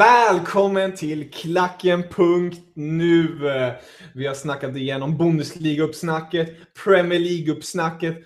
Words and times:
Välkommen 0.00 0.94
till 0.94 1.30
Klacken.nu. 1.30 3.28
Vi 4.14 4.26
har 4.26 4.34
snackat 4.34 4.76
igenom 4.76 5.18
Bundesliga-uppsnacket, 5.18 6.56
Premier 6.84 7.18
League-uppsnacket 7.20 8.16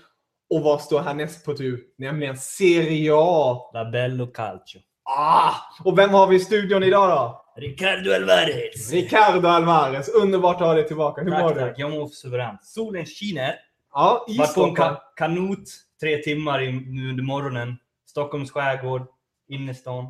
och 0.50 0.62
vad 0.62 0.80
står 0.80 1.00
härnäst 1.00 1.44
på 1.44 1.56
tur? 1.56 1.80
Nämligen 1.98 2.36
Serie 2.36 3.12
A. 3.14 3.70
La 3.72 3.84
Bello 3.84 4.26
Calcio. 4.26 4.80
Ah! 5.04 5.54
Och 5.84 5.98
vem 5.98 6.10
har 6.10 6.26
vi 6.26 6.36
i 6.36 6.40
studion 6.40 6.82
idag 6.82 7.08
då? 7.08 7.44
Ricardo 7.60 8.12
Alvarez! 8.12 8.92
Ricardo 8.92 9.48
Alvarez. 9.48 10.08
Underbart 10.08 10.56
att 10.56 10.66
ha 10.66 10.74
dig 10.74 10.86
tillbaka. 10.86 11.22
Hur 11.22 11.30
tack, 11.30 11.42
mår 11.42 11.50
tack. 11.50 11.76
du? 11.76 11.82
Jag 11.82 11.90
mår 11.90 12.08
suveränt. 12.08 12.64
Solen 12.64 13.06
skiner. 13.06 13.54
Ja, 13.92 14.26
i 14.28 14.38
Vart 14.38 14.54
på 14.54 14.64
en 14.64 14.74
ka 14.74 15.02
kanot 15.16 15.64
tre 16.00 16.16
timmar 16.16 16.62
i, 16.62 16.72
nu 16.72 17.10
under 17.10 17.24
morgonen. 17.24 17.76
Stockholms 18.10 18.50
skärgård, 18.50 19.06
innerstan. 19.48 20.06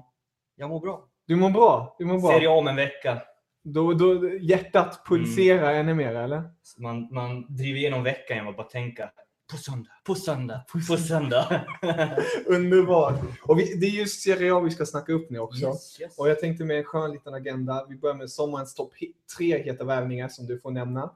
Jag 0.57 0.69
mår 0.69 0.81
bra. 0.81 1.09
Du 1.27 1.37
mår 1.37 1.51
bra? 1.51 1.97
Du 1.99 2.05
mår 2.05 2.21
bra? 2.21 2.31
Serie 2.31 2.49
om 2.49 2.69
en 2.69 2.77
vecka. 2.77 3.23
Då, 3.65 3.93
då, 3.93 4.29
hjärtat 4.41 5.03
pulserar 5.07 5.71
Mm. 5.71 5.81
ännu 5.81 5.95
mer, 5.95 6.15
eller? 6.15 6.43
Man, 6.79 7.09
man 7.15 7.57
driver 7.57 7.79
igenom 7.79 8.03
veckan 8.03 8.37
genom 8.37 8.51
att 8.51 8.57
bara 8.57 8.67
tänka 8.67 9.11
på 9.51 9.57
söndag, 9.57 9.91
på 10.05 10.15
söndag, 10.15 10.65
på 10.73 10.97
söndag. 10.97 11.65
Underbart! 12.47 13.21
Och 13.43 13.59
vi, 13.59 13.75
det 13.75 13.87
är 13.87 13.91
just 13.91 14.23
Serie 14.23 14.55
A 14.55 14.61
vi 14.61 14.71
ska 14.71 14.87
snacka 14.87 15.13
upp 15.13 15.31
nu 15.31 15.39
också. 15.39 15.67
yes, 15.67 16.01
yes. 16.01 16.19
Och 16.19 16.29
jag 16.29 16.41
tänkte 16.41 16.65
med 16.65 16.79
en 16.79 16.85
skön 16.85 17.13
liten 17.13 17.35
agenda. 17.35 17.87
Vi 17.89 17.97
börjar 17.97 18.17
med 18.17 18.31
sommarens 18.31 18.75
topp 18.75 18.93
tre 19.37 19.63
heta 19.63 19.85
värvningar 19.85 20.29
som 20.29 20.47
du 20.47 20.59
får 20.61 20.71
nämna. 20.71 21.11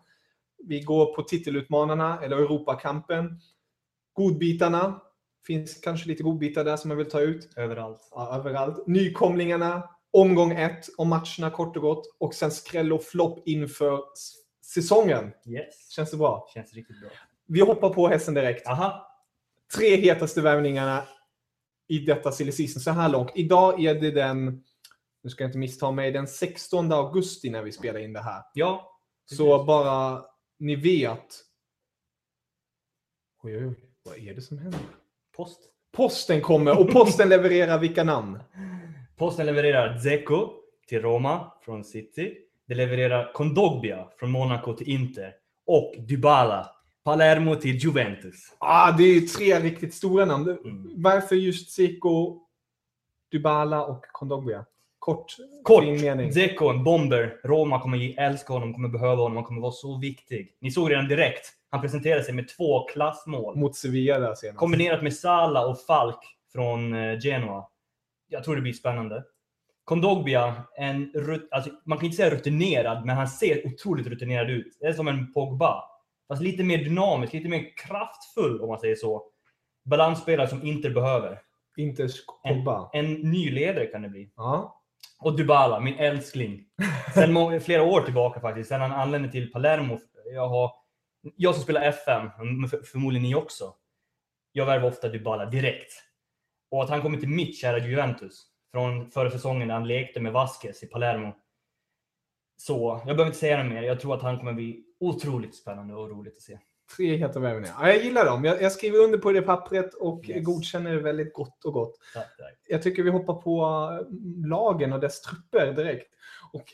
Vi 0.65 0.81
går 0.81 1.15
på 1.15 1.23
titelutmanarna, 1.23 2.19
eller 2.23 2.37
Europakampen. 2.37 3.41
Godbitarna. 4.13 5.01
Finns 5.47 5.75
kanske 5.75 6.09
lite 6.09 6.23
godbitar 6.23 6.65
där 6.65 6.77
som 6.77 6.89
man 6.89 6.97
vill 6.99 7.11
ta 7.11 7.21
ut. 7.21 7.53
Överallt. 7.57 8.09
Ja, 8.11 8.37
överallt. 8.37 8.87
Nykomlingarna. 8.87 9.89
Omgång 10.11 10.53
ett 10.53 10.89
och 10.99 11.07
matcherna 11.07 11.51
kort 11.53 11.77
och 11.77 11.83
gott. 11.83 12.17
Och 12.19 12.35
sen 12.35 12.51
skräll 12.51 12.93
och 12.93 13.03
flopp 13.03 13.49
inför 13.49 14.01
säsongen. 14.65 15.33
Yes. 15.47 15.91
Känns 15.91 16.11
det 16.11 16.17
bra? 16.17 16.49
Känns 16.55 16.75
riktigt 16.75 17.01
bra. 17.01 17.11
Vi 17.47 17.61
hoppar 17.61 17.91
på 17.91 18.09
hästen 18.09 18.35
direkt. 18.35 18.67
Aha. 18.67 19.05
Tre 19.75 19.97
hetaste 19.97 20.41
värvningarna 20.41 21.05
i 21.89 21.99
detta 21.99 22.33
silly 22.33 22.53
season 22.53 22.83
så 22.83 22.91
här 22.91 23.09
långt. 23.09 23.31
Idag 23.35 23.85
är 23.85 23.95
det 23.95 24.11
den, 24.11 24.65
nu 25.23 25.31
ska 25.31 25.45
jag 25.45 25.49
inte 25.49 25.59
missta 25.59 25.91
mig, 25.91 26.13
den 26.13 26.27
16 26.27 26.93
augusti 26.93 27.51
när 27.51 27.63
vi 27.63 27.73
spelar 27.73 28.01
in 28.01 28.13
det 28.13 28.21
här. 28.21 28.43
Ja. 28.55 29.01
Så 29.25 29.65
bara 29.65 30.25
ni 30.59 30.77
vet. 30.77 31.45
Oj, 33.43 33.57
oj, 33.57 33.67
oj. 33.67 33.75
Vad 34.03 34.19
är 34.19 34.35
det 34.35 34.43
som 34.43 34.59
händer? 34.59 34.81
Post. 35.37 35.61
Posten 35.93 36.41
kommer 36.41 36.81
och 36.81 36.91
posten 36.93 37.29
levererar 37.29 37.79
vilka 37.79 38.05
namn? 38.05 38.39
Posten 39.19 39.47
levererar 39.47 39.95
Dzeko 39.95 40.51
till 40.89 41.03
Roma 41.03 41.53
från 41.65 41.85
City. 41.85 42.35
Det 42.69 42.75
levererar 42.75 43.33
Kondogbia 43.33 44.09
från 44.19 44.31
Monaco 44.31 44.75
till 44.75 44.89
Inter. 44.89 45.33
Och 45.67 45.95
Dybala, 45.99 46.71
Palermo 47.05 47.55
till 47.55 47.77
Juventus. 47.77 48.57
Ah, 48.59 48.93
det 48.93 49.03
är 49.03 49.15
ju 49.15 49.21
tre 49.21 49.61
riktigt 49.61 49.95
stora 49.95 50.25
namn. 50.25 50.59
Mm. 50.65 50.91
Varför 50.97 51.37
just 51.37 51.71
Zico, 51.71 52.41
Dybala 53.33 53.85
och 53.85 54.05
Kondogbia? 54.13 54.65
Kort, 54.99 55.37
Kort, 55.63 55.85
mening. 55.85 56.31
Dzeko, 56.31 56.69
en 56.69 56.85
bomber. 56.85 57.41
Roma 57.45 57.81
kommer 57.81 58.21
älska 58.21 58.53
honom, 58.53 58.75
kommer 58.75 58.89
behöva 58.89 59.23
honom, 59.23 59.37
han 59.37 59.45
kommer 59.45 59.61
vara 59.61 59.73
så 59.73 59.99
viktig. 59.99 60.57
Ni 60.61 60.71
såg 60.71 60.91
redan 60.91 61.09
direkt. 61.09 61.47
Han 61.71 61.81
presenterade 61.81 62.25
sig 62.25 62.35
med 62.35 62.49
två 62.49 62.85
klassmål. 62.85 63.57
Mot 63.57 63.77
Sevilla 63.77 64.37
senast. 64.37 64.59
Kombinerat 64.59 65.03
med 65.03 65.15
Sala 65.15 65.67
och 65.67 65.81
Falk 65.81 66.21
från 66.53 66.95
eh, 66.95 67.19
Genoa. 67.21 67.65
Jag 68.29 68.45
tror 68.45 68.57
det 68.57 68.63
blir 68.63 68.73
spännande. 68.73 69.25
Kondogbia, 69.85 70.65
en 70.77 71.13
alltså, 71.51 71.71
man 71.85 71.99
kan 71.99 72.05
inte 72.05 72.17
säga 72.17 72.31
rutinerad, 72.31 73.07
men 73.07 73.17
han 73.17 73.29
ser 73.29 73.67
otroligt 73.67 74.07
rutinerad 74.07 74.51
ut. 74.51 74.77
Det 74.81 74.87
är 74.87 74.93
som 74.93 75.09
en 75.09 75.33
Pogba. 75.33 75.85
Fast 76.29 76.43
lite 76.43 76.65
mer 76.65 76.79
dynamisk, 76.79 77.33
lite 77.33 77.49
mer 77.49 77.77
kraftfull 77.77 78.61
om 78.61 78.69
man 78.69 78.81
säger 78.81 78.97
så. 78.97 79.25
Balansspelare 79.85 80.49
som 80.49 80.63
Inter 80.67 80.91
behöver. 80.91 81.41
Inte 81.77 82.03
En, 82.03 82.09
Pogba. 82.55 82.91
en 82.93 83.13
ny 83.15 83.51
ledare 83.51 83.87
kan 83.87 84.03
det 84.03 84.09
bli. 84.09 84.33
Ja. 84.37 84.83
Och 85.21 85.37
Dybala, 85.37 85.81
min 85.81 85.95
älskling. 85.99 86.65
Sen 87.15 87.61
flera 87.61 87.83
år 87.83 88.01
tillbaka 88.01 88.41
faktiskt, 88.41 88.69
sen 88.69 88.81
han 88.81 88.93
anlände 88.93 89.31
till 89.31 89.53
Palermo. 89.53 89.99
Jag, 90.35 90.49
har, 90.49 90.73
jag 91.37 91.55
som 91.55 91.63
spelar 91.65 91.83
FM, 91.83 92.31
förmodligen 92.93 93.23
ni 93.23 93.35
också. 93.35 93.75
Jag 94.53 94.67
värvar 94.67 94.89
ofta 94.89 95.09
Dybala 95.09 95.47
direkt. 95.47 95.93
Och 96.71 96.85
att 96.85 96.91
han 96.91 97.03
kommer 97.03 97.19
till 97.19 97.29
mitt 97.29 97.57
kära 97.57 97.79
Juventus 97.87 98.47
från 98.73 99.11
förra 99.11 99.31
säsongen 99.31 99.69
när 99.69 99.75
han 99.75 99.89
lekte 99.89 100.21
med 100.21 100.33
Vasquez 100.33 100.83
i 100.83 100.87
Palermo. 100.87 101.35
Så, 102.57 103.03
jag 103.07 103.17
behöver 103.17 103.27
inte 103.27 103.39
säga 103.39 103.57
det 103.57 103.65
mer. 103.65 103.83
Jag 103.83 104.01
tror 104.01 104.15
att 104.15 104.23
han 104.23 104.39
kommer 104.39 104.53
bli 104.53 104.85
otroligt 105.01 105.55
spännande 105.57 105.95
och 105.95 106.11
roligt 106.11 106.37
att 106.37 106.43
se. 106.43 106.59
Tre 106.97 107.17
heta 107.17 107.41
värvningar. 107.41 107.75
Ja, 107.81 107.89
jag 107.89 108.05
gillar 108.05 108.25
dem. 108.25 108.45
Jag, 108.45 108.63
jag 108.63 108.73
skriver 108.73 108.99
under 108.99 109.19
på 109.19 109.33
det 109.33 109.43
pappret 109.43 109.95
och 109.95 110.29
Yes. 110.29 110.45
godkänner 110.45 110.95
det 110.95 111.01
väldigt 111.01 111.35
gott 111.35 111.65
och 111.65 111.73
gott. 111.73 111.99
Tack, 112.15 112.37
tack. 112.37 112.59
Jag 112.69 112.83
tycker 112.83 113.03
vi 113.03 113.11
hoppar 113.11 113.35
på 113.35 113.63
äh, 114.01 114.49
lagen 114.49 114.93
och 114.93 115.01
dess 115.01 115.21
trupper 115.21 115.73
direkt. 115.73 116.15
Och 116.53 116.65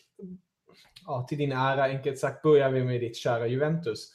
ja, 1.07 1.27
till 1.29 1.39
din 1.39 1.53
ära, 1.53 1.85
enkelt 1.85 2.19
sagt, 2.19 2.43
börjar 2.43 2.71
vi 2.71 2.85
med 2.85 3.01
ditt 3.01 3.17
kära 3.17 3.47
Juventus. 3.47 4.14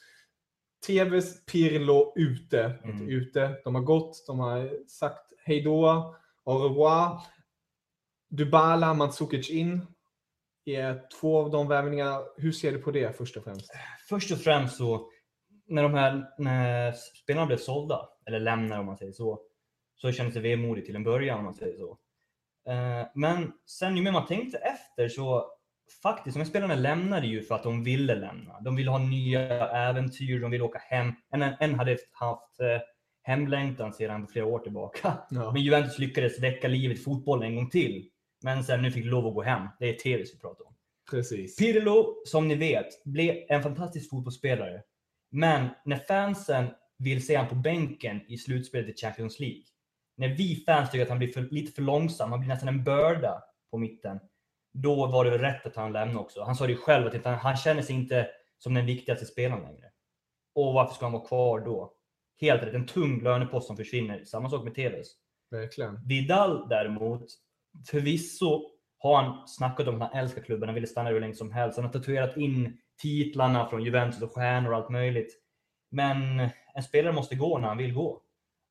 TVs 0.86 1.44
Pirlo 1.46 2.12
ute. 2.16 2.78
Mm. 2.84 2.90
Inte 2.90 3.12
ute. 3.12 3.56
De 3.64 3.74
har 3.74 3.82
gått. 3.82 4.24
De 4.26 4.38
har 4.40 4.86
sagt 4.88 5.32
hej 5.44 5.62
då. 5.62 6.14
Au 6.44 6.58
revoir. 6.58 7.20
Dybala, 8.30 8.94
Mandzukic 8.94 9.50
in. 9.50 9.86
Är 10.64 11.08
två 11.20 11.38
av 11.38 11.50
de 11.50 11.68
värvningarna. 11.68 12.20
Hur 12.36 12.52
ser 12.52 12.72
du 12.72 12.78
på 12.78 12.90
det 12.90 13.16
först 13.16 13.36
och 13.36 13.44
främst? 13.44 13.70
Först 14.08 14.32
och 14.32 14.38
främst 14.38 14.76
så, 14.76 15.10
när 15.66 15.82
de 15.82 15.94
här 15.94 16.30
när 16.38 16.92
spelarna 16.92 17.46
blev 17.46 17.56
sålda, 17.56 18.08
eller 18.26 18.40
lämnade 18.40 18.80
om 18.80 18.86
man 18.86 18.96
säger 18.96 19.12
så, 19.12 19.40
så 19.96 20.12
kändes 20.12 20.34
det 20.34 20.40
vemodigt 20.40 20.86
till 20.86 20.96
en 20.96 21.04
början 21.04 21.38
om 21.38 21.44
man 21.44 21.54
säger 21.54 21.76
så. 21.78 21.98
Eh, 22.70 23.06
Men 23.14 23.52
sen 23.66 23.96
ju 23.96 24.02
mer 24.02 24.12
man 24.12 24.26
tänkte 24.26 24.58
efter 24.58 25.08
så 25.08 25.52
faktiskt, 26.02 26.34
de 26.34 26.40
här 26.40 26.48
spelarna 26.48 26.74
lämnade 26.74 27.26
ju 27.26 27.42
för 27.42 27.54
att 27.54 27.62
de 27.62 27.84
ville 27.84 28.14
lämna. 28.14 28.60
De 28.60 28.76
ville 28.76 28.90
ha 28.90 28.98
nya 28.98 29.68
äventyr, 29.70 30.40
de 30.40 30.50
ville 30.50 30.64
åka 30.64 30.78
hem. 30.78 31.12
En, 31.30 31.42
en 31.42 31.74
hade 31.74 31.98
haft 32.12 32.60
eh, 32.60 32.80
hemlängtan 33.22 33.92
sedan 33.92 34.28
flera 34.28 34.46
år 34.46 34.58
tillbaka. 34.58 35.18
Ja. 35.30 35.52
Men 35.52 35.62
Juventus 35.62 35.98
lyckades 35.98 36.40
väcka 36.40 36.68
livet 36.68 36.98
i 36.98 37.00
fotbollen 37.00 37.48
en 37.48 37.56
gång 37.56 37.70
till. 37.70 38.08
Men 38.42 38.64
sen 38.64 38.82
nu 38.82 38.90
fick 38.90 39.04
lov 39.04 39.26
att 39.26 39.34
gå 39.34 39.42
hem. 39.42 39.68
Det 39.78 39.88
är 39.88 39.92
TV 39.92 40.22
vi 40.22 40.38
pratar 40.38 40.66
om. 40.66 40.74
Precis. 41.10 41.56
Pirlo, 41.56 42.22
som 42.24 42.48
ni 42.48 42.54
vet, 42.54 43.04
blev 43.04 43.36
en 43.48 43.62
fantastisk 43.62 44.10
fotbollsspelare. 44.10 44.82
Men 45.30 45.68
när 45.84 45.96
fansen 45.96 46.66
vill 46.98 47.26
se 47.26 47.36
honom 47.36 47.48
på 47.48 47.54
bänken 47.54 48.20
i 48.28 48.38
slutspelet 48.38 48.88
i 48.88 49.00
Champions 49.00 49.40
League, 49.40 49.62
när 50.16 50.28
vi 50.28 50.62
fans 50.66 50.90
tycker 50.90 51.02
att 51.02 51.08
han 51.08 51.18
blir 51.18 51.32
för, 51.32 51.48
lite 51.50 51.72
för 51.72 51.82
långsam, 51.82 52.30
han 52.30 52.40
blir 52.40 52.48
nästan 52.48 52.68
en 52.68 52.84
börda 52.84 53.42
på 53.70 53.78
mitten. 53.78 54.20
Då 54.72 55.06
var 55.06 55.24
det 55.24 55.30
väl 55.30 55.40
rätt 55.40 55.66
att 55.66 55.76
han 55.76 55.92
lämnade 55.92 56.20
också. 56.20 56.42
Han 56.42 56.54
sa 56.54 56.66
det 56.66 56.72
ju 56.72 56.78
själv 56.78 57.06
att 57.06 57.24
han, 57.24 57.34
han 57.34 57.56
känner 57.56 57.82
sig 57.82 57.96
inte 57.96 58.28
som 58.58 58.74
den 58.74 58.86
viktigaste 58.86 59.26
spelaren 59.26 59.62
längre. 59.62 59.86
Och 60.54 60.74
varför 60.74 60.94
ska 60.94 61.04
han 61.04 61.12
vara 61.12 61.26
kvar 61.26 61.60
då? 61.60 61.92
Helt 62.40 62.62
rätt, 62.62 62.74
en 62.74 62.86
tung 62.86 63.22
lönepost 63.22 63.66
som 63.66 63.76
försvinner. 63.76 64.24
Samma 64.24 64.50
sak 64.50 64.64
med 64.64 64.74
TVs. 64.74 65.08
Verkligen. 65.50 66.06
Vidal 66.06 66.68
däremot, 66.68 67.24
förvisso 67.90 68.70
har 68.98 69.22
han 69.22 69.48
snackat 69.48 69.88
om 69.88 70.02
att 70.02 70.12
han 70.12 70.20
älskar 70.20 70.42
klubben, 70.42 70.68
han 70.68 70.74
ville 70.74 70.86
stanna 70.86 71.10
hur 71.10 71.20
länge 71.20 71.34
som 71.34 71.52
helst. 71.52 71.76
Han 71.76 71.84
har 71.84 71.92
tatuerat 71.92 72.36
in 72.36 72.78
titlarna 73.02 73.68
från 73.68 73.84
Juventus 73.84 74.22
och 74.22 74.32
stjärnor 74.32 74.70
och 74.70 74.76
allt 74.76 74.90
möjligt. 74.90 75.36
Men 75.90 76.40
en 76.74 76.82
spelare 76.82 77.12
måste 77.12 77.36
gå 77.36 77.58
när 77.58 77.68
han 77.68 77.78
vill 77.78 77.94
gå. 77.94 78.22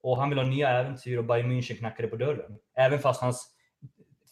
Och 0.04 0.18
han 0.18 0.30
vill 0.30 0.40
ha 0.40 0.46
nya 0.46 0.70
äventyr 0.70 1.18
och 1.18 1.26
Bayern 1.26 1.52
München 1.52 1.78
knackade 1.78 2.08
på 2.08 2.16
dörren. 2.16 2.58
Även 2.78 3.00
fast 3.00 3.22
hans 3.22 3.56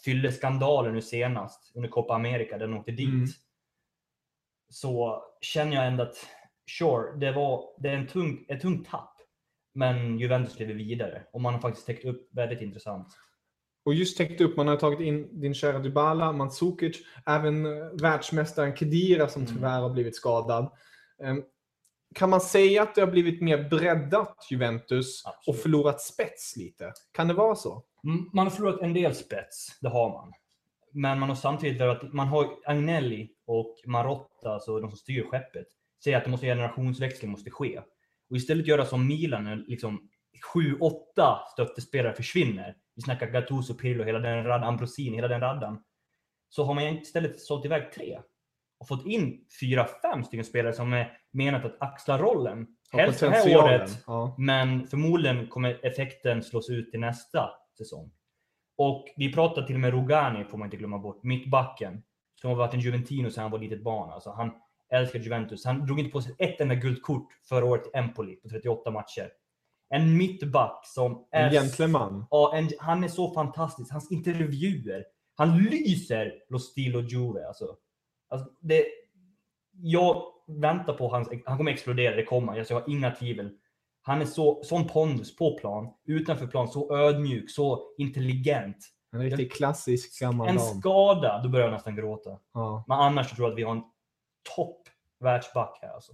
fylleskandaler 0.07 0.91
nu 0.91 1.01
senast 1.01 1.71
under 1.75 1.89
Copa 1.89 2.13
America, 2.15 2.57
där 2.57 2.67
han 2.67 2.77
åkte 2.77 2.91
dit. 2.91 3.09
Mm. 3.09 3.27
Så 4.69 5.23
känner 5.41 5.75
jag 5.75 5.87
ändå 5.87 6.03
att, 6.03 6.15
sure, 6.79 7.17
det, 7.19 7.31
var, 7.31 7.63
det 7.79 7.89
är 7.89 7.93
en 7.95 8.07
tung, 8.07 8.45
ett 8.49 8.61
tungt 8.61 8.87
tapp. 8.89 9.13
Men 9.73 10.19
Juventus 10.19 10.59
lever 10.59 10.73
vidare 10.73 11.23
och 11.33 11.41
man 11.41 11.53
har 11.53 11.61
faktiskt 11.61 11.85
täckt 11.87 12.05
upp 12.05 12.29
väldigt 12.31 12.61
intressant. 12.61 13.07
Och 13.85 13.93
just 13.93 14.17
täckt 14.17 14.41
upp, 14.41 14.57
man 14.57 14.67
har 14.67 14.75
tagit 14.75 14.99
in 14.99 15.41
din 15.41 15.53
kära 15.53 15.79
Dybala, 15.79 16.31
Mandzukic, 16.31 16.97
även 17.25 17.65
eh, 17.65 17.71
världsmästaren 18.01 18.75
Kedira 18.75 19.27
som 19.27 19.41
Mm. 19.41 19.53
tyvärr 19.55 19.81
har 19.81 19.89
blivit 19.89 20.15
skadad. 20.15 20.71
Ehm, 21.23 21.43
Kan 22.15 22.29
man 22.29 22.41
säga 22.41 22.83
att 22.83 22.95
det 22.95 23.01
har 23.01 23.11
blivit 23.11 23.41
mer 23.41 23.69
breddat 23.69 24.47
Juventus 24.51 25.23
och 25.25 25.31
Absolut. 25.31 25.61
förlorat 25.61 26.01
spets 26.01 26.55
lite? 26.57 26.93
Kan 27.11 27.27
det 27.27 27.33
vara 27.33 27.55
så? 27.55 27.83
Man 28.33 28.45
har 28.45 28.49
förlorat 28.49 28.81
en 28.81 28.93
del 28.93 29.15
spets, 29.15 29.79
det 29.81 29.89
har 29.89 30.09
man. 30.09 30.33
Men 30.91 31.19
man 31.19 31.29
har 31.29 31.35
samtidigt 31.35 31.81
varit, 31.81 32.13
man 32.13 32.27
har 32.27 32.49
Agnelli 32.65 33.29
och 33.45 33.75
Marotta, 33.85 34.53
alltså 34.53 34.79
de 34.79 34.89
som 34.89 34.97
styr 34.97 35.23
skeppet, 35.23 35.67
säger 36.03 36.17
att 36.17 36.23
det 36.23 36.29
måste 36.29 36.45
generationsväxling 36.45 37.31
måste 37.31 37.51
ske. 37.51 37.81
Och 38.29 38.37
istället 38.37 38.67
göra 38.67 38.85
som 38.85 39.07
Milan, 39.07 39.43
när 39.43 39.55
liksom 39.55 40.09
7-8 40.53 40.93
stöttespelare 41.53 42.13
försvinner. 42.13 42.75
Vi 42.95 43.01
snackar 43.01 43.27
Gattuso, 43.27 43.73
Pirlo, 43.73 44.03
hela 44.03 44.19
den 44.19 44.43
raddan, 44.43 44.67
Ambrosini, 44.67 45.15
hela 45.15 45.27
den 45.27 45.41
raddan. 45.41 45.83
Så 46.49 46.63
har 46.63 46.73
man 46.73 46.83
istället 46.83 47.39
sålt 47.39 47.65
iväg 47.65 47.91
tre. 47.91 48.19
Och 48.79 48.87
fått 48.87 49.05
in 49.05 49.45
fyra, 49.59 49.87
fem 50.01 50.23
stycken 50.23 50.45
spelare 50.45 50.73
som 50.73 50.93
är 50.93 51.17
menat 51.31 51.65
att 51.65 51.81
axla 51.81 52.17
rollen. 52.17 52.67
Helst 52.91 53.19
det 53.19 53.29
här 53.29 53.57
året, 53.57 54.03
Ja. 54.07 54.35
men 54.37 54.87
förmodligen 54.87 55.47
kommer 55.47 55.85
effekten 55.85 56.43
slås 56.43 56.69
ut 56.69 56.91
till 56.91 56.99
nästa 56.99 57.49
säsong. 57.77 58.11
Och 58.77 59.05
vi 59.17 59.33
pratar 59.33 59.61
till 59.61 59.75
och 59.75 59.81
med 59.81 59.93
Rogani, 59.93 60.45
får 60.45 60.57
man 60.57 60.65
inte 60.65 60.77
glömma 60.77 60.97
bort, 60.97 61.23
mittbacken. 61.23 62.03
Som 62.41 62.49
har 62.49 62.57
varit 62.57 62.73
en 62.73 62.79
Juventino 62.79 63.29
sedan 63.29 63.41
han 63.41 63.51
var 63.51 63.59
litet 63.59 63.83
barn. 63.83 64.11
Alltså 64.11 64.31
han 64.31 64.51
älskar 64.89 65.19
Juventus. 65.19 65.65
Han 65.65 65.85
drog 65.85 65.99
inte 65.99 66.11
på 66.11 66.21
sig 66.21 66.35
ett 66.37 66.61
enda 66.61 66.75
guldkort 66.75 67.27
förra 67.49 67.65
året 67.65 67.87
i 67.87 67.97
Empoli 67.97 68.35
på 68.35 68.49
38 68.49 68.91
matcher. 68.91 69.29
En 69.89 70.17
mittback 70.17 70.81
som 70.87 71.27
är... 71.31 71.45
En 71.45 71.51
gentleman. 71.51 72.25
Ja, 72.29 72.55
en, 72.55 72.69
han 72.79 73.03
är 73.03 73.07
så 73.07 73.33
fantastisk. 73.33 73.91
Hans 73.91 74.11
intervjuer. 74.11 75.05
Han 75.35 75.57
lyser 75.57 76.33
Lo 76.49 76.59
Stilo 76.59 77.01
Juve. 77.01 77.47
Alltså. 77.47 77.75
Alltså, 78.29 78.49
det, 78.59 78.85
jag 79.71 80.23
väntar 80.47 80.93
på 80.93 81.09
hans... 81.09 81.29
Han 81.45 81.57
kommer 81.57 81.71
explodera, 81.71 82.15
det 82.15 82.23
kommer. 82.23 82.59
Alltså, 82.59 82.73
jag 82.73 82.81
har 82.81 82.89
inga 82.89 83.11
tvivel. 83.11 83.57
Han 84.07 84.21
är 84.21 84.25
så, 84.25 84.63
sån 84.63 84.87
pondus 84.87 85.35
på 85.35 85.57
plan, 85.57 85.89
utanför 86.05 86.47
plan, 86.47 86.67
så 86.67 86.95
ödmjuk, 86.97 87.51
så 87.51 87.81
intelligent. 87.97 88.77
En 89.11 89.21
riktigt 89.21 89.53
klassisk 89.53 90.19
gammal 90.21 90.47
En 90.47 90.55
dam. 90.55 90.65
skada, 90.65 91.41
då 91.43 91.49
börjar 91.49 91.65
jag 91.65 91.73
nästan 91.73 91.95
gråta. 91.95 92.29
Ja. 92.53 92.83
Men 92.87 92.99
annars 92.99 93.29
tror 93.31 93.45
jag 93.47 93.51
att 93.53 93.57
vi 93.59 93.63
har 93.63 93.71
en 93.71 93.81
topp 94.55 94.81
världsback 95.19 95.79
här. 95.81 95.89
Alltså. 95.89 96.11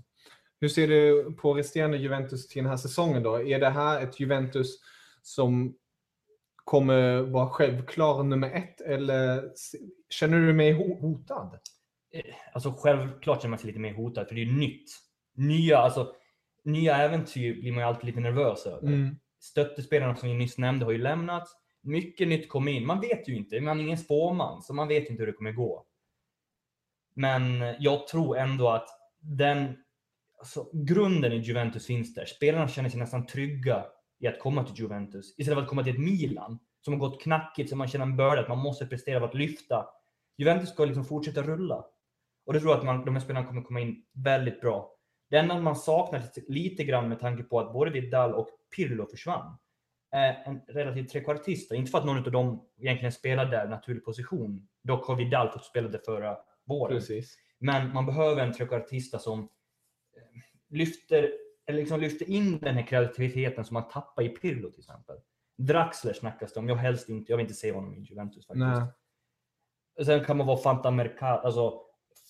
Hur 0.59 0.67
ser 0.69 0.87
du 0.87 1.33
på 1.33 1.53
resterande 1.53 1.97
Juventus 1.97 2.47
till 2.47 2.61
den 2.63 2.69
här 2.69 2.77
säsongen 2.77 3.23
då? 3.23 3.41
Är 3.41 3.59
det 3.59 3.69
här 3.69 4.01
ett 4.01 4.19
Juventus 4.19 4.79
som 5.21 5.75
kommer 6.63 7.21
vara 7.21 7.47
självklar 7.49 8.23
nummer 8.23 8.51
ett 8.51 8.81
eller 8.81 9.51
känner 10.09 10.37
du 10.37 10.45
dig 10.45 10.53
mer 10.55 10.73
ho- 10.73 11.01
hotad? 11.01 11.59
Eh, 12.13 12.21
Alltså 12.53 12.73
självklart 12.77 13.41
känner 13.41 13.49
man 13.49 13.59
sig 13.59 13.67
lite 13.67 13.79
mer 13.79 13.93
hotad, 13.93 14.27
för 14.27 14.35
det 14.35 14.41
är 14.41 14.51
nytt. 14.51 14.89
Nya, 15.35 15.77
alltså, 15.77 16.13
nya 16.63 16.97
äventyr 16.97 17.61
blir 17.61 17.71
man 17.71 17.81
ju 17.81 17.87
alltid 17.87 18.05
lite 18.05 18.19
nervös 18.19 18.65
över. 18.65 18.87
Mm. 18.87 19.15
Stöttespelarna 19.39 20.15
som 20.15 20.29
vi 20.29 20.35
nyss 20.35 20.57
nämnde 20.57 20.85
har 20.85 20.91
ju 20.91 20.97
lämnat. 20.97 21.47
Mycket 21.81 22.27
nytt 22.27 22.49
kom 22.49 22.67
in. 22.67 22.85
Man 22.85 23.01
vet 23.01 23.29
ju 23.29 23.35
inte, 23.35 23.61
man 23.61 23.79
är 23.79 23.83
ingen 23.83 23.97
spåman, 23.97 24.61
så 24.61 24.73
man 24.73 24.87
vet 24.87 25.09
inte 25.09 25.21
hur 25.21 25.27
det 25.27 25.33
kommer 25.33 25.51
gå. 25.51 25.85
Men 27.15 27.75
jag 27.79 28.07
tror 28.07 28.37
ändå 28.37 28.69
att 28.69 28.89
den 29.19 29.77
alltså, 30.39 30.69
grunden 30.73 31.33
i 31.33 31.37
Juventus 31.37 31.87
finns 31.87 32.13
där. 32.13 32.25
Spelarna 32.25 32.67
känner 32.67 32.89
sig 32.89 32.99
nästan 32.99 33.25
trygga 33.25 33.85
i 34.19 34.27
att 34.27 34.39
komma 34.39 34.63
till 34.63 34.79
Juventus. 34.79 35.35
Istället 35.37 35.57
för 35.57 35.61
att 35.61 35.69
komma 35.69 35.83
till 35.83 35.93
ett 35.93 35.99
Milan 35.99 36.59
som 36.81 36.93
har 36.93 36.99
gått 36.99 37.21
knackigt, 37.21 37.69
så 37.69 37.75
man 37.75 37.87
känner 37.87 38.05
en 38.05 38.17
börda 38.17 38.41
att 38.41 38.49
man 38.49 38.57
måste 38.57 38.85
prestera 38.85 39.19
för 39.19 39.27
att 39.27 39.35
lyfta. 39.35 39.85
Juventus 40.37 40.69
ska 40.69 40.85
liksom 40.85 41.05
fortsätta 41.05 41.41
rulla. 41.41 41.85
Och 42.45 42.53
det 42.53 42.59
tror 42.59 42.71
jag 42.71 42.79
att 42.79 42.85
man, 42.85 43.05
de 43.05 43.15
här 43.15 43.21
spelarna 43.21 43.47
kommer 43.47 43.61
komma 43.61 43.79
in 43.79 44.05
väldigt 44.13 44.61
bra. 44.61 44.92
Det 45.33 45.39
enda 45.39 45.61
man 45.61 45.75
saknar 45.75 46.23
lite, 46.47 46.83
grann 46.83 47.09
med 47.09 47.19
tanke 47.19 47.43
på 47.43 47.59
att 47.59 47.73
både 47.73 47.91
Vidal 47.91 48.33
och 48.33 48.49
Pirlo 48.75 49.05
försvann, 49.05 49.57
är 50.11 50.43
en 50.45 50.61
relativt 50.67 51.09
trekvartista. 51.09 51.75
Inte 51.75 51.91
för 51.91 51.97
att 51.97 52.05
någon 52.05 52.17
av 52.17 52.31
dem 52.31 52.65
egentligen 52.77 53.11
spelar 53.11 53.45
där 53.45 53.67
naturlig 53.67 54.05
position. 54.05 54.67
Dock 54.83 55.07
har 55.07 55.15
Vidal 55.15 55.49
fått 55.49 55.65
spela 55.65 55.87
det 55.87 56.05
förra 56.05 56.37
våren. 56.65 56.97
Precis. 56.97 57.37
Men 57.59 57.93
man 57.93 58.05
behöver 58.05 58.43
en 58.43 58.53
trekvartista 58.53 59.19
som 59.19 59.39
eh, 59.39 59.47
lyfter, 60.69 61.31
eller 61.65 61.79
liksom 61.79 61.99
lyfter 61.99 62.29
in 62.29 62.59
den 62.59 62.75
här 62.75 62.87
kreativiteten 62.87 63.65
som 63.65 63.73
man 63.73 63.87
tappar 63.87 64.23
i 64.23 64.29
Pirlo 64.29 64.69
till 64.71 64.79
exempel. 64.79 65.15
Draxler 65.57 66.13
snackas 66.13 66.53
det 66.53 66.59
om. 66.59 66.69
Jag 66.69 66.75
helst 66.75 67.09
inte, 67.09 67.31
jag 67.31 67.37
vill 67.37 67.43
inte 67.43 67.53
se 67.53 67.71
honom 67.71 67.95
i 67.95 68.01
Juventus 68.01 68.47
faktiskt. 68.47 68.67
Nej. 68.67 70.05
Sen 70.05 70.25
kan 70.25 70.37
man 70.37 70.47
vara 70.47 70.57
fanta 70.57 70.91
mercat, 70.91 71.45
alltså 71.45 71.81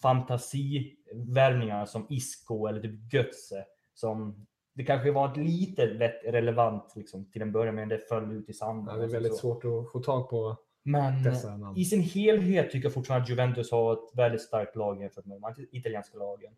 fantasivärvningar 0.03 1.85
som 1.85 2.05
Isco 2.09 2.67
eller 2.67 2.81
typ 2.81 3.13
Götze. 3.13 3.65
Som 3.93 4.45
det 4.73 4.83
kanske 4.83 5.11
var 5.11 5.31
ett 5.31 5.37
lite 5.37 5.85
relevant 6.25 6.93
liksom, 6.95 7.25
till 7.31 7.41
en 7.41 7.51
början, 7.51 7.75
men 7.75 7.89
det 7.89 8.07
föll 8.09 8.31
ut 8.31 8.49
i 8.49 8.53
sanden. 8.53 8.95
Ja, 8.95 9.01
det 9.01 9.07
är 9.07 9.09
väldigt 9.09 9.35
så. 9.35 9.39
svårt 9.39 9.65
att 9.65 9.91
få 9.91 9.99
tag 9.99 10.29
på 10.29 10.57
Men 10.83 11.23
dessa 11.23 11.57
namn. 11.57 11.77
i 11.77 11.85
sin 11.85 12.01
helhet 12.01 12.71
tycker 12.71 12.85
jag 12.85 12.93
fortfarande 12.93 13.23
att 13.23 13.29
Juventus 13.29 13.71
har 13.71 13.93
ett 13.93 14.15
väldigt 14.15 14.41
starkt 14.41 14.75
lag 14.75 15.01
jämfört 15.01 15.25
med 15.25 15.41
de 15.41 15.67
italienska 15.71 16.17
lagen. 16.17 16.53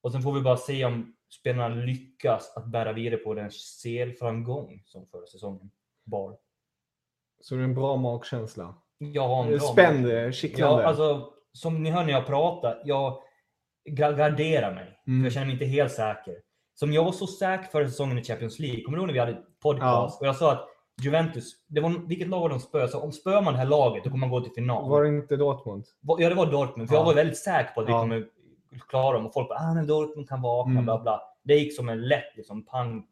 Och 0.00 0.12
sen 0.12 0.22
får 0.22 0.32
vi 0.32 0.40
bara 0.40 0.56
se 0.56 0.84
om 0.84 1.16
spelarna 1.30 1.74
lyckas 1.74 2.52
att 2.56 2.66
bära 2.66 2.92
vidare 2.92 3.16
på 3.16 3.34
den 3.34 3.50
CL-framgång 3.50 4.82
som 4.84 5.06
förra 5.06 5.26
säsongen 5.26 5.70
bar. 6.04 6.36
Så 7.40 7.54
det 7.54 7.60
är 7.60 7.64
en 7.64 7.74
bra 7.74 7.96
magkänsla. 7.96 8.74
Jag 8.98 9.28
har 9.28 9.44
en 9.44 9.50
bra 9.50 9.58
Spänd, 9.58 10.34
kittlande. 10.34 10.82
Ja, 10.82 10.88
alltså, 10.88 11.32
som 11.58 11.82
ni 11.82 11.90
hör 11.90 12.04
när 12.04 12.12
jag 12.12 12.26
pratar, 12.26 12.82
jag 12.84 13.18
ga- 13.90 14.16
garderar 14.16 14.74
mig. 14.74 14.98
Mm. 15.06 15.20
För 15.20 15.26
jag 15.26 15.32
känner 15.32 15.46
mig 15.46 15.52
inte 15.52 15.64
helt 15.64 15.92
säker. 15.92 16.34
Som 16.74 16.92
jag 16.92 17.04
var 17.04 17.12
så 17.12 17.26
säker 17.26 17.64
förra 17.64 17.88
säsongen 17.88 18.18
i 18.18 18.24
Champions 18.24 18.58
League. 18.58 18.82
Kommer 18.82 18.98
du 18.98 19.00
ihåg 19.02 19.06
när 19.06 19.12
vi 19.14 19.20
hade 19.20 19.38
podcast? 19.62 20.20
Och 20.20 20.26
jag 20.26 20.36
sa 20.36 20.52
att 20.52 20.68
Juventus, 21.02 21.52
det 21.66 21.80
var, 21.80 22.08
vilket 22.08 22.28
lag 22.28 22.40
var 22.40 22.48
de 22.48 22.60
spöade? 22.60 22.88
Så 22.88 23.00
om 23.00 23.12
spöar 23.12 23.42
man 23.42 23.52
det 23.52 23.58
här 23.58 23.66
laget, 23.66 24.04
då 24.04 24.10
kommer 24.10 24.20
man 24.26 24.30
gå 24.30 24.40
till 24.40 24.52
final. 24.52 24.90
Var 24.90 25.02
det 25.02 25.08
inte 25.08 25.36
Dortmund? 25.36 25.84
Ja, 26.18 26.28
det 26.28 26.34
var 26.34 26.46
Dortmund. 26.46 26.88
För 26.88 26.96
Ja. 26.96 27.00
jag 27.00 27.06
var 27.06 27.14
väldigt 27.14 27.38
säker 27.38 27.74
på 27.74 27.80
att 27.80 27.88
vi 27.88 27.92
Ja. 27.92 28.00
kommer 28.00 28.26
klara 28.88 29.16
dem. 29.16 29.26
Och 29.26 29.32
folk 29.32 29.48
bara, 29.48 29.58
ah, 29.58 29.74
men 29.74 29.86
Dortmund 29.86 30.28
kan 30.28 30.42
vakna, 30.42 30.72
Mm. 30.72 30.84
bla 30.84 31.02
bla. 31.02 31.22
Det 31.44 31.54
gick 31.54 31.76
som 31.76 31.88
en 31.88 32.08
lätt 32.08 32.36
liksom, 32.36 32.64
pang. 32.66 33.06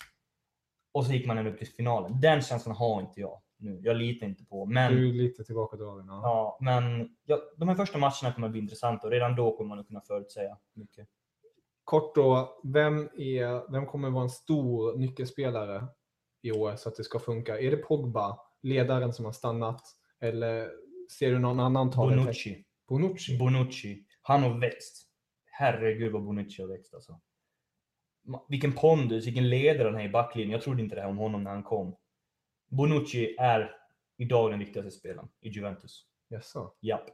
Och 0.94 1.06
så 1.06 1.12
gick 1.12 1.26
man 1.26 1.38
ändå 1.38 1.50
upp 1.50 1.58
till 1.58 1.68
finalen. 1.68 2.20
Den 2.20 2.42
känslan 2.42 2.76
har 2.76 3.00
inte 3.00 3.20
jag 3.20 3.40
nu. 3.62 3.80
Jag 3.82 3.96
litar 3.96 4.26
inte 4.26 4.44
på. 4.44 4.66
Men, 4.66 4.92
Du 4.92 5.08
är 5.08 5.12
lite 5.12 5.44
tillbakadragen. 5.44 6.06
Ja. 6.06 6.20
ja, 6.24 6.58
men 6.60 7.08
ja, 7.24 7.38
de 7.56 7.68
här 7.68 7.76
första 7.76 7.98
matcherna 7.98 8.34
kommer 8.34 8.46
att 8.46 8.52
bli 8.52 8.60
intressanta 8.60 9.06
och 9.06 9.12
redan 9.12 9.36
då 9.36 9.56
kommer 9.56 9.68
man 9.68 9.78
att 9.78 9.86
kunna 9.86 10.00
förutsäga 10.00 10.58
mycket. 10.74 11.08
Kort 11.84 12.14
då, 12.14 12.60
vem, 12.64 13.08
är, 13.18 13.72
vem 13.72 13.86
kommer 13.86 14.10
vara 14.10 14.22
en 14.22 14.30
stor 14.30 14.96
nyckelspelare 14.98 15.86
i 16.42 16.52
år 16.52 16.76
så 16.76 16.88
att 16.88 16.96
det 16.96 17.04
ska 17.04 17.18
funka? 17.18 17.60
Är 17.60 17.70
det 17.70 17.76
Pogba, 17.76 18.38
ledaren 18.62 19.12
som 19.12 19.24
har 19.24 19.32
stannat? 19.32 19.82
Eller 20.20 20.70
ser 21.18 21.30
du 21.30 21.38
någon 21.38 21.60
annan 21.60 21.90
ta? 21.90 22.08
Bonucci. 22.08 22.64
Bonucci? 22.88 23.38
Bonucci. 23.38 24.04
Han 24.22 24.42
har 24.42 24.60
växt. 24.60 25.08
Herregud 25.44 26.12
vad 26.12 26.24
Bonucci 26.24 26.62
har 26.62 26.68
växt 26.68 26.94
alltså. 26.94 27.20
Vilken 28.48 28.72
pondus, 28.72 29.26
vilken 29.26 29.48
ledare 29.48 29.88
han 29.88 30.00
är 30.00 30.04
i 30.04 30.08
backlinjen. 30.08 30.52
Jag 30.52 30.62
trodde 30.62 30.82
inte 30.82 30.94
det 30.94 31.00
här 31.00 31.08
om 31.08 31.18
honom 31.18 31.44
när 31.44 31.50
han 31.50 31.62
kom. 31.62 31.96
Bonucci 32.76 33.36
är 33.38 33.70
idag 34.18 34.50
den 34.50 34.58
viktigaste 34.58 34.90
spelaren 34.90 35.28
i 35.40 35.48
Juventus. 35.48 36.02
Jaså? 36.28 36.72
Japp. 36.80 37.04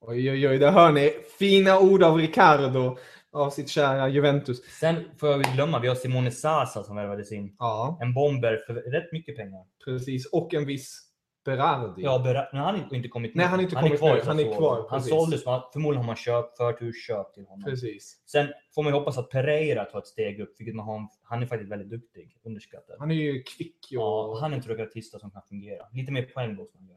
Oj, 0.00 0.30
oj, 0.30 0.48
oj, 0.48 0.58
där 0.58 0.70
hör 0.70 0.92
ni. 0.92 1.12
Fina 1.38 1.80
ord 1.80 2.02
av 2.02 2.16
Ricardo, 2.16 2.96
av 3.32 3.50
sitt 3.50 3.68
kära 3.68 4.08
Juventus. 4.08 4.64
Sen 4.80 5.04
får 5.18 5.28
jag 5.28 5.42
glömma, 5.42 5.80
vi 5.80 5.88
har 5.88 5.94
Simone 5.94 6.30
Sasa 6.30 6.82
som 6.82 6.96
värvades 6.96 7.32
in. 7.32 7.56
Ja, 7.58 7.98
En 8.02 8.14
bomber 8.14 8.62
för 8.66 8.74
rätt 8.74 9.12
mycket 9.12 9.36
pengar. 9.36 9.64
precis. 9.84 10.26
Och 10.26 10.54
en 10.54 10.66
viss 10.66 11.05
Berardi. 11.46 12.02
Ja, 12.02 12.22
Ber- 12.24 12.48
men 12.52 12.62
han 12.62 12.74
har 12.74 12.94
inte 12.94 13.08
kommit 13.08 13.34
Nej, 13.34 13.44
nu. 13.44 13.48
han 13.48 13.58
har 13.58 13.62
inte 13.62 13.74
kommit 13.76 13.98
kvar 13.98 14.14
nu. 14.14 14.18
i 14.20 14.24
Han 14.24 14.38
är 14.40 14.56
kvar, 14.56 14.86
Han 14.90 15.02
såldes, 15.02 15.44
förmodligen 15.44 15.96
har 15.96 16.06
man 16.06 16.16
köpt, 16.16 16.56
förtursköp 16.56 17.34
till 17.34 17.46
honom. 17.46 17.64
Precis. 17.64 18.22
Sen 18.26 18.48
får 18.74 18.82
man 18.82 18.92
ju 18.92 18.98
hoppas 18.98 19.18
att 19.18 19.30
Pereira 19.30 19.84
tar 19.84 19.98
ett 19.98 20.06
steg 20.06 20.40
upp, 20.40 20.54
vilket 20.58 20.74
man 20.74 20.86
har, 20.86 21.08
han 21.22 21.42
är 21.42 21.46
faktiskt 21.46 21.70
väldigt 21.72 21.90
duktig, 21.90 22.36
underskattad. 22.44 22.96
Han 22.98 23.10
är 23.10 23.14
ju 23.14 23.42
kvick 23.42 23.76
och 23.90 23.94
Ja, 23.96 24.38
han 24.40 24.52
är 24.52 24.56
en 24.56 24.62
truckatista 24.62 25.18
som 25.18 25.30
kan 25.30 25.42
fungera. 25.48 25.82
Lite 25.92 26.12
mer 26.12 26.22
poäng 26.22 26.54
måste 26.54 26.78
man 26.78 26.88
göra. 26.88 26.96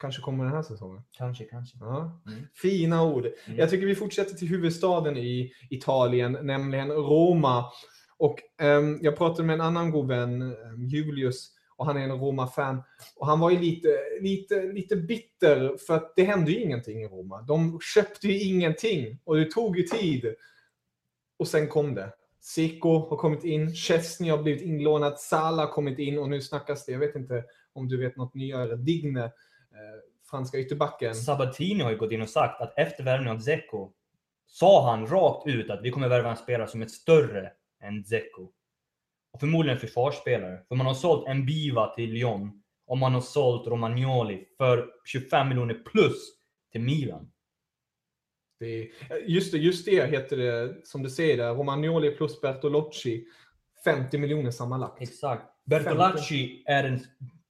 kanske 0.00 0.22
kommer 0.22 0.44
den 0.44 0.52
här 0.52 0.62
säsongen. 0.62 1.02
Kanske, 1.12 1.44
kanske. 1.44 1.78
Ja. 1.80 2.20
Mm. 2.26 2.40
Fina 2.54 3.04
ord. 3.04 3.26
Mm. 3.46 3.58
Jag 3.58 3.70
tycker 3.70 3.86
vi 3.86 3.94
fortsätter 3.94 4.34
till 4.34 4.48
huvudstaden 4.48 5.16
i 5.16 5.52
Italien, 5.70 6.38
nämligen 6.42 6.90
Roma. 6.92 7.64
Och 8.16 8.38
ehm, 8.60 8.98
jag 9.02 9.16
pratade 9.16 9.42
med 9.42 9.54
en 9.54 9.60
annan 9.60 9.90
god 9.90 10.08
vän, 10.08 10.42
ehm, 10.42 10.86
Julius, 10.86 11.54
och 11.78 11.86
han 11.86 11.96
är 11.96 12.00
en 12.00 12.20
Roma-fan. 12.20 12.82
Och 13.16 13.26
han 13.26 13.40
var 13.40 13.50
ju 13.50 13.58
lite, 13.58 13.88
lite, 14.20 14.62
lite 14.62 14.96
bitter 14.96 15.76
för 15.86 15.96
att 15.96 16.12
det 16.16 16.24
hände 16.24 16.50
ju 16.50 16.60
ingenting 16.60 17.02
i 17.02 17.08
Roma. 17.08 17.42
De 17.42 17.80
köpte 17.94 18.28
ju 18.28 18.40
ingenting 18.40 19.18
och 19.24 19.36
det 19.36 19.50
tog 19.50 19.78
ju 19.78 19.82
tid. 19.82 20.34
Och 21.36 21.48
sen 21.48 21.68
kom 21.68 21.94
det. 21.94 22.12
Seko 22.40 23.08
har 23.08 23.16
kommit 23.16 23.44
in, 23.44 23.74
Chesney 23.74 24.30
har 24.30 24.42
blivit 24.42 24.62
inlånad, 24.62 25.18
Sala 25.20 25.62
har 25.62 25.72
kommit 25.72 25.98
in 25.98 26.18
och 26.18 26.28
nu 26.28 26.40
snackas 26.40 26.86
det, 26.86 26.92
jag 26.92 26.98
vet 26.98 27.14
inte 27.14 27.44
om 27.72 27.88
du 27.88 27.96
vet 27.96 28.16
något 28.16 28.34
nyare, 28.34 28.76
Digne, 28.76 29.24
eh, 29.24 29.30
franska 30.30 30.58
ytterbacken. 30.58 31.14
Sabatini 31.14 31.82
har 31.82 31.90
ju 31.90 31.96
gått 31.96 32.12
in 32.12 32.22
och 32.22 32.28
sagt 32.28 32.60
att 32.60 32.78
efter 32.78 33.04
värvningen 33.04 33.36
av 33.36 33.40
Zeko 33.40 33.92
sa 34.46 34.90
han 34.90 35.06
rakt 35.06 35.46
ut 35.46 35.70
att 35.70 35.82
vi 35.82 35.90
kommer 35.90 36.08
värva 36.08 36.30
en 36.30 36.36
spelare 36.36 36.68
som 36.68 36.82
är 36.82 36.86
större 36.86 37.52
än 37.82 38.04
Zeko. 38.04 38.52
Och 39.32 39.40
förmodligen 39.40 39.76
en 39.76 39.80
försvarsspelare. 39.80 40.60
För 40.68 40.74
man 40.74 40.86
har 40.86 40.94
sålt 40.94 41.28
en 41.28 41.46
Biva 41.46 41.94
till 41.94 42.10
Lyon 42.10 42.62
och 42.86 42.98
man 42.98 43.14
har 43.14 43.20
sålt 43.20 43.66
Romagnoli 43.66 44.44
för 44.56 44.86
25 45.04 45.48
miljoner 45.48 45.74
plus 45.74 46.16
till 46.72 46.80
Milan. 46.80 47.30
Det 48.60 48.66
är, 48.66 48.88
just, 49.26 49.52
det, 49.52 49.58
just 49.58 49.84
det 49.84 50.10
heter 50.10 50.36
det, 50.36 50.86
som 50.86 51.02
du 51.02 51.10
säger 51.10 51.36
där, 51.36 51.54
Romagnoli 51.54 52.10
plus 52.10 52.40
Bertolocci. 52.40 53.24
50 53.84 54.18
miljoner 54.18 54.50
sammanlagt. 54.50 55.02
Exakt. 55.02 55.42
Bertolacci 55.64 56.62
är 56.66 56.84
en 56.84 57.00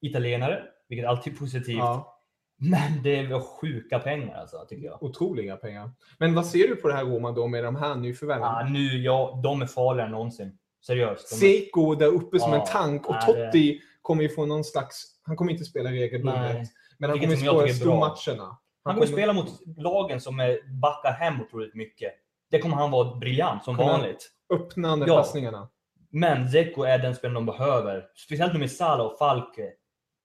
italienare, 0.00 0.62
vilket 0.88 1.04
är 1.04 1.08
alltid 1.08 1.38
positivt. 1.38 1.78
Ja, 1.78 2.22
Men 2.56 3.02
det 3.02 3.16
är 3.16 3.26
väl 3.26 3.40
sjuka 3.40 3.98
pengar 3.98 4.36
alltså, 4.36 4.66
tycker 4.68 4.86
jag. 4.86 5.02
otroliga 5.02 5.56
pengar. 5.56 5.90
Men 6.18 6.34
vad 6.34 6.46
ser 6.46 6.68
du 6.68 6.76
på 6.76 6.88
det 6.88 6.94
här 6.94 7.04
Roma 7.04 7.32
då 7.32 7.46
med 7.46 7.64
de 7.64 7.76
här 7.76 7.94
nyförvärven? 7.94 8.42
Ja, 8.42 8.68
nu, 8.72 9.02
ja, 9.02 9.40
de 9.42 9.62
är 9.62 9.66
farligare 9.66 10.06
än 10.06 10.12
någonsin. 10.12 10.58
Seriöst. 10.86 11.30
De 11.30 11.34
är... 11.36 11.38
Seiko 11.40 11.94
där 11.94 12.06
uppe 12.06 12.38
som 12.38 12.52
Ja, 12.52 12.60
en 12.60 12.66
tank 12.66 13.06
och 13.06 13.14
nej, 13.14 13.26
Totti 13.26 13.80
kommer 14.02 14.22
ju 14.22 14.28
få 14.28 14.46
någon 14.46 14.64
slags, 14.64 15.04
han 15.22 15.36
kommer 15.36 15.52
inte 15.52 15.64
spela 15.64 15.90
regelbundet. 15.90 16.68
Men 16.98 17.10
han 17.10 17.18
kommer 17.20 17.36
spela 17.36 17.62
är 17.64 17.68
stormatcherna. 17.72 18.58
Han 18.84 18.94
kommer 18.94 19.06
spela 19.06 19.32
mot 19.32 19.48
lagen 19.76 20.20
som 20.20 20.40
är 20.40 20.80
backar 20.80 21.12
hem 21.12 21.40
otroligt 21.40 21.74
mycket. 21.74 22.12
Det 22.50 22.58
kommer 22.58 22.76
han 22.76 22.90
vara 22.90 23.16
briljant 23.16 23.64
som 23.64 23.76
Kunna- 23.76 23.92
vanligt. 23.92 24.30
öppnande 24.54 25.06
Ja. 25.06 25.16
passningarna. 25.16 25.68
Men 26.10 26.48
Zeko 26.48 26.82
är 26.82 26.98
den 26.98 27.14
spelaren 27.14 27.34
de 27.34 27.46
behöver. 27.46 28.04
Speciellt 28.26 28.52
nu 28.52 28.58
med 28.58 28.70
Salah 28.72 29.06
och 29.06 29.18
Falke. 29.18 29.72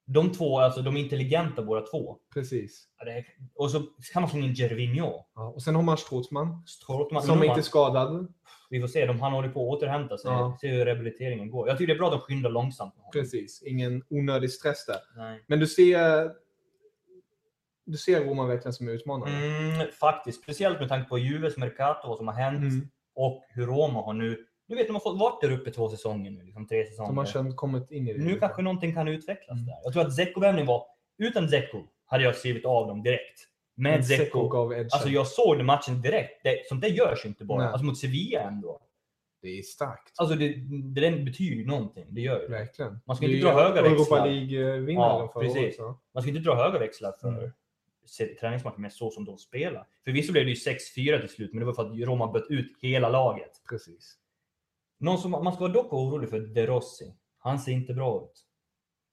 De 0.05 0.31
två, 0.31 0.59
alltså 0.59 0.81
de 0.81 0.95
är 0.97 0.99
intelligenta 0.99 1.61
båda 1.61 1.81
två. 1.81 2.17
Precis. 2.33 2.87
Det 3.05 3.11
är- 3.11 3.25
Och 3.55 3.71
så 3.71 3.79
kan 4.13 4.21
man 4.21 4.29
slänga 4.31 4.45
in 4.45 4.53
Gervinho. 4.55 5.25
Ja. 5.35 5.47
Och 5.55 5.61
sen 5.61 5.75
har 5.75 5.81
man 5.83 5.97
Strootman 5.97 6.63
Strootman- 6.65 7.21
som 7.21 7.39
nu 7.39 7.45
inte 7.45 7.59
är 7.59 7.61
skadad. 7.63 8.33
Vi 8.73 8.81
får 8.81 8.87
se, 8.87 9.05
de, 9.05 9.21
han 9.21 9.33
håller 9.33 9.49
på 9.49 9.59
att 9.73 9.77
återhämta 9.77 10.17
sig. 10.17 10.31
Ja. 10.31 10.57
Se 10.61 10.67
hur 10.67 10.85
rehabiliteringen 10.85 11.51
går. 11.51 11.67
Jag 11.67 11.77
tycker 11.77 11.93
det 11.93 11.97
är 11.97 11.99
bra 11.99 12.07
att 12.07 12.13
de 12.13 12.19
skyndar 12.21 12.49
långsamt. 12.49 12.93
Precis, 13.13 13.63
ingen 13.63 14.03
onödig 14.09 14.51
stress 14.51 14.85
där. 14.85 14.97
Nej. 15.15 15.43
Men 15.47 15.59
du 15.59 15.67
ser, 15.67 16.31
du 17.85 17.97
ser 17.97 18.25
Roma 18.25 18.45
verkligen 18.47 18.73
som 18.73 18.89
utmanare? 18.89 19.29
Mm, 19.29 19.87
faktiskt. 19.99 20.43
Speciellt 20.43 20.79
med 20.79 20.89
tanke 20.89 21.09
på 21.09 21.17
Juves 21.17 21.57
Mercato, 21.57 22.07
vad 22.07 22.17
som 22.17 22.27
har 22.27 22.35
hänt. 22.35 22.73
Mm. 22.73 22.87
Och 23.15 23.43
hur 23.49 23.65
Roma 23.67 24.01
har 24.01 24.13
nu... 24.13 24.45
Du 24.67 24.75
vet, 24.75 24.87
de 24.87 24.93
har 24.93 24.99
fått 25.01 25.19
varit 25.19 25.41
där 25.41 25.51
uppe 25.51 25.71
två 25.71 25.89
säsonger 25.89 26.31
nu. 26.31 26.43
Liksom 26.43 26.67
tre 26.67 26.85
säsonger. 26.85 27.09
De 27.09 27.17
har 27.17 27.25
känt, 27.25 27.55
kommit 27.55 27.91
in 27.91 28.07
i 28.07 28.13
det. 28.13 28.23
Nu 28.23 28.39
kanske 28.39 28.61
någonting 28.61 28.93
kan 28.93 29.07
utvecklas 29.07 29.55
Mm. 29.57 29.65
där. 29.65 29.75
Jag 29.83 29.93
tror 29.93 30.03
att 30.05 30.15
Zeko-värvningen 30.15 30.67
var... 30.67 30.85
Utan 31.17 31.49
Zeko 31.49 31.77
hade 32.05 32.23
jag 32.23 32.35
skrivit 32.35 32.65
av 32.65 32.87
dem 32.87 33.03
direkt. 33.03 33.39
Med 33.75 34.05
Zeko... 34.05 34.47
gav 34.47 34.73
edgen. 34.73 34.89
Alltså 34.93 35.09
jag 35.09 35.27
såg 35.27 35.57
den 35.57 35.65
matchen 35.65 36.01
direkt. 36.01 36.43
Det, 36.43 36.67
sånt 36.69 36.81
där 36.81 36.89
görs 36.89 37.25
ju 37.25 37.29
inte 37.29 37.45
bara. 37.45 37.57
Nej. 37.63 37.67
Alltså 37.67 37.85
mot 37.85 37.97
Sevilla 37.97 38.39
ändå. 38.41 38.79
Det 39.41 39.47
är 39.59 39.61
starkt. 39.61 40.13
Alltså 40.15 40.35
det, 40.35 40.47
det 40.93 41.01
den 41.01 41.25
betyder 41.25 41.55
ju 41.55 41.65
någonting. 41.65 42.05
Det 42.09 42.21
gör 42.21 42.41
ju. 42.41 42.47
Verkligen. 42.47 42.99
Man 43.05 43.15
ska 43.15 43.25
Det 43.27 43.33
inte 43.33 43.47
dra 43.47 43.53
höga 43.53 43.79
Europa 43.81 43.97
växlar. 43.99 44.27
League-vinnare 44.27 45.19
Ja, 45.19 45.29
förra 45.33 45.51
året. 45.51 45.75
Man 46.13 46.23
ska 46.23 46.29
inte 46.29 46.41
dra 46.41 46.55
höga 46.55 46.79
växlar 46.79 47.11
för 47.21 47.27
Mm. 48.19 48.35
träningsmatcher 48.39 48.77
med 48.79 48.93
så 48.93 49.11
som 49.11 49.25
de 49.25 49.37
spelar. 49.37 49.87
Förvisso 50.03 50.31
blev 50.31 50.45
det 50.45 50.49
ju 50.51 50.55
6-4 50.55 51.19
till 51.19 51.29
slut, 51.29 51.53
men 51.53 51.59
det 51.59 51.65
var 51.65 51.73
för 51.73 51.83
att 51.91 51.99
Roma 52.07 52.31
bytte 52.31 52.53
ut 52.53 52.71
hela 52.81 53.09
laget. 53.09 53.51
Precis. 53.69 54.15
Någon 54.99 55.17
som, 55.17 55.31
man 55.31 55.53
ska 55.53 55.61
vara 55.61 55.73
dock 55.73 55.93
orolig 55.93 56.29
för 56.29 56.39
De 56.39 56.65
Rossi. 56.67 57.13
Han 57.37 57.59
ser 57.59 57.71
inte 57.71 57.93
bra 57.93 58.23
ut. 58.23 58.43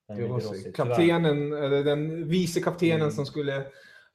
Den. 0.09 0.73
Kaptenen, 0.73 1.52
eller 1.52 1.85
den 1.85 2.29
vice 2.29 2.61
kaptenen 2.61 3.00
Mm. 3.00 3.11
som 3.12 3.26
skulle 3.26 3.67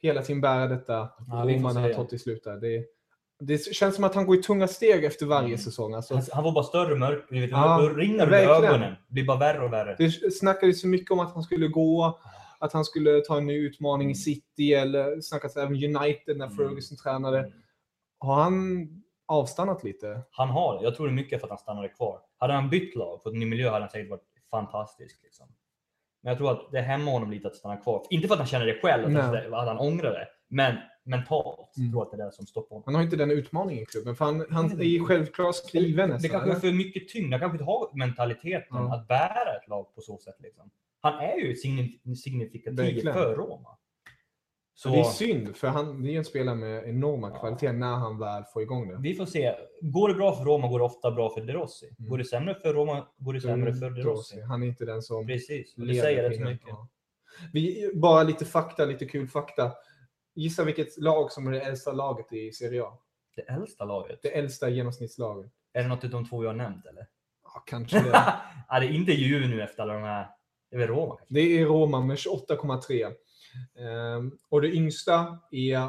hela 0.06 0.22
tiden 0.22 0.42
bära 0.42 0.68
detta. 0.68 0.94
Ja, 0.94 1.42
får 1.44 1.50
Romarna 1.50 1.80
har 1.80 1.90
tagit 1.94 2.10
till 2.10 2.20
slut 2.20 2.44
där. 2.44 2.58
Det, 2.58 2.86
det 3.40 3.58
känns 3.74 3.96
som 3.96 4.04
att 4.04 4.16
han 4.16 4.26
går 4.26 4.36
i 4.40 4.44
tunga 4.44 4.68
steg 4.68 5.04
efter 5.06 5.26
varje 5.26 5.46
Mm. 5.48 5.58
säsong. 5.58 5.94
Alltså, 5.94 6.20
Han, 6.34 6.44
var 6.44 6.52
bara 6.52 6.64
större 6.64 6.92
och 6.94 7.00
mörk. 7.00 7.26
Du 7.30 7.42
vet, 7.42 7.52
Ja, 7.52 7.82
då 7.82 7.90
rinner 7.90 8.28
det 8.28 8.44
ögonen. 8.44 8.96
Det 9.08 9.14
blir 9.14 9.26
bara 9.26 9.38
värre 9.38 9.66
och 9.66 9.74
värre. 9.74 9.96
det 10.00 10.32
snackades 10.34 10.82
så 10.82 10.88
mycket 10.88 11.12
om 11.12 11.20
att 11.20 11.34
han 11.34 11.44
skulle 11.44 11.68
gå, 11.68 12.20
att 12.60 12.74
han 12.74 12.86
skulle 12.86 13.22
ta 13.22 13.38
en 13.38 13.46
ny 13.46 13.58
utmaning 13.68 14.12
i 14.12 14.16
City 14.16 14.74
eller 14.74 15.22
snackas 15.22 15.58
även 15.58 15.74
United 15.76 16.38
när 16.38 16.46
Mm. 16.46 16.58
Ferguson 16.58 16.98
tränade. 16.98 17.52
Har 18.20 18.36
han 18.36 18.88
avstannat 19.28 19.84
lite? 19.84 20.22
Han 20.32 20.50
har. 20.50 20.84
Jag 20.84 20.96
tror 20.96 21.08
det 21.08 21.12
är 21.12 21.16
mycket 21.16 21.40
för 21.40 21.48
att 21.48 21.52
han 21.52 21.58
stannade 21.60 21.90
kvar. 21.90 22.20
Hade 22.38 22.54
han 22.54 22.70
bytt 22.70 22.96
lag, 22.96 23.24
fått 23.24 23.34
en 23.34 23.40
ny 23.40 23.46
miljö, 23.46 23.70
hade 23.70 23.82
han 23.82 23.90
säkert 23.90 24.10
varit 24.10 24.24
fantastisk. 24.52 25.20
Liksom. 25.24 25.48
Men 26.26 26.32
jag 26.32 26.38
tror 26.38 26.52
att 26.52 26.72
det 26.72 26.82
hämmar 26.82 27.12
honom 27.12 27.32
lite 27.32 27.48
att 27.48 27.56
stanna 27.56 27.78
kvar. 27.78 28.04
Inte 28.10 28.28
för 28.28 28.34
att 28.36 28.40
han 28.40 28.48
känner 28.48 28.66
det 28.66 28.80
själv, 28.82 29.10
Nej. 29.12 29.46
att 29.54 29.68
han 29.68 29.78
ångrar 29.78 30.12
det. 30.12 30.28
Men 30.48 30.76
mentalt 31.04 31.78
Mm. 31.78 31.92
tror 31.92 32.02
jag 32.02 32.06
att 32.06 32.18
det 32.18 32.24
är 32.24 32.26
det 32.26 32.32
som 32.32 32.46
stoppar 32.46 32.70
honom. 32.76 32.84
Han 32.86 32.96
har 32.96 33.02
inte 33.04 33.16
den 33.16 33.32
utmaningen 33.32 33.84
i 33.84 33.86
klubben, 33.86 34.16
för 34.16 34.26
han, 34.26 34.46
han 34.50 34.80
är 34.80 34.84
ju 34.84 35.06
självklart 35.06 35.56
skriven 35.56 36.08
Det 36.10 36.14
nästan. 36.14 36.32
kanske 36.32 36.52
är 36.52 36.60
för 36.60 36.72
mycket 36.78 37.08
tyngd. 37.10 37.34
Han 37.34 37.40
kanske 37.40 37.56
inte 37.56 37.64
har 37.72 37.90
mentaliteten 37.98 38.68
Ja. 38.78 38.96
att 38.96 39.08
bära 39.08 39.56
ett 39.62 39.68
lag 39.68 39.96
på 39.96 40.02
så 40.02 40.18
sätt. 40.18 40.36
Liksom. 40.40 40.70
Han 41.02 41.20
är 41.20 41.36
ju 41.38 41.54
signif- 41.54 42.16
signifikativ 42.16 43.02
för 43.02 43.36
Roma. 43.36 43.70
Så 44.78 44.90
Det 44.90 45.00
är 45.00 45.04
synd, 45.04 45.56
för 45.56 45.68
han 45.68 46.04
det 46.04 46.14
är 46.14 46.18
en 46.18 46.26
spelare 46.26 46.56
med 46.56 46.90
enorma 46.90 47.32
Ja. 47.34 47.40
kvaliteter 47.40 47.74
när 47.74 47.96
han 47.96 48.20
väl 48.20 48.44
får 48.54 48.62
igång 48.62 48.88
det. 48.88 48.98
vi 49.00 49.16
får 49.16 49.26
se. 49.26 49.56
Går 49.82 50.10
det 50.10 50.16
bra 50.16 50.36
för 50.36 50.44
Roma 50.46 50.68
går 50.68 50.80
det 50.80 50.86
ofta 50.86 51.12
bra 51.12 51.30
för 51.30 51.42
De 51.42 51.54
Rossi. 51.54 51.86
Mm. 52.00 52.10
Går 52.10 52.18
det 52.18 52.26
sämre 52.26 52.56
för 52.56 52.74
Roma 52.74 53.08
går 53.18 53.34
det 53.34 53.42
sämre 53.42 53.74
för 53.74 53.90
De 53.90 54.02
Rossi. 54.02 54.42
Han 54.42 54.64
är 54.64 54.68
inte 54.68 54.86
den 54.86 55.02
som 55.02 55.28
Precis, 55.28 55.78
och 55.78 55.88
det 55.88 56.02
säger 56.02 56.30
rätt 56.30 56.40
mycket. 56.40 56.68
Ja. 56.68 56.88
Vi, 57.54 57.92
bara 57.96 58.24
lite 58.24 58.46
fakta, 58.46 58.86
lite 58.86 59.06
kul 59.06 59.28
fakta. 59.28 59.72
Gissa 60.36 60.64
vilket 60.64 60.98
lag 60.98 61.32
som 61.32 61.48
är 61.48 61.52
det 61.52 61.62
äldsta 61.62 61.92
laget 61.92 62.34
i 62.34 62.52
Serie 62.52 62.84
A? 62.84 62.98
Det 63.36 63.42
äldsta 63.42 63.86
laget. 63.86 64.20
Det 64.22 64.38
äldsta 64.38 64.70
genomsnittslaget. 64.70 65.52
Är 65.74 65.84
det 65.84 65.90
något 65.90 66.04
av 66.04 66.10
de 66.10 66.30
två 66.30 66.44
jag 66.44 66.50
har 66.50 66.56
nämnt 66.56 66.86
eller? 66.86 67.08
Ja, 67.44 67.64
kanske 67.66 68.00
det. 68.00 68.10
ja, 68.70 68.80
det 68.80 68.86
är 68.86 68.92
inte 68.92 69.12
Juve 69.12 69.48
nu 69.48 69.64
efter 69.64 69.84
alla 69.84 69.94
de 69.94 70.04
här. 70.04 70.28
Det 70.70 70.76
är 70.76 70.80
väl 70.80 70.88
Roma 70.88 71.16
kanske? 71.16 71.34
Det 71.34 71.40
är 71.42 71.66
Roma 71.66 72.02
med 72.02 72.18
28,3. 72.18 73.14
Ehm, 73.80 74.32
och 74.50 74.62
det 74.62 74.68
yngsta 74.76 75.38
är 75.52 75.88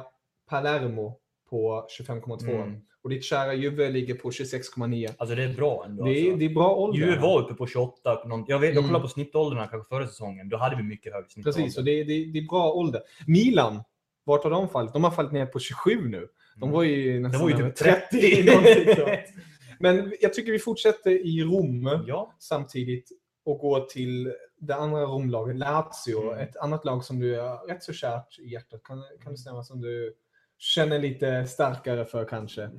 Palermo 0.51 1.19
på 1.51 1.87
25,2. 1.99 2.51
Mm. 2.63 2.81
Och 3.03 3.11
ditt 3.11 3.25
kära 3.25 3.55
Juve 3.55 3.91
ligger 3.91 4.15
på 4.15 4.31
26,9. 4.31 5.11
Alltså 5.19 5.37
det 5.37 5.43
är 5.45 5.55
bra 5.55 5.85
ändå. 5.89 6.05
Det, 6.05 6.11
är- 6.11 6.23
alltså. 6.25 6.39
det 6.39 6.45
är 6.45 6.55
bra 6.55 6.75
ålder. 6.75 6.99
Juve 7.07 7.19
var 7.21 7.43
uppe 7.43 7.55
på 7.55 7.67
28. 7.67 8.23
Någon, 8.27 8.45
jag, 8.49 8.59
vet, 8.59 8.69
jag 8.69 8.77
Mm. 8.79 8.89
kollade 8.89 9.03
på 9.03 9.09
snittåldrarna 9.09 9.67
kanske 9.67 9.89
förra 9.89 10.07
säsongen. 10.07 10.49
Då 10.49 10.57
hade 10.57 10.77
vi 10.77 10.83
mycket 10.83 11.13
högre 11.13 11.29
snittålder. 11.29 11.61
Precis, 11.63 11.79
och 11.79 11.85
det, 11.85 12.05
det, 12.05 12.25
det 12.25 12.39
är 12.39 12.47
bra 12.49 12.73
ålder. 12.73 13.03
Milan, 13.27 13.83
vart 14.25 14.43
har 14.45 14.51
de 14.51 14.69
fallit? 14.69 14.93
De 14.93 15.05
har 15.05 15.11
fallit 15.11 15.33
ner 15.33 15.47
på 15.47 15.59
27 15.59 16.09
nu. 16.09 16.29
De 16.57 16.63
Mm. 16.63 16.75
var 16.75 16.83
ju 16.83 17.21
nästan 17.21 17.43
var 17.43 17.51
ju 17.51 17.57
typ 17.57 17.75
30. 17.77 18.21
30. 18.21 18.45
någonting 18.51 18.95
sånt. 18.97 19.09
Men 19.81 20.13
jag 20.21 20.35
tycker 20.35 20.53
vi 20.53 20.59
fortsätter 20.59 21.11
i 21.27 21.43
Rom 21.43 22.05
Ja, 22.07 22.35
samtidigt 22.39 23.09
och 23.45 23.59
går 23.59 23.81
till 23.81 24.33
det 24.59 24.75
andra 24.75 25.03
Romlaget, 25.03 25.57
Lazio. 25.57 26.33
Mm. 26.33 26.39
Ett 26.39 26.57
annat 26.57 26.85
lag 26.85 27.05
som 27.05 27.21
du 27.21 27.41
är 27.41 27.67
rätt 27.69 27.83
så 27.83 27.93
kärt 27.93 28.39
i 28.39 28.49
hjärtat. 28.49 28.83
Kan, 28.83 29.05
kan 29.23 29.33
det 29.33 29.39
stämma? 29.39 29.63
Som 29.63 29.81
du 29.81 30.15
känner 30.59 30.99
lite 30.99 31.47
starkare 31.47 32.05
för 32.05 32.25
kanske? 32.25 32.71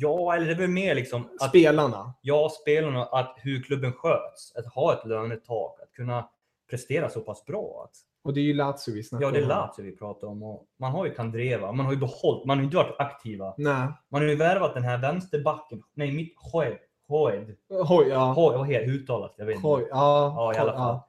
ja, 0.00 0.36
eller 0.36 0.46
det 0.46 0.52
är 0.52 0.56
väl 0.56 0.70
mer 0.70 0.94
liksom 0.94 1.28
att 1.40 1.48
Spelarna. 1.48 2.14
ja, 2.22 2.50
spelarna, 2.60 3.04
att 3.04 3.36
hur 3.36 3.62
klubben 3.62 3.92
sköts. 3.92 4.56
Att 4.56 4.66
ha 4.66 4.92
ett 4.92 5.06
lönetak, 5.06 5.80
att 5.82 5.92
kunna 5.92 6.28
prestera 6.70 7.08
så 7.08 7.20
pass 7.20 7.44
bra. 7.44 7.82
Att 7.84 7.96
Och 8.24 8.34
det 8.34 8.40
är 8.40 8.44
ju 8.44 8.54
Lazio 8.54 8.94
vi 8.94 9.02
snackar 9.02 9.26
Ja, 9.26 9.30
det 9.32 9.38
är 9.38 9.42
om. 9.42 9.48
Lazio 9.48 9.82
vi 9.82 9.96
pratar 9.96 10.26
om. 10.26 10.42
Och 10.42 10.66
man 10.78 10.92
har 10.92 11.06
ju 11.06 11.14
Kandreva, 11.14 11.72
man 11.72 11.86
har 11.86 11.92
ju 11.92 11.98
behållit, 11.98 12.46
man 12.46 12.56
har 12.56 12.62
ju 12.62 12.64
inte 12.64 12.76
varit 12.76 12.96
aktiva. 13.00 13.54
Nej. 13.58 13.88
Man 14.08 14.22
har 14.22 14.28
ju 14.28 14.36
värvat 14.36 14.74
den 14.74 14.84
här 14.84 14.98
vänsterbacken, 14.98 15.82
nej 15.94 16.12
mitt 16.12 16.34
Hoed, 16.52 16.78
Hoed, 17.08 17.56
Hoj, 17.68 18.06
ja. 18.08 18.32
Hoed, 18.32 18.58
vad 18.58 18.68
heter 18.68 18.88
uttalat? 18.92 19.34
Jag 19.38 19.46
vet 19.46 19.54
inte. 19.56 19.66
Hoj, 19.68 19.86
ja. 19.90 20.34
Ja, 20.36 20.54
i 20.54 20.56
alla 20.58 20.70
Hoj, 20.72 20.78
fall. 20.78 21.00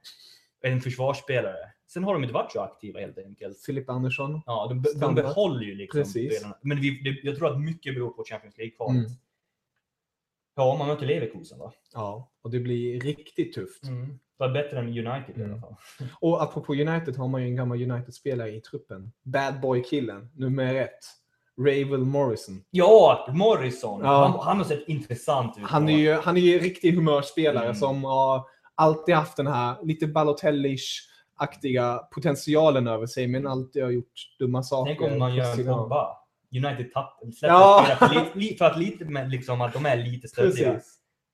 En 0.62 0.82
försvarsspelare. 0.82 1.72
Sen 1.88 2.04
har 2.04 2.14
de 2.14 2.24
inte 2.24 2.34
varit 2.34 2.52
så 2.52 2.62
aktiva 2.62 3.00
helt 3.00 3.18
enkelt. 3.18 3.60
Filip 3.62 3.90
Andersson. 3.90 4.42
Ja, 4.46 4.68
de, 4.70 5.00
de 5.00 5.16
behåller 5.16 5.62
ju 5.66 5.76
liksom 5.76 6.00
Precis. 6.02 6.36
spelarna. 6.38 6.58
Men 6.62 6.82
vi, 6.82 7.02
det, 7.04 7.30
jag 7.30 7.38
tror 7.38 7.52
att 7.52 7.62
mycket 7.62 7.94
beror 7.96 8.10
på 8.10 8.24
Champions 8.24 8.58
League-kvalet. 8.58 8.96
Mm. 8.98 9.12
Ja, 10.56 10.76
man 10.80 10.88
möter 10.88 11.06
Leverkusen 11.06 11.60
va? 11.60 11.74
Ja, 11.94 12.32
och 12.42 12.52
det 12.52 12.60
blir 12.60 13.00
riktigt 13.00 13.54
tufft. 13.54 13.84
Mm. 13.84 14.06
Det 14.08 14.18
var 14.38 14.50
bättre 14.50 14.80
än 14.80 14.88
United 14.88 15.38
i 15.38 15.42
Mm. 15.42 15.52
alla 15.52 15.62
fall. 15.62 15.76
Och 16.20 16.44
apropå 16.44 16.74
United 16.74 17.16
har 17.16 17.28
man 17.28 17.42
ju 17.42 17.48
en 17.48 17.56
gammal 17.56 17.92
United-spelare 17.92 18.52
i 18.52 18.62
truppen. 18.62 19.12
Bad 19.24 19.62
boy-killen, 19.62 20.30
nummer 20.36 20.76
ett. 20.76 21.00
Ravel 21.60 22.06
Morrison. 22.06 22.64
Ja, 22.72 23.28
Morrison. 23.34 24.02
Ja. 24.04 24.28
Han, 24.28 24.40
han 24.40 24.58
har 24.58 24.64
sett 24.64 24.88
intressant 24.88 25.58
ut. 25.58 25.64
Han 25.64 25.90
är 25.90 25.98
ju, 25.98 26.14
han 26.14 26.38
är 26.38 26.42
ju 26.42 26.54
en 26.54 26.60
riktig 26.60 26.94
humörspelare 26.96 27.64
Mm. 27.66 27.76
som 27.76 28.04
har 28.04 28.44
alltid 28.76 29.16
haft 29.16 29.38
den 29.38 29.48
här 29.48 29.76
lite 29.86 30.08
Balotellish-aktiga 30.08 31.98
potentialen 32.12 32.88
över 32.88 33.08
sig, 33.08 33.28
men 33.28 33.48
alltid 33.48 33.84
har 33.84 33.90
gjort 33.92 34.14
dumma 34.40 34.64
saker. 34.64 34.96
Tänk 34.96 35.12
om 35.12 35.20
man 35.20 35.36
gör 35.36 35.60
en. 35.60 35.66
Pogba. 35.66 36.18
United 36.56 36.94
tapp, 36.94 37.20
släpper 37.38 37.56
Ja. 37.56 37.86
för, 38.00 38.10
lite, 38.16 38.32
li- 38.40 38.58
för 38.58 38.66
att 38.66 38.78
lite 38.80 39.04
liksom, 39.28 39.62
att 39.62 39.74
de 39.74 39.86
är 39.86 39.98
lite 39.98 40.28
stöddiga. 40.28 40.80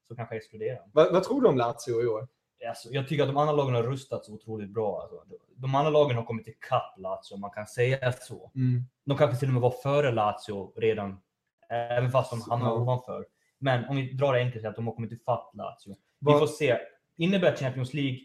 Så 0.07 0.15
kanske 0.15 0.35
exploderar 0.35 0.75
de. 0.75 0.89
Vad, 0.93 1.13
vad 1.13 1.23
tror 1.23 1.41
du 1.41 1.47
om 1.47 1.57
Lazio 1.57 2.03
i 2.03 2.07
år? 2.07 2.27
Alltså, 2.69 2.89
jag 2.91 3.07
tycker 3.07 3.23
att 3.23 3.29
de 3.29 3.37
andra 3.37 3.53
lagen 3.53 3.75
har 3.75 3.83
rustat 3.83 4.25
så 4.25 4.33
otroligt 4.33 4.69
bra. 4.69 5.01
Alltså, 5.01 5.23
de 5.55 5.75
andra 5.75 5.89
lagen 5.89 6.17
har 6.17 6.23
kommit 6.23 6.47
ikapp 6.47 6.93
Lazio, 6.97 7.33
om 7.33 7.41
man 7.41 7.51
kan 7.51 7.67
säga 7.67 8.11
så. 8.11 8.51
Mm. 8.55 8.83
De 9.05 9.17
kanske 9.17 9.37
till 9.37 9.47
och 9.47 9.53
med 9.53 9.61
var 9.61 9.71
före 9.83 10.11
Lazio 10.11 10.73
redan, 10.79 11.21
även 11.69 12.11
fast 12.11 12.29
de 12.31 12.41
hamnade 12.51 12.71
Ja. 12.71 12.77
ovanför. 12.81 13.25
Men 13.59 13.85
om 13.89 13.95
vi 13.95 14.13
drar 14.13 14.33
det 14.33 14.39
enkelt, 14.39 14.65
att 14.65 14.75
de 14.75 14.87
har 14.87 14.93
kommit 14.95 15.11
ifatt 15.11 15.51
Lazio. 15.53 15.89
Vi 15.95 15.95
Vad- 16.19 16.39
får 16.39 16.47
se. 16.47 16.77
Innebär 17.17 17.55
Champions 17.55 17.93
League, 17.93 18.19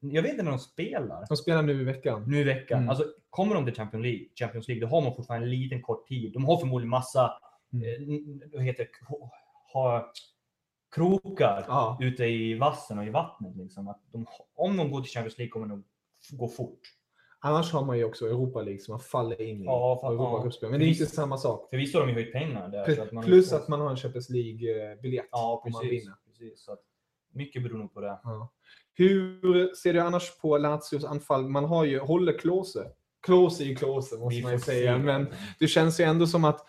jag 0.00 0.22
vet 0.22 0.30
inte 0.30 0.42
när 0.42 0.50
de 0.50 0.58
spelar. 0.58 1.26
De 1.28 1.36
spelar 1.36 1.62
nu 1.62 1.80
i 1.80 1.84
veckan. 1.84 2.24
Nu 2.30 2.38
i 2.40 2.44
veckan. 2.44 2.78
Mm. 2.78 2.88
Alltså, 2.90 3.04
kommer 3.30 3.54
de 3.54 3.64
till 3.64 3.74
Champions 3.74 4.02
League, 4.04 4.26
Champions 4.38 4.68
League, 4.68 4.80
då 4.86 4.86
har 4.96 5.00
man 5.02 5.14
fortfarande 5.14 5.46
en 5.46 5.50
liten 5.50 5.82
kort 5.82 6.06
tid. 6.08 6.32
De 6.32 6.44
har 6.44 6.56
förmodligen 6.56 6.90
massa, 6.90 7.32
Mm. 7.72 7.84
eh, 7.84 8.48
vad 8.52 8.62
heter 8.62 8.84
det, 8.84 9.16
ha, 9.72 10.12
krokar 10.94 11.64
Ja. 11.68 11.98
ute 12.00 12.24
i 12.24 12.54
vassen 12.58 12.98
och 12.98 13.04
i 13.04 13.10
vattnet. 13.10 13.56
Liksom. 13.56 13.88
Att 13.88 14.00
de, 14.12 14.26
om 14.54 14.76
de 14.76 14.90
går 14.90 15.00
till 15.00 15.10
Champions 15.10 15.38
League 15.38 15.50
kommer 15.50 15.66
de 15.66 15.84
gå 16.30 16.48
fort. 16.48 16.80
Annars 17.44 17.72
har 17.72 17.84
man 17.84 17.98
ju 17.98 18.04
också 18.04 18.26
Europa 18.26 18.62
League 18.62 18.80
som 18.80 18.92
man 18.92 19.00
faller 19.00 19.42
in 19.42 19.62
i. 19.62 19.64
Ja, 19.64 20.00
fa- 20.04 20.08
Europagruppspel. 20.08 20.66
ja. 20.66 20.70
Men 20.70 20.80
det 20.80 20.86
är 20.86 20.88
Visst. 20.88 21.00
inte 21.00 21.14
samma 21.14 21.36
sak. 21.38 21.70
Förvisso 21.70 21.98
har 21.98 22.06
de 22.06 22.12
ju 22.12 22.14
höjt 22.14 22.32
pengar 22.32 22.68
där. 22.68 22.94
så 22.94 23.02
att 23.02 23.12
man 23.12 23.24
Plus 23.24 23.52
att 23.52 23.68
man 23.68 23.80
har 23.80 23.90
en 23.90 23.96
Champions 23.96 24.30
League-biljett 24.30 25.28
Ja, 25.32 25.62
om 25.64 25.72
man 25.72 25.82
precis. 25.82 26.02
vinner. 26.02 26.16
precis. 26.26 26.64
Så 26.64 26.72
att 26.72 26.80
mycket 27.32 27.62
beror 27.62 27.78
nog 27.78 27.94
på 27.94 28.00
det. 28.00 28.20
Ja. 28.24 28.52
Hur 28.94 29.74
ser 29.74 29.92
du 29.92 30.00
annars 30.00 30.38
på 30.38 30.58
Lazios 30.58 31.04
anfall? 31.04 31.48
Man 31.48 31.64
har 31.64 31.84
ju, 31.84 31.98
håller 31.98 32.38
Klose. 32.38 32.90
Klose 33.22 33.64
är 33.64 33.66
ju 33.66 33.76
Klose 33.76 34.18
måste 34.18 34.42
man 34.42 34.52
ju 34.52 34.58
säga. 34.58 34.96
se. 34.96 35.02
Men 35.02 35.26
det 35.58 35.66
känns 35.66 36.00
ju 36.00 36.04
ändå 36.04 36.26
som 36.26 36.44
att 36.44 36.66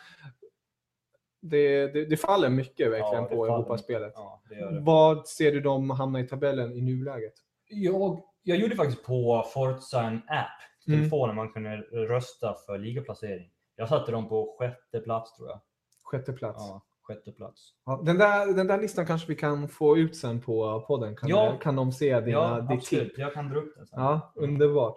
det, 1.44 1.88
det, 1.94 2.06
det 2.06 2.18
faller 2.18 2.50
mycket 2.50 2.92
verkligen 2.92 3.24
Ja, 3.24 3.30
på. 3.30 3.46
Europaspelet. 3.46 4.14
Ja. 4.16 4.42
Vad 4.82 5.28
ser 5.28 5.52
du 5.52 5.60
dem 5.62 5.90
hamna 5.90 6.20
i 6.20 6.28
tabellen 6.28 6.74
i 6.74 6.82
nuläget? 6.82 7.34
Jag, 7.70 8.24
jag 8.44 8.58
gjorde 8.58 8.76
faktiskt 8.76 9.04
på 9.06 9.46
Forza 9.54 10.02
en 10.02 10.16
app 10.18 10.48
Mm. 10.88 11.00
telefonen 11.00 11.36
man 11.36 11.50
kunde 11.50 11.78
rösta 11.92 12.56
för 12.66 12.78
ligaplacering. 12.78 13.50
Jag 13.76 13.90
satte 13.90 14.12
dem 14.12 14.30
på 14.30 14.56
sjätte 14.60 15.00
plats 15.00 15.36
tror 15.36 15.50
jag. 15.50 15.60
Sjätte 16.04 16.34
plats. 16.34 16.58
Ja, 16.60 16.82
sjätte 17.02 17.32
plats. 17.32 17.70
Ja, 17.86 18.02
den, 18.06 18.18
där, 18.18 18.54
den 18.54 18.68
där 18.68 18.82
listan 18.82 19.06
kanske 19.06 19.28
vi 19.28 19.36
kan 19.36 19.68
få 19.68 19.98
ut 19.98 20.16
sen 20.18 20.42
på 20.42 20.84
podden. 20.88 21.16
Kan, 21.16 21.30
Ja. 21.30 21.58
kan 21.62 21.76
de 21.76 21.92
se 21.92 22.20
dina, 22.20 22.32
Ja, 22.32 22.60
ditt 22.62 22.72
absolut. 22.80 23.18
Jag 23.18 23.34
kan 23.34 23.50
dra 23.50 23.58
upp 23.60 23.76
den 23.76 23.88
sen. 23.88 24.00
Ja, 24.02 24.34
underbart. 24.36 24.96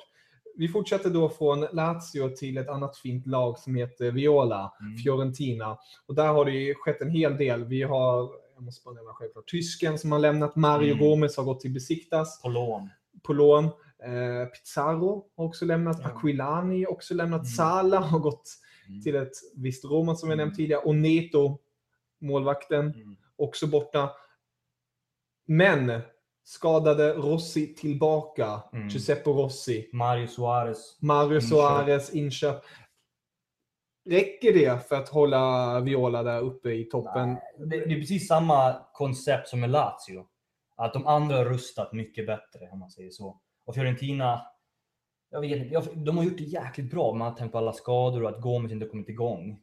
Vi 0.59 0.69
fortsätter 0.69 1.11
då 1.11 1.29
från 1.29 1.61
Lazio 1.61 2.29
till 2.37 2.59
ett 2.59 2.69
annat 2.69 2.97
fint 2.97 3.27
lag 3.27 3.59
som 3.59 3.75
heter 3.75 4.11
Viola, 4.11 4.73
Mm. 4.81 4.99
Fiorentina. 4.99 5.79
Och 6.07 6.15
där 6.15 6.29
har 6.29 6.45
det 6.45 6.51
ju 6.51 6.75
skett 6.75 7.01
en 7.01 7.11
hel 7.11 7.37
del. 7.37 7.65
Vi 7.65 7.83
har, 7.83 8.31
jag 8.55 8.63
måste 8.63 8.85
bara 8.85 8.95
nämna 8.95 9.13
självklart, 9.13 9.51
tysken 9.51 9.99
som 9.99 10.13
har 10.13 10.19
lämnat, 10.19 10.57
Mario 10.57 10.93
Mm. 10.95 11.05
Gomes 11.05 11.37
har 11.37 11.45
gått 11.45 11.61
till 11.61 11.73
Besiktas 11.75 12.43
På 12.43 12.49
lån. 12.49 12.91
på 13.23 13.33
lån. 13.33 13.65
Eh, 13.65 14.47
Pizarro 14.47 15.25
har 15.37 15.45
också 15.45 15.65
lämnat, 15.65 16.01
Ja. 16.03 16.09
Aquilani 16.09 16.85
har 16.85 16.93
också 16.93 17.15
lämnat, 17.15 17.41
Mm. 17.41 17.47
Sala 17.47 17.99
har 17.99 18.19
gått 18.19 18.51
Mm. 18.89 19.03
till 19.03 19.17
ett 19.17 19.33
visst 19.55 19.85
Roma 19.85 20.15
som 20.15 20.29
vi 20.29 20.33
Mm. 20.33 20.45
nämnt 20.47 20.57
tidigare. 20.57 20.81
Och 20.83 20.95
Neto, 20.97 21.59
målvakten, 22.21 22.81
Mm. 22.95 23.17
också 23.37 23.67
borta. 23.67 24.11
Men 25.47 26.01
skadade 26.47 27.13
Rossi 27.13 27.75
tillbaka. 27.75 28.63
Mm. 28.73 28.89
Giuseppe 28.89 29.31
Rossi. 29.31 29.91
Mario 29.93 30.27
Suarez. 30.27 30.97
Mario. 31.01 31.41
Suarez 31.41 32.15
inköp. 32.15 32.65
Räcker 34.09 34.53
det 34.53 34.89
för 34.89 34.97
att 34.97 35.09
hålla 35.09 35.81
Viola 35.81 36.23
där 36.23 36.41
uppe 36.41 36.71
i 36.71 36.85
toppen? 36.85 37.29
Nej, 37.29 37.41
Det, 37.59 37.85
det 37.87 37.95
är 37.95 38.01
precis 38.01 38.29
samma 38.29 38.77
koncept 38.93 39.49
som 39.49 39.61
med 39.61 39.71
Lazio. 39.71 40.27
Att 40.77 40.93
de 40.93 41.07
andra 41.07 41.37
har 41.37 41.45
rustat 41.45 41.93
mycket 41.93 42.27
bättre 42.27 42.69
om 42.73 42.79
man 42.79 42.91
säger 42.91 43.11
så. 43.11 43.41
Och 43.65 43.75
Fiorentina, 43.75 44.43
jag 45.31 45.41
vet 45.41 45.59
inte, 45.59 45.95
de 45.95 46.17
har 46.17 46.25
gjort 46.25 46.39
det 46.39 46.45
jäkligt 46.45 46.91
bra 46.91 47.15
med 47.15 47.29
att 47.29 47.37
tänka 47.37 47.53
på 47.53 47.59
alla 47.59 47.73
skador 47.73 48.23
och 48.23 48.29
att 48.29 48.41
Gomes 48.41 48.73
inte 48.73 48.87
kommit 48.87 49.09
igång. 49.09 49.61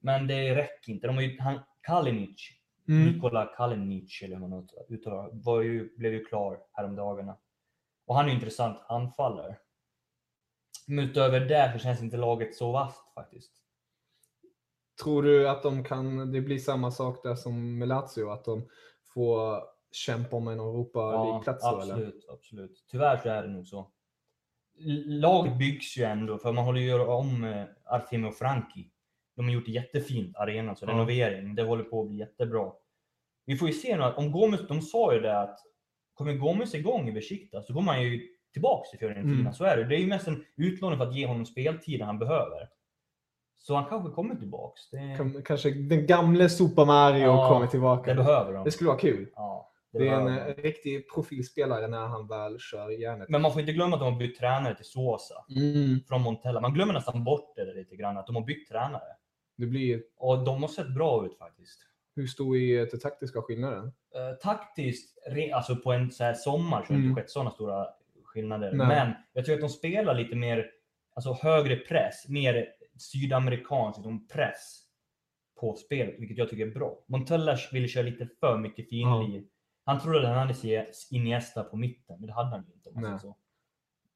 Men 0.00 0.26
det 0.26 0.54
räcker 0.54 0.92
inte. 0.92 1.06
De 1.06 1.16
har 1.16 1.22
ju, 1.22 1.40
han, 1.40 1.60
Kalinic, 1.82 2.61
Mm. 2.88 3.12
Nikola 3.12 3.46
Kalinic 3.46 4.22
eller 4.22 4.36
hur 4.36 4.48
man 4.48 4.68
uttalar 4.88 5.30
var 5.32 5.60
ju, 5.62 5.96
blev 5.96 6.12
ju 6.12 6.24
klar 6.24 6.60
häromdagarna. 6.72 7.36
Och 8.06 8.14
han 8.16 8.24
är 8.24 8.28
ju 8.28 8.34
intressant 8.34 8.78
anfallare. 8.88 9.56
Men 10.86 11.04
utöver 11.10 11.40
det 11.40 11.70
så 11.72 11.78
känns 11.78 12.02
inte 12.02 12.16
laget 12.16 12.54
så 12.56 12.72
vasst 12.72 13.14
faktiskt. 13.14 13.52
Tror 15.02 15.22
du 15.22 15.48
att 15.48 15.62
de 15.62 15.84
kan, 15.84 16.32
det 16.32 16.40
blir 16.40 16.58
samma 16.58 16.90
sak 16.90 17.22
där 17.22 17.34
som 17.34 17.78
med 17.78 17.88
Lazio? 17.88 18.30
Att 18.30 18.44
de 18.44 18.68
får 19.14 19.62
kämpa 19.92 20.36
om 20.36 20.48
en 20.48 20.60
Europa 20.60 21.00
League-plats? 21.24 21.62
då, 21.64 21.80
eller? 21.80 21.92
absolut, 21.94 22.26
absolut. 22.28 22.84
Tyvärr 22.90 23.16
så 23.16 23.28
är 23.28 23.42
det 23.42 23.48
nog 23.48 23.66
så. 23.66 23.92
L- 24.78 25.04
Lag 25.20 25.58
byggs 25.58 25.96
ju 25.98 26.02
ändå, 26.04 26.38
för 26.38 26.52
man 26.52 26.64
håller 26.64 26.80
ju 26.80 27.00
om 27.00 27.44
eh, 27.44 27.64
Artemio 27.84 28.30
Franki. 28.30 28.91
De 29.36 29.44
har 29.44 29.52
gjort 29.52 29.68
jättefint, 29.68 30.36
arenan, 30.36 30.76
så 30.76 30.84
Ja. 30.86 30.90
renovering. 30.92 31.54
Det 31.54 31.62
håller 31.62 31.84
på 31.84 32.00
att 32.02 32.08
bli 32.08 32.16
jättebra. 32.18 32.72
Vi 33.46 33.56
får 33.56 33.68
ju 33.68 33.74
se 33.74 33.96
nu 33.96 34.02
att 34.02 34.18
om 34.18 34.32
Gomes, 34.32 34.68
de 34.68 34.80
sa 34.82 35.14
ju 35.14 35.20
det 35.20 35.40
att 35.40 35.58
kommer 36.14 36.32
Gomes 36.32 36.74
igång 36.74 37.08
i 37.08 37.12
Besiktas 37.12 37.66
så 37.66 37.74
kommer 37.74 37.92
han 37.92 38.02
ju 38.02 38.20
tillbaks 38.52 38.90
till 38.90 38.98
Fiorentina. 38.98 39.40
Mm. 39.40 39.52
Så 39.52 39.64
är 39.64 39.76
det. 39.76 39.84
Det 39.84 39.96
är 39.96 40.00
ju 40.00 40.06
mest 40.06 40.28
en 40.28 40.44
utlåning 40.56 40.98
för 40.98 41.06
att 41.06 41.14
ge 41.16 41.26
honom 41.26 41.46
speltiden 41.46 42.06
han 42.06 42.18
behöver. 42.18 42.68
Så 43.58 43.74
han 43.74 43.84
kanske 43.84 44.10
kommer 44.12 44.34
tillbaks. 44.34 44.90
Det, 44.90 45.14
Kan- 45.16 45.42
Kanske 45.42 45.70
den 45.70 46.06
gamle 46.06 46.48
Super 46.48 46.84
Mario 46.84 47.22
Ja, 47.22 47.48
kommer 47.48 47.66
tillbaka. 47.66 48.10
det 48.10 48.16
behöver 48.16 48.52
de. 48.52 48.64
Det 48.64 48.70
skulle 48.70 48.88
vara 48.88 48.98
kul. 48.98 49.28
Ja, 49.34 49.72
det 49.92 49.98
Det 49.98 50.08
är 50.08 50.12
en 50.12 50.24
behöver 50.24 50.46
de. 50.54 50.60
eh, 50.60 50.64
riktig 50.64 51.10
profilspelare 51.14 51.86
när 51.88 52.06
han 52.06 52.28
väl 52.28 52.58
kör 52.58 52.90
järnet. 52.90 53.28
Men 53.28 53.42
man 53.42 53.52
får 53.52 53.60
inte 53.60 53.72
glömma 53.72 53.94
att 53.96 54.00
de 54.02 54.12
har 54.12 54.18
bytt 54.18 54.38
tränare 54.38 54.74
till 54.74 54.84
Sosa. 54.84 55.34
Mm. 55.56 56.00
från 56.08 56.20
Montella. 56.22 56.60
Man 56.60 56.74
glömmer 56.74 56.94
nästan 56.94 57.24
bort 57.24 57.56
det 57.56 57.74
lite 57.74 57.96
grann, 57.96 58.18
att 58.18 58.26
de 58.26 58.36
har 58.36 58.42
bytt 58.44 58.68
tränare. 58.68 59.02
Det 59.56 59.66
blir, 59.66 60.02
Och 60.16 60.44
de 60.44 60.62
har 60.62 60.68
sett 60.68 60.94
bra 60.94 61.26
ut 61.26 61.38
faktiskt. 61.38 61.80
hur 62.14 62.26
stor 62.26 62.56
är 62.56 62.86
den 62.86 63.00
taktiska 63.00 63.42
skillnaden? 63.42 63.84
Eh, 64.14 64.32
taktiskt, 64.42 65.18
alltså 65.54 65.76
på 65.76 65.92
en 65.92 66.10
så 66.10 66.24
här 66.24 66.34
sommar 66.34 66.82
så 66.82 66.86
har 66.86 66.88
det 66.88 66.94
Mm. 66.94 67.08
inte 67.10 67.20
skett 67.22 67.30
sådana 67.30 67.50
stora 67.50 67.86
skillnader. 68.24 68.72
Nej. 68.72 68.86
Men 68.86 69.12
jag 69.32 69.44
tycker 69.44 69.54
att 69.54 69.60
de 69.60 69.68
spelar 69.68 70.14
lite 70.14 70.36
mer, 70.36 70.70
alltså 71.14 71.32
högre 71.32 71.76
press, 71.76 72.28
mer 72.28 72.68
sydamerikansk 72.98 73.98
liksom 73.98 74.28
press 74.28 74.82
på 75.60 75.74
spelet, 75.76 76.14
vilket 76.18 76.38
jag 76.38 76.48
tycker 76.48 76.66
är 76.66 76.70
bra. 76.70 77.04
Montella 77.06 77.56
ville 77.72 77.88
köra 77.88 78.02
lite 78.04 78.28
för 78.40 78.58
mycket 78.58 78.88
finlir. 78.88 79.44
Han 79.84 80.00
trodde 80.00 80.20
att 80.20 80.36
han 80.36 80.48
hade 80.48 80.54
Iniesta 81.10 81.64
på 81.64 81.76
mitten, 81.76 82.16
men 82.20 82.26
det 82.26 82.32
hade 82.32 82.48
han 82.50 82.64
ju 82.68 82.72
inte. 82.74 82.90
Om 82.90 83.00
man 83.02 83.20
så. 83.20 83.36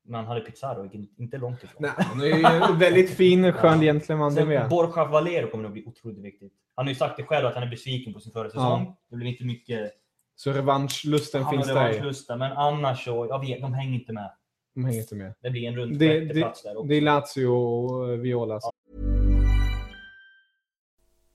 Men 0.06 0.14
han 0.14 0.26
hade 0.26 0.40
Pizarro, 0.40 0.90
inte 1.18 1.38
långt 1.38 1.64
ifrån. 1.64 1.82
Nej, 1.82 1.90
han 1.96 2.20
är 2.20 2.70
ju 2.72 2.76
väldigt 2.78 3.10
fin, 3.10 3.52
skön 3.52 3.80
gentleman. 3.80 4.34
Borja 4.70 5.04
Valero 5.04 5.50
kommer 5.50 5.62
nog 5.64 5.72
bli 5.72 5.84
otroligt 5.86 6.18
viktigt. 6.18 6.52
Han 6.74 6.86
har 6.86 6.90
ju 6.90 6.94
sagt 6.94 7.16
det 7.16 7.22
själv 7.22 7.46
att 7.46 7.54
han 7.54 7.62
är 7.62 7.70
besviken 7.70 8.14
på 8.14 8.20
sin 8.20 8.32
förra 8.32 8.50
säsong. 8.50 8.96
Det 9.10 9.16
blir 9.16 9.28
inte 9.28 9.44
mycket 9.44 9.90
Så 10.36 10.52
revanschlusten 10.52 11.42
han 11.42 11.54
finns 11.54 11.66
där. 11.66 11.74
revanschlusta, 11.74 12.36
men 12.36 12.52
annars 12.52 13.04
så, 13.04 13.26
jag 13.30 13.40
vet, 13.46 13.60
de 13.60 13.74
hänger 13.74 13.94
inte 14.00 14.12
med. 14.12 14.30
De 14.74 14.84
hänger 14.84 14.98
inte 14.98 15.14
med. 15.14 15.34
Det 15.42 15.50
blir 15.50 15.68
en 15.68 15.76
runt 15.76 15.98
Det, 15.98 16.20
det, 16.20 16.34
plats 16.40 16.62
där 16.62 16.76
också. 16.76 16.88
det 16.88 16.94
är 16.94 17.00
Lazio 17.00 17.46
och 17.46 18.24
Viola. 18.24 18.60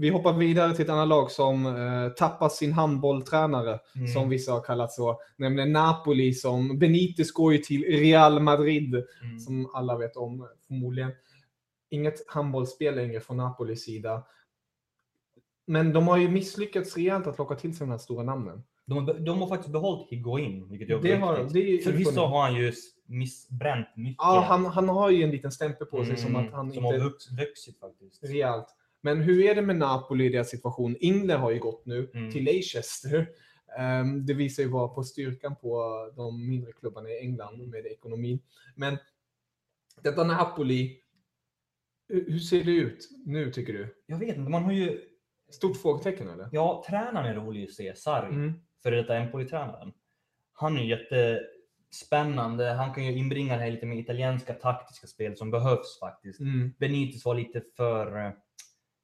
Vi 0.00 0.08
hoppar 0.08 0.32
vidare 0.32 0.74
till 0.74 0.84
ett 0.84 0.90
annat 0.90 1.08
lag 1.08 1.30
som 1.30 1.66
eh, 1.66 2.08
tappar 2.12 2.48
sin 2.48 2.72
handbolltränare, 2.72 3.78
Mm. 3.96 4.08
som 4.08 4.28
vissa 4.28 4.52
har 4.52 4.60
kallat 4.60 4.92
så. 4.92 5.20
Nämligen 5.36 5.72
Napoli 5.72 6.32
som 6.34 6.78
Benitez 6.78 7.32
går 7.32 7.52
ju 7.52 7.58
till 7.58 7.82
Real 7.84 8.40
Madrid, 8.42 8.94
Mm. 9.22 9.38
som 9.40 9.70
alla 9.74 9.96
vet 9.98 10.16
om 10.16 10.48
förmodligen. 10.66 11.10
Inget 11.90 12.14
handbollsspel 12.28 12.94
längre 12.94 13.20
från 13.20 13.36
Napolis 13.36 13.84
sida. 13.84 14.24
Men 15.66 15.92
de 15.92 16.08
har 16.08 16.16
ju 16.16 16.28
misslyckats 16.28 16.96
rejält 16.96 17.26
att 17.26 17.38
locka 17.38 17.54
till 17.54 17.76
sig 17.76 17.86
de 17.86 17.90
här 17.90 17.98
stora 17.98 18.22
namnen. 18.24 18.62
De, 18.86 19.06
har- 19.06 19.14
de 19.14 19.40
har 19.40 19.48
faktiskt 19.48 19.72
behållit 19.72 20.10
Higuain, 20.10 20.68
vilket 20.70 20.90
är 20.90 20.98
Det 21.02 21.16
har. 21.16 21.48
Det 21.52 21.60
är 21.60 21.78
Förvisso 21.82 22.20
har 22.20 22.42
han 22.42 22.54
ju 22.54 22.72
missbränt 23.06 23.86
mycket. 23.96 24.16
Ja, 24.18 24.44
han, 24.48 24.66
han 24.66 24.88
har 24.88 25.10
ju 25.10 25.22
en 25.22 25.30
liten 25.30 25.52
stämpel 25.52 25.86
på 25.86 26.04
sig 26.04 26.16
som 26.16 26.30
Mm, 26.36 26.46
att 26.46 26.52
han 26.52 26.72
som 26.72 26.84
inte... 26.84 26.96
har 26.98 27.04
vux, 27.04 27.30
vuxit 27.30 27.78
faktiskt. 27.80 28.24
Rejält. 28.24 28.66
Men 29.00 29.20
hur 29.22 29.44
är 29.44 29.54
det 29.54 29.62
med 29.62 29.76
Napoli 29.76 30.24
i 30.26 30.28
deras 30.28 30.48
situation? 30.50 30.96
Ingler 31.00 31.36
har 31.38 31.50
ju 31.50 31.58
gått 31.58 31.86
nu 31.86 32.10
Mm. 32.14 32.32
till 32.32 32.44
Leicester. 32.44 33.28
Ehm, 33.78 34.26
det 34.26 34.34
visar 34.34 34.62
ju 34.62 34.68
vara 34.68 34.88
på 34.88 35.02
styrkan 35.04 35.56
på 35.56 35.82
de 36.16 36.48
mindre 36.48 36.72
klubbarna 36.72 37.08
i 37.10 37.18
England 37.20 37.68
med 37.68 37.86
ekonomin. 37.86 38.38
Men 38.74 38.98
detta 40.02 40.24
Napoli, 40.24 41.00
hur 42.08 42.30
hur 42.30 42.38
ser 42.38 42.64
det 42.64 42.70
ut 42.72 43.08
nu 43.26 43.52
tycker 43.52 43.72
du? 43.72 43.94
Jag 44.06 44.18
vet 44.18 44.36
inte, 44.36 44.50
man 44.50 44.64
har 44.64 44.72
ju... 44.72 45.00
Stort 45.50 45.76
frågetecken 45.76 46.28
eller? 46.28 46.48
Ja, 46.52 46.84
tränaren 46.88 47.26
är 47.26 47.34
rolig 47.34 47.64
att 47.64 47.72
se, 47.72 47.96
Sarri. 47.96 48.34
Mm. 48.34 48.52
Före 48.82 48.96
detta 48.96 49.16
Empoli-tränaren. 49.16 49.92
Han 50.52 50.76
är 50.78 50.82
jättespännande. 50.84 52.64
Han 52.72 52.94
kan 52.94 53.06
ju 53.06 53.12
inbringa 53.18 53.56
det 53.56 53.62
här 53.62 53.70
lite 53.70 53.86
mer 53.86 53.96
italienska 53.96 54.54
taktiska 54.54 55.06
spel 55.06 55.36
som 55.36 55.50
behövs 55.50 55.98
faktiskt. 56.00 56.40
Mm. 56.40 56.72
Benitez 56.78 57.24
var 57.24 57.34
lite 57.34 57.62
för 57.76 58.26
eh, 58.26 58.32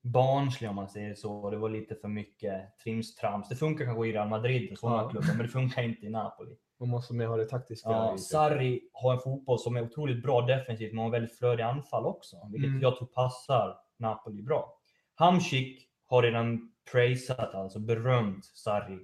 barnslig 0.05 0.71
om 0.71 0.77
man 0.77 0.89
säger 0.89 1.15
så. 1.15 1.51
Det 1.51 1.57
var 1.57 1.69
lite 1.69 1.95
för 1.95 2.09
mycket 2.09 2.79
trimstrams. 2.79 3.49
Det 3.49 3.57
funkar 3.57 3.85
kanske 3.85 4.07
i 4.07 4.13
Real 4.13 4.29
Madrid 4.29 4.73
och 4.73 4.79
sådana 4.79 5.03
Ja. 5.03 5.09
klubbar, 5.09 5.29
men 5.29 5.39
det 5.47 5.49
funkar 5.49 5.83
inte 5.83 6.07
i 6.07 6.11
Napoli. 6.11 6.57
Man 6.81 6.89
måste 6.89 7.15
mer 7.15 7.27
ha 7.27 7.37
det 7.37 7.49
taktiska. 7.49 7.91
Ja, 7.91 8.15
i- 8.15 8.19
Sarri 8.19 8.81
har 8.93 9.13
en 9.13 9.19
fotboll 9.21 9.59
som 9.59 9.77
är 9.77 9.83
otroligt 9.83 10.23
bra 10.23 10.41
defensivt, 10.41 10.93
men 10.95 11.05
har 11.05 11.11
väldigt 11.11 11.39
flödiga 11.39 11.67
anfall 11.67 12.07
också, 12.07 12.37
vilket 12.53 12.69
Mm. 12.71 12.83
jag 12.83 12.97
tror 12.97 13.07
passar 13.09 13.77
Napoli 13.99 14.43
bra. 14.43 14.79
Hamsik 15.15 15.89
har 16.07 16.23
redan 16.23 16.73
praisat, 16.93 17.55
alltså 17.55 17.79
berömt 17.79 18.45
Sarri 18.45 18.99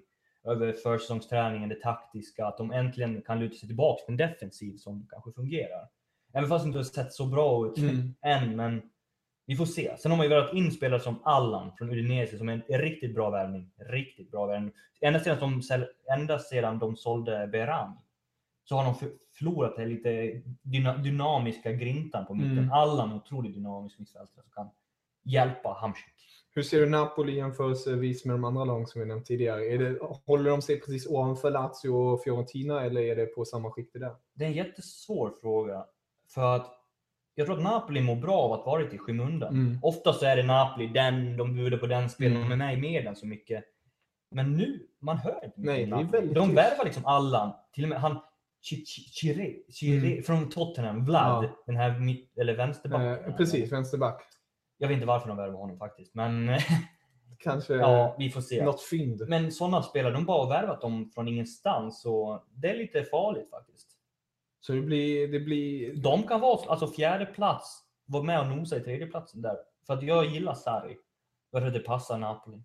över 0.45 0.73
försäsongsträningen, 0.73 1.69
det 1.69 1.81
taktiska, 1.83 2.47
att 2.47 2.59
de 2.59 2.71
äntligen 2.73 3.23
kan 3.23 3.39
luta 3.41 3.55
sig 3.57 3.69
tillbaka 3.69 4.03
till 4.05 4.13
en 4.13 4.17
defensiv 4.17 4.77
som 4.77 5.07
kanske 5.11 5.33
fungerar. 5.33 5.89
Även 6.33 6.49
fast 6.49 6.65
det 6.65 6.67
inte 6.67 6.79
har 6.79 6.85
sett 6.85 7.13
så 7.13 7.27
bra 7.27 7.67
ut 7.67 7.79
Mm. 7.79 8.15
än, 8.23 8.57
men 8.57 8.83
vi 9.51 9.57
får 9.57 9.67
se. 9.67 9.97
Sen 9.99 10.11
har 10.11 10.17
man 10.17 10.27
ju 10.27 10.31
värvat 10.31 10.55
in 10.55 10.73
spelare 10.73 11.01
som 11.01 11.21
Allan 11.25 11.73
från 11.79 11.91
Udinese 11.91 12.39
som 12.39 12.49
är 12.49 12.63
en 12.69 12.79
riktigt 12.81 13.15
bra 13.15 13.31
värvning. 13.31 13.71
Riktigt 13.77 14.31
bra 14.31 14.47
värvning. 14.47 14.73
Ända 15.01 15.21
sedan 15.21 15.39
de, 15.41 15.63
ända 16.15 16.39
sedan 16.39 16.79
de 16.79 16.97
sålde 16.97 17.47
Berami 17.47 17.97
så 18.65 18.77
har 18.77 18.85
de 18.85 18.95
för- 18.95 19.13
förlorat 19.39 19.77
det 19.77 19.87
lite 19.87 20.43
dyna, 20.63 20.97
dynamiska 20.97 21.73
grintan 21.73 22.27
på 22.27 22.35
mitten. 22.35 22.59
Mm. 22.59 22.73
Allan 22.73 23.11
är 23.11 23.17
otroligt 23.17 23.55
dynamisk 23.55 23.99
mittfältare 23.99 24.43
som 24.43 24.51
kan 24.55 24.71
hjälpa 25.25 25.73
Hamsik. 25.81 26.05
Hur 26.55 26.63
ser 26.63 26.81
du 26.81 26.89
Napoli 26.89 27.37
jämförelsevis 27.37 28.25
med 28.25 28.35
de 28.35 28.45
andra 28.45 28.65
lagen 28.65 28.87
som 28.87 29.01
vi 29.01 29.07
nämnt 29.07 29.27
tidigare? 29.27 29.65
Är 29.67 29.79
det, 29.79 29.99
håller 30.27 30.51
de 30.51 30.63
sig 30.63 30.81
precis 30.81 31.07
ovanför 31.07 31.51
Lazio 31.51 31.89
och 31.91 32.23
Fiorentina 32.23 32.85
eller 32.85 33.01
är 33.01 33.17
det 33.17 33.27
på 33.27 33.45
samma 33.45 33.71
skikte 33.71 33.99
där? 33.99 34.15
Det 34.35 34.45
är 34.45 34.49
en 34.49 34.55
jättesvår 34.55 35.33
fråga. 35.41 35.87
För 36.35 36.57
att 36.57 36.80
jag 37.41 37.47
tror 37.47 37.57
att 37.57 37.63
Napoli 37.63 38.01
mår 38.01 38.17
bra 38.17 38.37
av 38.39 38.53
att 38.53 38.67
vara 38.67 38.83
i 38.83 38.99
skymundan. 38.99 39.55
Mm. 39.55 39.79
Ofta 39.83 40.13
så 40.13 40.27
är 40.27 40.37
det 40.37 40.43
Napoli, 40.43 40.87
den, 40.87 41.37
de 41.37 41.55
bjuder 41.55 41.77
på 41.79 41.87
den 41.87 42.09
spelen, 42.09 42.37
Mm. 42.37 42.49
de 42.49 42.53
är 42.55 42.57
med 42.57 42.75
i 42.75 42.81
medien 42.81 43.17
så 43.17 43.27
mycket. 43.27 43.65
Men 44.31 44.53
nu, 44.53 44.87
man 45.01 45.19
hör 45.19 45.45
inte 45.45 45.61
Nej, 45.61 45.87
det 45.87 45.97
är 45.97 46.05
väldigt 46.05 46.35
De 46.35 46.55
värvar 46.55 46.85
liksom 46.85 47.07
Allan, 47.07 47.53
till 47.73 47.85
och 47.85 47.89
med 47.91 48.01
han 48.01 48.13
Chi- 48.63 48.85
Chi- 48.85 49.11
Chire, 49.21 49.55
Chire 49.73 50.07
Mm. 50.13 50.23
från 50.23 50.49
Tottenham, 50.51 51.05
Vlad, 51.05 51.45
Ja. 51.45 51.51
den 51.67 51.77
här 51.77 51.99
mitt, 51.99 52.39
eller 52.39 52.57
vänsterbacken. 52.57 53.25
Eh, 53.31 53.37
precis, 53.37 53.73
vänsterback. 53.73 54.23
Jag 54.79 54.89
vet 54.89 54.95
inte 54.95 55.07
varför 55.07 55.29
de 55.29 55.37
värvar 55.37 55.59
honom 55.59 55.79
faktiskt, 55.79 56.15
men 56.15 56.51
Kanske 57.39 57.75
ja, 57.75 58.15
vi 58.19 58.31
får 58.31 58.41
se. 58.41 58.65
något 58.65 58.83
fynd. 58.83 59.23
Men 59.29 59.53
sådana 59.53 59.83
spelare, 59.83 60.13
de 60.13 60.25
bara 60.25 60.49
värvat 60.49 60.81
dem 60.81 61.11
från 61.15 61.29
ingenstans, 61.29 62.03
så 62.03 62.43
det 62.55 62.71
är 62.71 62.77
lite 62.79 63.05
farligt 63.05 63.51
faktiskt. 63.51 63.90
Så 64.61 64.73
det 64.73 64.81
blir, 64.81 65.29
det 65.29 65.41
blir 65.41 65.95
De 65.95 66.23
kan 66.23 66.41
vara 66.41 66.59
alltså 66.71 66.87
fjärde 66.87 67.27
plats, 67.27 67.83
vara 68.07 68.23
med 68.23 68.41
och 68.41 68.47
nosa 68.57 68.77
i 68.77 68.81
tredje 68.81 69.07
platsen 69.07 69.43
där. 69.43 69.57
För 69.87 69.95
att 69.95 70.03
jag 70.03 70.27
gillar 70.27 70.55
Sarri. 70.55 70.97
För 71.51 71.63
att 71.67 71.73
det 71.75 71.81
passar 71.81 72.19
Napoli. 72.19 72.63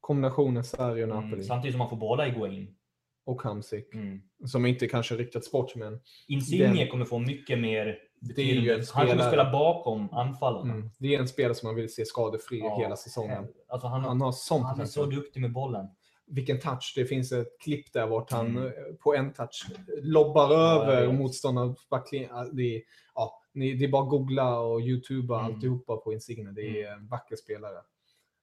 kombinationen 0.00 0.64
Sarri 0.64 1.04
och 1.04 1.08
Napoli. 1.08 1.32
Mm, 1.32 1.42
samtidigt 1.42 1.72
som 1.72 1.78
man 1.78 1.88
får 1.90 1.96
båda 1.96 2.26
Iguain. 2.28 2.76
Och 3.24 3.42
Hamsik. 3.42 3.94
Mm. 3.94 4.22
Som 4.46 4.66
inte 4.66 4.88
kanske 4.88 5.14
riktigt 5.16 5.44
sportsmän. 5.44 6.00
Insigne 6.28 6.74
Den- 6.74 6.88
kommer 6.88 7.04
få 7.04 7.18
mycket 7.18 7.58
mer 7.58 7.98
Det 8.20 8.42
är 8.42 8.54
ju 8.54 8.72
en 8.72 8.80
Han 8.94 9.06
kommer 9.06 9.06
spelare. 9.06 9.28
spela 9.28 9.52
bakom 9.52 10.12
anfallarna. 10.12 10.74
Mm. 10.74 10.90
Det 10.98 11.14
är 11.14 11.20
en 11.20 11.28
spelare 11.28 11.54
som 11.54 11.66
man 11.68 11.74
vill 11.76 11.94
se 11.94 12.04
skadefri 12.04 12.58
Ja, 12.58 12.78
hela 12.78 12.96
säsongen. 12.96 13.48
Alltså 13.68 13.88
han, 13.88 14.04
Han 14.04 14.20
har 14.20 14.32
sån 14.32 14.62
han 14.62 14.80
är 14.80 14.84
så 14.84 15.06
duktig 15.06 15.40
med 15.40 15.52
bollen. 15.52 15.86
Vilken 16.26 16.60
touch. 16.60 16.92
Det 16.96 17.04
finns 17.04 17.32
ett 17.32 17.58
klipp 17.60 17.92
där 17.92 18.06
vart 18.06 18.30
han 18.32 18.46
Mm. 18.46 18.64
eh, 18.66 18.72
på 19.00 19.14
en 19.14 19.32
touch 19.32 19.66
lobbar 20.02 20.52
jag 20.52 20.60
över. 20.60 21.02
Ja, 21.02 22.46
Det 22.52 22.76
är, 22.76 22.82
ja, 23.14 23.42
det 23.54 23.84
är 23.84 23.88
bara 23.88 24.02
att 24.02 24.08
googla 24.10 24.58
och 24.58 24.80
youtuba 24.80 25.40
Mm. 25.40 25.54
alltihopa 25.54 25.96
på 25.96 26.12
Insigne. 26.12 26.50
Det 26.52 26.82
är 26.82 26.92
en 26.92 27.08
vacker 27.08 27.36
spelare. 27.36 27.78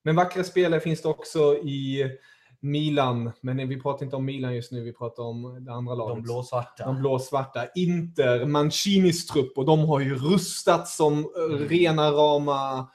Men 0.04 0.16
vackra 0.16 0.44
spelare 0.44 0.80
finns 0.80 1.02
det 1.02 1.08
också 1.10 1.56
i 1.58 2.06
Milan. 2.60 3.32
Men 3.42 3.70
vi 3.70 3.82
pratar 3.82 4.06
inte 4.06 4.16
om 4.16 4.26
Milan 4.26 4.56
just 4.56 4.72
nu, 4.72 4.84
vi 4.84 4.94
pratar 4.94 5.24
om 5.24 5.66
det 5.66 5.72
andra 5.74 5.96
laget. 5.96 6.16
De 6.16 6.22
blåsvarta. 6.24 6.86
De 6.86 7.00
blåsvarta. 7.00 7.68
Inter, 7.76 8.46
Mancinis 8.46 9.28
trupp 9.28 9.58
och 9.58 9.66
de 9.66 9.80
har 9.80 10.00
ju 10.00 10.16
rustat 10.16 10.88
som 10.88 11.20
eh, 11.20 11.56
Mm. 11.56 11.68
rena 11.68 12.12
rama, 12.12 12.90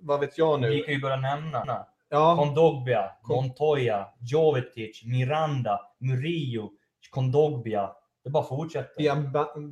vad 0.00 0.20
vet 0.20 0.38
jag 0.38 0.58
Vi 0.60 0.76
nu? 0.76 0.82
kan 0.82 0.94
ju 0.94 1.00
börja 1.00 1.16
nämna. 1.16 1.86
Ja, 2.10 2.36
Kondogbia, 2.36 3.10
Kon- 3.22 3.34
Montoya, 3.36 4.06
Jovetic, 4.20 5.02
Miranda, 5.04 5.80
Murillo, 6.00 6.70
Kondogbia. 7.10 7.90
Det 8.24 8.30
bara 8.30 8.44
fortsätter. 8.44 9.02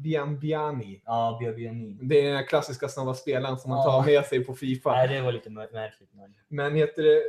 Biambiani. 0.01 1.03
Ja, 1.05 1.39
Biabiani. 1.41 1.99
Det 2.03 2.21
är 2.27 2.33
den 2.35 2.47
klassiska 2.47 2.89
snabba 2.89 3.15
spelaren 3.15 3.59
som 3.59 3.71
man 3.71 3.79
Ja. 3.79 3.85
tar 3.85 4.07
med 4.13 4.25
sig 4.25 4.45
på 4.45 4.55
Fifa. 4.55 4.91
Nej, 4.93 5.09
det 5.09 5.21
var 5.23 5.33
lite 5.33 5.49
mär- 5.51 5.73
märkligt. 5.73 6.11
Men... 6.15 6.35
Men 6.49 6.75
heter 6.75 7.03
det, 7.03 7.23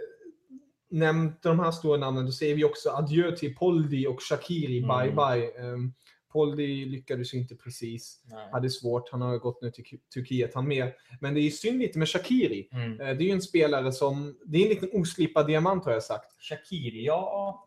nämnde 0.89 1.35
de 1.41 1.59
här 1.59 1.71
stora 1.71 1.97
namnen, 1.97 2.25
då 2.25 2.31
säger 2.31 2.55
vi 2.55 2.63
också 2.63 2.89
adjö 2.89 3.31
till 3.31 3.55
Poldi 3.55 4.07
och 4.07 4.21
Shakiri. 4.21 4.83
Mm. 4.83 4.97
Bye 4.99 5.11
bye. 5.11 5.63
Um, 5.63 5.93
Poldi 6.37 6.85
lyckades 6.85 7.33
inte 7.33 7.55
precis. 7.55 8.21
Nej. 8.25 8.49
Hade 8.51 8.69
svårt. 8.69 9.09
Han 9.11 9.21
har 9.21 9.37
gått 9.37 9.61
nu 9.61 9.71
till 9.71 9.85
Turkiet, 10.13 10.53
han 10.53 10.67
med. 10.67 10.93
Men 11.21 11.33
det 11.33 11.39
är 11.39 11.43
ju 11.43 11.51
synd 11.51 11.79
lite 11.79 11.99
med 11.99 12.09
Shakiri. 12.09 12.69
Mm. 12.71 12.91
Eh, 13.01 13.07
Det 13.17 13.23
är 13.23 13.27
ju 13.27 13.31
en 13.31 13.41
spelare 13.41 13.91
som, 13.91 14.37
det 14.45 14.57
är 14.57 14.63
en 14.63 14.69
liten 14.69 14.89
oslipad 14.93 15.47
diamant 15.47 15.85
har 15.85 15.91
jag 15.91 16.03
sagt. 16.03 16.41
Shakiri, 16.41 17.05
ja. 17.05 17.63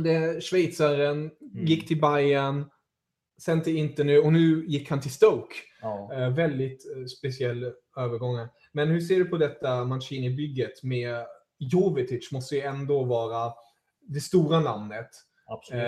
Det, 0.00 0.40
schweizaren 0.44 1.30
Mm. 1.54 1.66
gick 1.66 1.88
till 1.88 2.00
Bayern, 2.00 2.64
sen 3.38 3.62
till 3.62 3.76
Inter 3.76 4.04
nu 4.04 4.18
och 4.18 4.32
nu 4.32 4.64
gick 4.66 4.90
han 4.90 5.00
till 5.00 5.10
Stoke. 5.10 5.54
ja. 5.82 6.10
Eh, 6.14 6.30
väldigt 6.34 6.86
eh, 6.96 7.04
speciell 7.04 7.72
övergång. 7.96 8.48
Men 8.72 8.88
hur 8.88 9.00
ser 9.00 9.16
du 9.16 9.24
på 9.24 9.36
detta 9.38 9.84
Mancini-bygget 9.84 10.82
med 10.82 11.26
Jovetic 11.58 12.32
måste 12.32 12.54
ju 12.54 12.60
ändå 12.60 13.04
vara 13.04 13.52
det 14.00 14.20
stora 14.20 14.60
namnet 14.60 15.08
Absolut. 15.46 15.82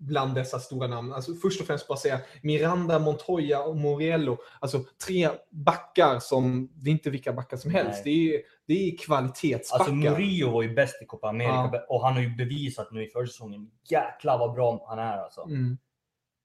Bland 0.00 0.34
dessa 0.34 0.58
stora 0.58 0.86
namn. 0.86 1.12
Alltså 1.12 1.34
först 1.34 1.60
och 1.60 1.66
främst 1.66 1.88
bara 1.88 1.98
säga 1.98 2.20
Miranda, 2.42 2.98
Montoya 2.98 3.62
och 3.62 3.76
Morello. 3.76 4.38
Alltså 4.60 4.84
tre 5.06 5.30
backar 5.50 6.18
som, 6.18 6.70
det 6.74 6.90
är 6.90 6.92
inte 6.92 7.10
vilka 7.10 7.32
backar 7.32 7.56
som 7.56 7.70
helst. 7.70 8.02
Nej. 8.04 8.14
Det 8.14 8.34
är, 8.34 8.42
det 8.66 8.88
är 8.88 8.98
kvalitetsbackar. 8.98 9.84
Alltså 9.84 9.94
Murillo 9.94 10.50
var 10.50 10.62
ju 10.62 10.74
bäst 10.74 11.02
i 11.02 11.06
Copa 11.06 11.28
America 11.28 11.70
Ja. 11.72 11.86
och 11.88 12.04
han 12.04 12.12
har 12.14 12.20
ju 12.20 12.36
bevisat 12.36 12.92
nu 12.92 13.04
i 13.04 13.08
försäsongen. 13.08 13.70
Jäklar 13.90 14.38
vad 14.38 14.54
bra 14.54 14.86
han 14.88 14.98
är 14.98 15.18
alltså. 15.18 15.42
Mm. 15.42 15.78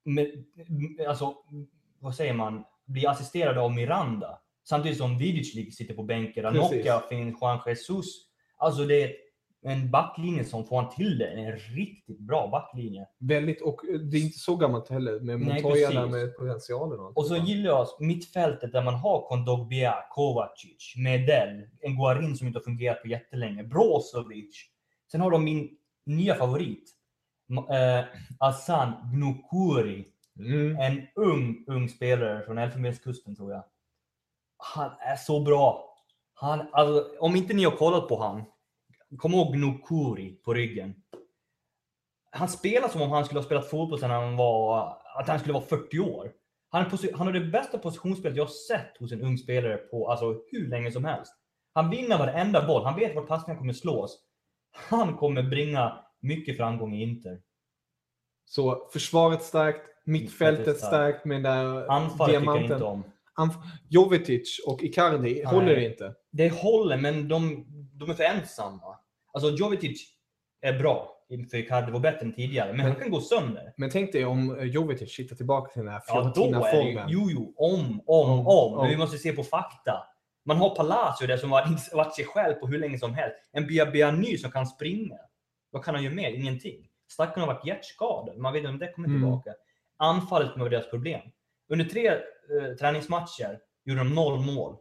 Men, 0.04 0.28
alltså, 1.08 1.36
vad 2.00 2.16
säger 2.16 2.34
man? 2.34 2.64
Blir 2.86 3.10
assisterad 3.10 3.58
av 3.58 3.72
Miranda. 3.72 4.40
Samtidigt 4.64 4.98
som 4.98 5.18
Vidic 5.18 5.76
sitter 5.78 5.94
på 5.94 6.04
bänken. 6.04 6.44
Ranocchia 6.44 7.02
finns, 7.10 7.38
Juan 7.42 7.60
Jesus. 7.66 8.06
Alltså 8.58 8.86
det 8.86 9.04
är 9.04 9.25
en 9.66 9.92
backlinje 9.92 10.44
som 10.44 10.66
får 10.66 10.82
han 10.82 10.96
till 10.96 11.18
det. 11.18 11.28
En 11.28 11.58
riktigt 11.58 12.20
bra 12.20 12.48
backlinje. 12.48 13.08
Väldigt, 13.20 13.62
och 13.62 13.82
det 14.12 14.18
är 14.18 14.22
inte 14.22 14.40
så 14.40 14.56
gammalt 14.56 14.90
heller 14.90 15.20
med 15.20 15.40
Montoya 15.40 15.90
där 15.90 16.08
med 16.08 16.38
potentialen. 16.38 17.00
Och. 17.00 17.18
Och 17.18 17.26
så 17.26 17.36
gillar 17.36 17.70
jag 17.70 17.88
mittfältet 18.00 18.72
där 18.72 18.84
man 18.84 18.94
har 18.94 19.28
Kondogbia, 19.28 19.96
Kovacic, 20.12 20.94
Medel, 20.98 21.68
en 21.82 21.96
Guarin 21.96 22.38
som 22.38 22.48
inte 22.48 22.60
har 22.60 22.64
fungerat 22.64 23.02
på 23.02 23.08
jättelänge, 23.08 23.64
Brozovic. 23.64 24.66
Sen 25.12 25.22
har 25.22 25.32
de 25.32 25.44
min 25.44 25.70
nya 26.06 26.36
favorit, 26.36 26.92
eh, 27.70 28.06
Assan 28.40 28.94
Gnukuri. 29.14 30.06
Mm. 30.40 30.80
En 30.80 31.08
ung, 31.16 31.64
ung 31.68 31.90
spelare 31.90 32.46
från 32.46 32.58
Elfenbenskusten 32.58 33.36
tror 33.36 33.52
jag. 33.52 33.64
Han 34.58 34.92
är 35.00 35.16
så 35.16 35.40
bra. 35.40 35.96
Han, 36.34 36.68
alltså, 36.72 37.06
om 37.20 37.36
inte 37.36 37.54
ni 37.54 37.64
har 37.64 37.72
kollat 37.72 38.08
på 38.08 38.24
han, 38.24 38.44
kom 39.18 39.34
ihåg 39.34 39.54
Gnukuri 39.54 40.40
på 40.46 40.54
ryggen. 40.54 40.96
Han 42.32 42.50
spelar 42.50 42.88
som 42.88 43.02
om 43.02 43.12
han 43.12 43.26
skulle 43.26 43.40
ha 43.40 43.46
spelat 43.46 43.70
fotboll 43.70 44.00
sedan 44.00 44.12
han 44.12 44.38
var, 44.38 44.98
att 45.20 45.28
han 45.28 45.40
skulle 45.40 45.54
vara 45.54 45.64
40 45.64 46.00
år. 46.00 46.32
Han, 46.70 46.86
är 46.86 47.18
han 47.18 47.28
har 47.28 47.34
det 47.34 47.46
bästa 47.46 47.78
positionsspelet 47.78 48.38
jag 48.38 48.44
har 48.44 48.52
sett 48.52 48.98
hos 49.00 49.12
en 49.12 49.22
ung 49.22 49.38
spelare 49.38 49.78
på 49.78 50.12
alltså, 50.12 50.42
hur 50.52 50.68
länge 50.68 50.92
som 50.92 51.06
helst. 51.06 51.34
Han 51.74 51.90
vinner 51.90 52.18
varenda 52.18 52.68
boll, 52.68 52.84
han 52.84 53.00
vet 53.00 53.16
vart 53.16 53.28
passningen 53.28 53.60
kommer 53.60 53.74
slås. 53.74 54.20
Han 54.90 55.18
kommer 55.18 55.44
bringa 55.44 56.00
mycket 56.22 56.58
framgång 56.58 56.94
i 56.96 57.04
Inter. 57.04 57.42
Så 58.46 58.90
försvaret 58.94 59.42
starkt, 59.44 59.82
mittfältet 60.06 60.58
Mittfältet 60.60 60.78
starkt 60.88 61.26
med 61.26 61.36
den 61.36 61.44
där 61.44 61.92
Anfallet 61.92 62.10
tycker 62.18 62.34
jag 62.34 62.42
diamanten. 62.42 62.72
inte 62.72 62.86
om. 62.86 63.04
Anf- 63.38 63.62
Jovetic 63.90 64.64
och 64.68 64.84
Icardi 64.84 65.44
håller 65.44 65.76
det 65.76 65.86
inte. 65.86 66.16
Det 66.32 66.54
håller, 66.54 66.98
men 66.98 67.28
de, 67.28 67.66
de 67.94 68.10
är 68.10 68.14
för 68.14 68.24
ensamma. 68.24 68.95
Alltså 69.36 69.50
Jovetic 69.50 70.08
är 70.62 70.80
bra 70.80 71.12
inför 71.30 71.58
Icardi, 71.58 71.92
var 71.92 72.00
bättre 72.00 72.26
än 72.26 72.34
tidigare, 72.34 72.68
men, 72.68 72.78
Men- 72.78 72.86
han 72.86 72.96
kan 72.96 73.12
gå 73.12 73.22
sönder. 73.22 73.74
Men 73.78 73.90
tänk 73.90 74.12
dig 74.12 74.26
om 74.26 74.58
eh, 74.60 74.64
Jovetic 74.66 75.20
hittar 75.20 75.36
tillbaka 75.36 75.72
till 75.72 75.82
den 75.84 75.92
här 75.94 76.02
Ja, 76.08 76.14
Fiorentina-formen. 76.14 77.06
jo, 77.10 77.28
jo, 77.32 77.54
om, 77.58 78.02
om, 78.06 78.30
Om, 78.40 78.48
om. 78.48 78.78
Men 78.82 78.90
vi 78.90 78.98
måste 78.98 79.18
se 79.18 79.32
på 79.34 79.44
fakta. 79.44 80.08
Man 80.46 80.58
har 80.58 80.76
Palacio 80.76 81.28
där 81.28 81.38
som 81.38 81.52
har 81.52 81.96
varit 81.96 82.16
sig 82.16 82.26
själv 82.26 82.54
på 82.54 82.68
hur 82.68 82.80
länge 82.80 83.00
som 83.00 83.14
helst. 83.14 83.36
En 83.52 83.68
Biabiany 83.68 84.38
som 84.38 84.52
kan 84.52 84.66
springa. 84.68 85.18
Vad 85.72 85.84
kan 85.86 85.96
han 85.96 86.04
göra 86.04 86.14
mer? 86.14 86.32
Ingenting. 86.32 86.88
Stackaren 87.12 87.48
har 87.48 87.54
varit 87.56 87.66
hjärtskadad. 87.66 88.38
Man 88.38 88.54
vet 88.54 88.60
inte 88.60 88.70
om 88.70 88.80
det 88.80 88.92
kommer 88.92 89.08
Mm. 89.08 89.22
tillbaka. 89.22 89.54
Anfallet 89.98 90.58
vara 90.58 90.70
deras 90.70 90.90
problem. 90.90 91.22
Under 91.70 91.86
tre 91.86 92.08
eh, 92.08 92.76
träningsmatcher 92.80 93.60
gjorde 93.86 94.00
de 94.00 94.16
noll 94.16 94.40
mål. 94.40 94.76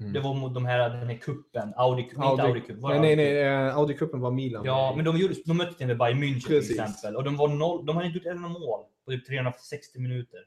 Mm. 0.00 0.12
Det 0.12 0.20
var 0.20 0.34
mot 0.34 0.54
de 0.54 0.64
här, 0.64 0.90
den 0.90 1.08
här 1.08 1.16
kuppen, 1.16 1.72
Audi, 1.76 2.02
inte 2.02 2.16
Audi- 2.16 2.40
Audi 2.40 2.60
Cup. 2.60 2.80
det 2.82 3.00
nej, 3.00 3.16
nej, 3.16 3.48
Audi 3.70 3.94
Cup? 3.94 4.12
nej. 4.12 4.18
eh, 4.18 4.22
var 4.22 4.30
Milan. 4.30 4.64
Ja, 4.64 4.92
men 4.96 5.04
de, 5.04 5.16
gjorde, 5.16 5.34
de 5.44 5.56
mötte 5.56 5.74
till 5.78 5.98
Bayern 5.98 6.22
München 6.22 6.46
Precis. 6.46 6.68
till 6.68 6.80
exempel. 6.80 7.16
Och 7.16 7.24
de, 7.24 7.36
var 7.36 7.48
noll, 7.48 7.86
de 7.86 7.96
hade 7.96 8.06
inte 8.06 8.18
gjort 8.18 8.26
ett 8.26 8.32
enda 8.36 8.48
mål 8.48 8.84
på 9.04 9.10
typ 9.10 9.26
360 9.26 9.98
minuter. 10.00 10.40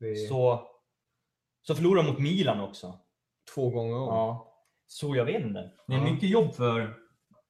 Det 0.00 0.16
Så, 0.16 0.68
så 1.62 1.74
förlorade 1.74 2.06
de 2.06 2.10
mot 2.12 2.20
Milan 2.20 2.60
också. 2.60 2.98
två 3.54 3.70
gånger 3.70 3.94
om. 3.96 4.06
Ja. 4.08 4.54
Så 4.86 5.16
jag 5.16 5.24
vet 5.24 5.42
inte. 5.42 5.70
Det 5.86 5.94
är 5.94 5.98
Ja. 5.98 6.12
mycket 6.12 6.28
jobb 6.28 6.54
för 6.54 6.94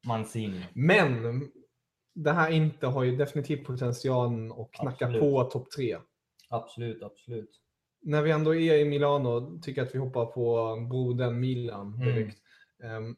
Mancini. 0.06 0.64
Men 0.74 1.40
det 2.14 2.32
här 2.32 2.50
inte 2.50 2.86
har 2.86 3.02
ju 3.02 3.16
definitivt 3.16 3.66
potentialen 3.66 4.52
att 4.52 4.70
knacka 4.72 5.04
Absolut. 5.06 5.20
på 5.20 5.44
topp 5.44 5.70
tre. 5.70 5.96
Absolut, 6.48 7.02
absolut. 7.02 7.50
När 8.02 8.22
vi 8.22 8.30
ändå 8.30 8.54
är 8.54 8.74
i 8.74 8.84
Milano 8.84 9.58
tycker 9.62 9.80
jag 9.80 9.88
att 9.88 9.94
vi 9.94 9.98
hoppar 9.98 10.26
på 10.26 10.76
brodern 10.90 11.40
Milan 11.40 11.94
Mm. 11.94 12.06
direkt. 12.14 12.38
Ehm, 12.82 13.16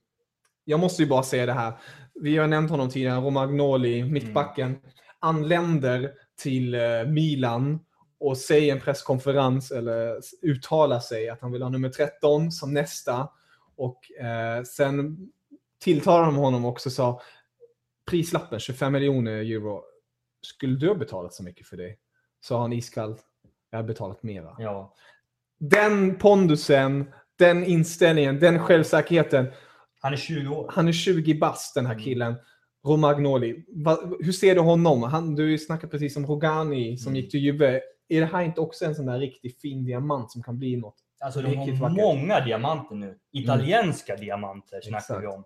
jag 0.65 0.81
måste 0.81 1.03
ju 1.03 1.09
bara 1.09 1.23
säga 1.23 1.47
det 1.47 1.53
här. 1.53 1.73
Vi 2.15 2.37
har 2.37 2.47
nämnt 2.47 2.71
honom 2.71 2.91
tidigare, 2.91 3.21
Romagnoli, 3.21 4.05
mittbacken, 4.05 4.67
Mm. 4.69 4.81
anländer 5.19 6.13
till 6.43 6.75
eh, 6.75 7.05
Milan 7.09 7.81
och 8.19 8.39
säger 8.39 8.63
i 8.67 8.71
en 8.71 8.81
presskonferens 8.81 9.71
eller 9.71 10.21
uttalar 10.43 11.01
sig 11.01 11.29
att 11.29 11.41
han 11.41 11.53
vill 11.53 11.63
ha 11.63 11.69
nummer 11.71 11.89
13 11.89 12.51
som 12.53 12.73
nästa. 12.75 13.29
Och 13.77 14.11
eh, 14.21 14.63
sen 14.63 15.29
tilltalar 15.81 16.27
de 16.27 16.37
honom 16.37 16.65
också 16.65 16.89
och 16.89 16.93
sa 16.93 17.21
prislappen 18.11 18.61
25 18.61 18.93
miljoner 18.93 19.33
euro. 19.33 19.83
Skulle 20.43 20.77
du 20.77 20.89
ha 20.89 20.95
betalat 20.95 21.35
så 21.35 21.43
mycket 21.43 21.67
för 21.67 21.77
det? 21.77 21.95
Sa 22.41 22.61
han 22.61 22.73
iskallt. 22.73 23.25
Jag 23.75 23.79
har 23.79 23.85
betalat 23.85 24.23
mera. 24.23 24.57
Ja. 24.59 24.95
Den 25.61 26.19
pondusen, 26.19 27.11
den 27.39 27.65
inställningen, 27.65 28.39
den 28.41 28.59
självsäkerheten. 28.59 29.47
Han 30.01 30.13
är 30.13 30.17
20 30.17 30.55
år. 30.55 30.71
Han 30.75 30.89
är 30.89 30.93
20 30.93 31.35
bast 31.35 31.75
den 31.75 31.87
här 31.87 31.93
Mm. 31.93 32.05
killen. 32.05 32.35
Romagnoli. 32.87 33.65
Va, 33.85 33.99
hur 34.21 34.33
ser 34.33 34.55
du 34.55 34.61
honom? 34.61 35.03
Han, 35.03 35.35
du 35.35 35.59
snackade 35.59 35.91
precis 35.91 36.17
om 36.17 36.27
Rogani 36.27 36.97
som 36.99 37.11
Mm. 37.13 37.21
gick 37.23 37.31
till 37.31 37.41
Juve. 37.41 37.81
Är 38.09 38.21
det 38.21 38.27
här 38.27 38.43
inte 38.43 38.61
också 38.61 38.85
en 38.85 38.95
sån 38.95 39.07
där 39.07 39.19
riktigt 39.19 39.61
fin 39.61 39.85
diamant 39.85 40.31
som 40.33 40.43
kan 40.43 40.59
bli 40.59 40.77
något? 40.77 40.97
Alltså 41.21 41.41
de 41.43 41.57
har 41.57 41.67
vackert. 41.73 41.97
många 41.97 42.41
diamanter 42.41 42.95
nu. 42.95 43.19
Italienska 43.33 44.17
diamanter 44.17 44.81
snackar 44.81 44.99
Exakt. 44.99 45.23
vi 45.23 45.27
om. 45.27 45.45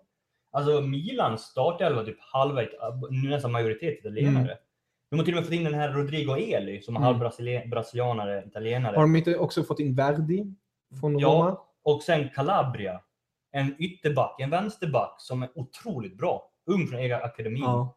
Alltså 0.51 0.81
Milan 0.81 1.37
startelva 1.37 2.03
typ 2.03 2.17
halva, 2.19 2.61
nu 3.09 3.29
nästan 3.29 3.51
majoritet 3.51 3.99
italienare. 3.99 4.43
Mm. 4.43 4.57
De 5.09 5.19
har 5.19 5.25
till 5.25 5.33
och 5.33 5.37
med 5.37 5.45
fått 5.45 5.53
in 5.53 5.63
den 5.63 5.73
här 5.73 5.89
Rodrigo 5.91 6.35
Eli 6.37 6.81
som 6.81 6.95
är 6.95 6.99
Mm. 6.99 7.19
halv 7.19 7.69
brasilianare, 7.69 8.43
italienare. 8.47 8.95
Har 8.95 9.01
de 9.01 9.15
inte 9.15 9.37
också 9.37 9.63
fått 9.63 9.79
in 9.79 9.95
Verdi 9.95 10.45
från 10.99 11.19
Ja. 11.19 11.27
Roma? 11.27 11.57
Och 11.83 12.03
sen 12.03 12.29
Calabria. 12.35 13.01
En 13.51 13.75
ytterback, 13.79 14.39
en 14.41 14.49
vänsterback 14.49 15.15
som 15.17 15.43
är 15.43 15.49
otroligt 15.55 16.17
bra. 16.17 16.51
Ung 16.65 16.87
från 16.87 16.99
egen 16.99 17.21
akademin. 17.23 17.61
Ja. 17.63 17.95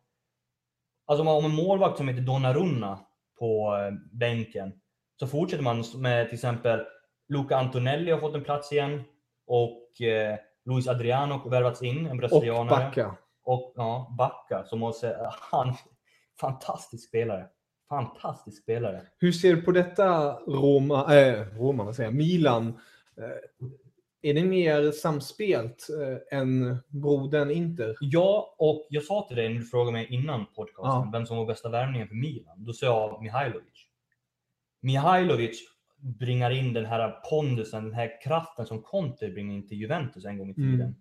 Alltså 1.07 1.21
om 1.21 1.27
man 1.27 1.35
har 1.35 1.43
en 1.51 1.55
målvakt 1.67 1.97
som 1.97 2.09
heter 2.09 2.23
Donnarumma 2.23 2.99
på 3.39 3.77
eh, 3.77 3.93
bänken. 4.13 4.73
Så 5.21 5.27
fortsätter 5.27 5.65
man 5.65 5.85
med 5.97 6.27
till 6.29 6.35
exempel 6.35 6.81
Luca 7.29 7.57
Antonelli 7.57 8.11
har 8.11 8.19
fått 8.21 8.35
en 8.35 8.45
plats 8.45 8.73
igen 8.73 9.03
och 9.47 10.01
eh, 10.03 10.39
Luis 10.65 10.89
Adriano 10.89 11.35
har 11.35 11.51
värvats 11.51 11.83
in, 11.83 12.07
en 12.07 12.11
Och 12.11 12.17
brasilianare. 12.17 12.85
backa. 12.85 13.17
Och 13.45 13.73
ja, 13.77 14.15
Backa 14.19 14.65
som 14.65 14.79
måste, 14.81 15.17
han, 15.51 15.75
fantastisk 16.43 17.09
spelare. 17.09 17.47
Fantastisk 17.89 18.63
spelare. 18.63 19.03
Hur 19.19 19.33
ser 19.33 19.57
du 19.57 19.63
på 19.63 19.73
detta 19.73 20.33
Roma, 20.47 21.17
äh, 21.17 21.47
Roma 21.57 21.85
vad 21.85 21.97
säger 21.97 22.11
jag, 22.11 22.17
Milan? 22.17 22.67
Eh, 23.17 23.71
är 24.31 24.35
det 24.35 24.45
mer 24.45 24.91
samspelt 24.91 25.87
eh, 26.01 26.39
än 26.39 26.77
brodern 26.89 27.51
Inter? 27.51 27.97
Ja, 28.01 28.55
och 28.59 28.87
jag 28.91 29.03
sa 29.03 29.27
till 29.29 29.37
dig 29.37 29.49
när 29.49 29.61
du 29.61 29.65
frågade 29.65 29.93
mig 29.93 30.07
innan 30.11 30.47
podcasten 30.47 30.85
Ja. 30.85 31.11
vem 31.13 31.27
som 31.27 31.37
var 31.37 31.47
bästa 31.47 31.69
värvningen 31.69 32.09
för 32.09 32.15
Milan. 32.15 32.65
Då 32.65 32.73
sa 32.73 32.87
jag 32.87 33.23
Mihailovic. 33.23 33.87
Mihailovic 34.81 35.63
bringar 36.19 36.51
in 36.51 36.73
den 36.73 36.87
här 36.87 37.11
pondusen, 37.31 37.85
den 37.85 37.95
här 37.95 38.23
kraften 38.23 38.67
som 38.67 38.83
Conte 38.83 39.29
bringade 39.29 39.55
in 39.55 39.69
till 39.69 39.79
Juventus 39.79 40.25
en 40.25 40.39
gång 40.39 40.51
i 40.51 40.55
tiden. 40.55 40.81
Mm. 40.81 40.95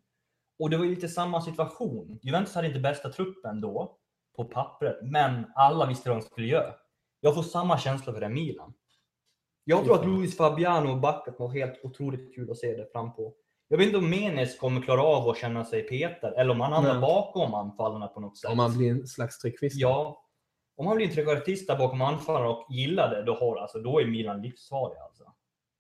Och 0.59 0.69
det 0.69 0.77
var 0.77 0.85
ju 0.85 0.95
lite 0.95 1.07
samma 1.07 1.41
situation. 1.41 2.19
Juventus 2.21 2.55
hade 2.55 2.67
inte 2.67 2.79
bästa 2.79 3.09
truppen 3.09 3.61
då, 3.61 3.97
på 4.35 4.45
pappret, 4.45 4.97
men 5.01 5.45
alla 5.55 5.85
visste 5.85 6.09
vad 6.09 6.17
de 6.17 6.21
skulle 6.25 6.47
göra. 6.47 6.73
Jag 7.19 7.35
får 7.35 7.43
samma 7.43 7.77
känsla 7.77 8.13
för 8.13 8.21
det 8.21 8.29
Milan. 8.29 8.73
Jag 9.63 9.85
tror 9.85 9.95
att 9.95 10.05
Luis 10.05 10.37
Fabiano 10.37 10.91
och 10.91 10.99
Backa 10.99 11.33
var 11.39 11.49
helt 11.49 11.79
otroligt 11.85 12.35
kul 12.35 12.51
att 12.51 12.57
se 12.57 12.75
det 12.75 12.91
fram 12.91 13.15
på. 13.15 13.33
Jag 13.67 13.77
vet 13.77 13.85
inte 13.85 13.97
om 13.97 14.09
Menes 14.09 14.57
kommer 14.59 14.81
klara 14.81 15.03
av 15.03 15.29
att 15.29 15.37
känna 15.37 15.65
sig 15.65 15.81
Peter, 15.81 16.31
eller 16.31 16.51
om 16.51 16.59
han 16.59 16.73
hamnar 16.73 16.93
Nej. 16.93 17.01
bakom 17.01 17.53
anfallarna 17.53 18.07
på 18.07 18.19
något 18.19 18.37
sätt. 18.37 18.51
Om 18.51 18.57
man 18.57 18.77
blir 18.77 18.91
en 18.91 19.07
slags 19.07 19.39
tryckvist? 19.39 19.75
Ja. 19.75 20.25
Om 20.75 20.87
han 20.87 20.95
blir 20.95 21.07
en 21.07 21.13
trequartist 21.13 21.67
där 21.67 21.77
bakom 21.77 22.01
anfallarna 22.01 22.49
och 22.49 22.67
gillar 22.69 23.09
det, 23.09 23.23
då, 23.23 23.35
har, 23.35 23.57
alltså, 23.57 23.79
då 23.79 24.01
är 24.01 24.05
Milan 24.05 24.41
livsfarlig. 24.41 24.97
Alltså. 24.97 25.23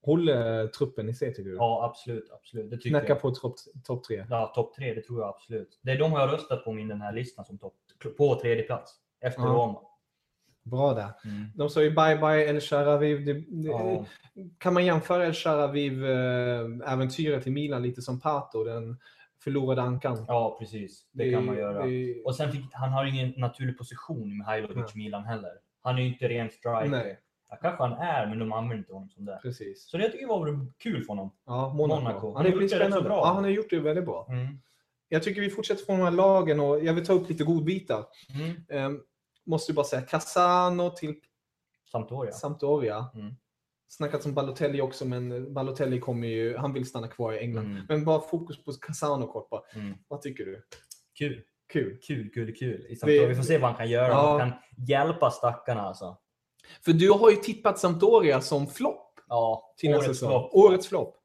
Håller 0.03 0.67
truppen 0.67 1.09
i 1.09 1.13
sig 1.13 1.33
tycker 1.33 1.49
du? 1.49 1.55
Ja, 1.55 1.85
absolut. 1.85 2.31
absolut. 2.31 2.69
Det 2.71 2.77
tycker 2.77 2.89
Knacka 2.89 3.07
jag. 3.07 3.21
på 3.21 3.31
topp 3.31 3.55
top 3.83 4.03
tre? 4.03 4.25
Ja, 4.29 4.51
topp 4.55 4.75
tre, 4.75 4.93
det 4.93 5.01
tror 5.01 5.19
jag 5.21 5.29
absolut. 5.29 5.79
Det 5.81 5.91
är 5.91 5.99
de 5.99 6.11
har 6.11 6.19
jag 6.19 6.33
röstat 6.33 6.65
på 6.65 6.79
i 6.79 6.83
den 6.83 7.01
här 7.01 7.13
listan 7.13 7.45
som 7.45 7.57
topp, 7.57 7.73
på 8.17 8.35
tredje 8.39 8.63
plats. 8.63 8.91
Efter 9.21 9.41
Ja. 9.41 9.47
Roma. 9.47 9.79
Bra 10.63 10.93
där. 10.93 11.09
Mm. 11.25 11.45
De 11.55 11.69
sa 11.69 11.81
ju 11.83 11.89
bye 11.89 12.17
bye 12.17 12.49
El 12.49 12.61
Sharaviv. 12.61 13.25
Det, 13.25 13.33
det, 13.33 13.43
Ja. 13.69 14.05
Kan 14.57 14.73
man 14.73 14.85
jämföra 14.85 15.25
El 15.25 15.33
Sharaviv-äventyret 15.33 17.47
i 17.47 17.51
Milan 17.51 17.83
lite 17.83 18.01
som 18.01 18.19
Pato, 18.19 18.63
den 18.63 18.97
förlorade 19.43 19.81
ankan? 19.81 20.25
ja, 20.27 20.55
precis. 20.59 21.05
Det, 21.11 21.31
kan 21.31 21.45
man 21.45 21.57
göra. 21.57 21.85
det- 21.85 22.21
Och 22.25 22.35
sen 22.35 22.51
fick, 22.51 22.65
han 22.71 22.89
har 22.89 23.05
ingen 23.05 23.33
naturlig 23.37 23.77
position 23.77 24.31
i 24.31 24.35
Mihailovic 24.35 24.95
Milan 24.95 25.23
heller. 25.23 25.51
Han 25.81 25.95
är 25.97 26.01
ju 26.01 26.07
inte 26.07 26.27
ren 26.29 26.49
striker. 26.49 26.87
Nej, 26.87 27.19
Ja, 27.51 27.57
kanske 27.61 27.83
han 27.83 27.93
är, 27.93 28.27
men 28.27 28.39
de 28.39 28.53
använder 28.53 28.77
inte 28.77 28.93
honom 28.93 29.09
som 29.09 29.25
det. 29.25 29.39
precis. 29.41 29.89
Så 29.89 29.97
det 29.97 30.03
jag 30.03 30.11
tycker 30.11 30.27
var 30.27 30.67
kul 30.77 31.03
för 31.03 31.07
honom. 31.07 31.31
Ja, 31.45 31.73
Monaco. 31.73 32.01
Monaco. 32.01 32.33
Han 32.33 32.45
har 32.45 32.51
gjort 32.51 32.69
det 32.69 32.89
bra. 32.89 33.17
Ja, 33.17 33.33
han 33.33 33.43
har 33.43 33.51
gjort 33.51 33.69
det 33.69 33.79
väldigt 33.79 34.05
bra. 34.05 34.27
Mm. 34.29 34.59
Jag 35.07 35.23
tycker 35.23 35.41
vi 35.41 35.49
fortsätter 35.49 35.85
från 35.85 35.99
de 35.99 36.03
här 36.03 36.11
lagen 36.11 36.59
och 36.59 36.83
jag 36.83 36.93
vill 36.93 37.05
ta 37.05 37.13
upp 37.13 37.29
lite 37.29 37.43
godbitar. 37.43 38.05
Mm. 38.69 38.85
Um, 38.85 39.01
måste 39.45 39.71
ju 39.71 39.75
bara 39.75 39.85
säga 39.85 40.01
Casano 40.01 40.89
till 40.89 41.15
Sampdoria. 41.91 42.31
Sampdoria. 42.31 43.05
Mm. 43.13 43.35
Snackat 43.87 44.25
om 44.25 44.33
Balotelli 44.33 44.81
också, 44.81 45.05
men 45.05 45.53
Balotelli 45.53 45.99
kommer 45.99 46.27
ju, 46.27 46.57
han 46.57 46.73
vill 46.73 46.85
stanna 46.85 47.07
kvar 47.07 47.33
i 47.33 47.39
England. 47.39 47.65
Mm. 47.65 47.85
Men 47.89 48.05
bara 48.05 48.21
fokus 48.21 48.63
på 48.63 48.71
Casano 48.71 49.27
kort 49.27 49.49
bara. 49.49 49.61
Mm. 49.75 49.97
Vad 50.07 50.21
tycker 50.21 50.45
du? 50.45 50.63
Kul. 51.17 51.41
Kul. 51.73 51.97
Kul, 52.07 52.29
kul, 52.33 52.55
kul. 52.55 52.85
I 52.89 52.95
Sampdoria. 52.95 53.27
Vi 53.27 53.35
får 53.35 53.43
se 53.43 53.57
vad 53.57 53.69
han 53.69 53.77
kan 53.77 53.89
göra. 53.89 54.07
Ja. 54.07 54.39
Han 54.39 54.49
kan 54.49 54.59
hjälpa 54.87 55.31
stackarna 55.31 55.81
alltså. 55.81 56.17
För 56.81 56.93
du 56.93 57.11
har 57.11 57.29
ju 57.29 57.35
tippat 57.35 57.79
Sampdoria 57.79 58.41
som 58.41 58.67
flopp 58.67 59.07
Ja, 59.27 59.73
till 59.77 59.95
årets 59.95 60.19
flopp. 60.19 60.49
Årets 60.53 60.87
flopp. 60.87 61.17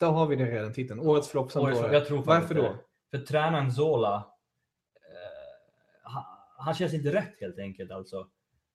Där 0.00 0.06
har 0.06 0.26
vi 0.26 0.36
det 0.36 0.44
redan, 0.44 0.72
titeln. 0.72 1.00
Årets 1.00 1.28
flopp 1.28 1.52
Sampdoria. 1.52 1.92
Jag 1.92 2.06
tror 2.06 2.22
Varför 2.22 2.54
då? 2.54 2.62
det. 2.62 2.78
För 3.18 3.26
tränaren 3.26 3.72
Zola, 3.72 4.16
eh, 4.16 6.10
han, 6.10 6.22
han 6.58 6.74
känns 6.74 6.94
inte 6.94 7.12
rätt 7.12 7.40
helt 7.40 7.58
enkelt 7.58 7.90
alltså. 7.90 8.26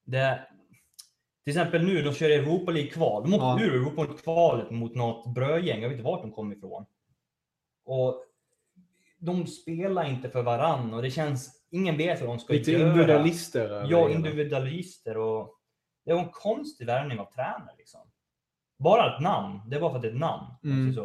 Det, 0.04 0.48
till 1.44 1.52
exempel 1.52 1.84
nu, 1.86 2.02
de 2.02 2.14
kör 2.14 2.30
Europa 2.30 2.72
League-kval. 2.72 3.24
De 3.24 3.34
åkte 3.34 3.46
Ja. 3.46 3.60
ur 3.62 3.74
Europa 3.76 4.04
League-kvalet 4.04 4.72
mot 4.72 4.96
något 4.96 5.34
brödgäng. 5.36 5.82
Jag 5.82 5.90
vet 5.90 5.98
inte 5.98 6.10
vart 6.10 6.22
de 6.22 6.32
kom 6.32 6.52
ifrån. 6.54 6.86
Och 7.86 8.24
de 9.18 9.48
spelar 9.48 10.10
inte 10.10 10.30
för 10.30 10.44
varann 10.44 10.94
och 10.94 11.02
det 11.02 11.12
känns... 11.12 11.58
Ingen 11.74 11.98
vet 11.98 12.20
vad 12.22 12.30
de 12.30 12.40
ska 12.40 12.54
Lite 12.54 12.72
göra. 12.72 12.90
individualister. 12.92 13.70
över 13.70 13.88
Ja, 13.92 14.10
individualister 14.10 15.18
och 15.18 15.56
det 16.06 16.14
var 16.14 16.20
en 16.22 16.30
konstig 16.30 16.86
värvning 16.86 17.20
av 17.20 17.26
tränare 17.34 17.76
liksom. 17.78 18.02
Bara 18.80 19.16
ett 19.16 19.22
namn. 19.22 19.60
Det 19.70 19.80
var 19.80 19.90
för 19.90 19.96
att 19.96 20.02
det 20.02 20.08
är 20.08 20.12
ett 20.14 20.20
namn. 20.20 20.46
Mm. 20.64 20.88
Alltså 20.88 21.02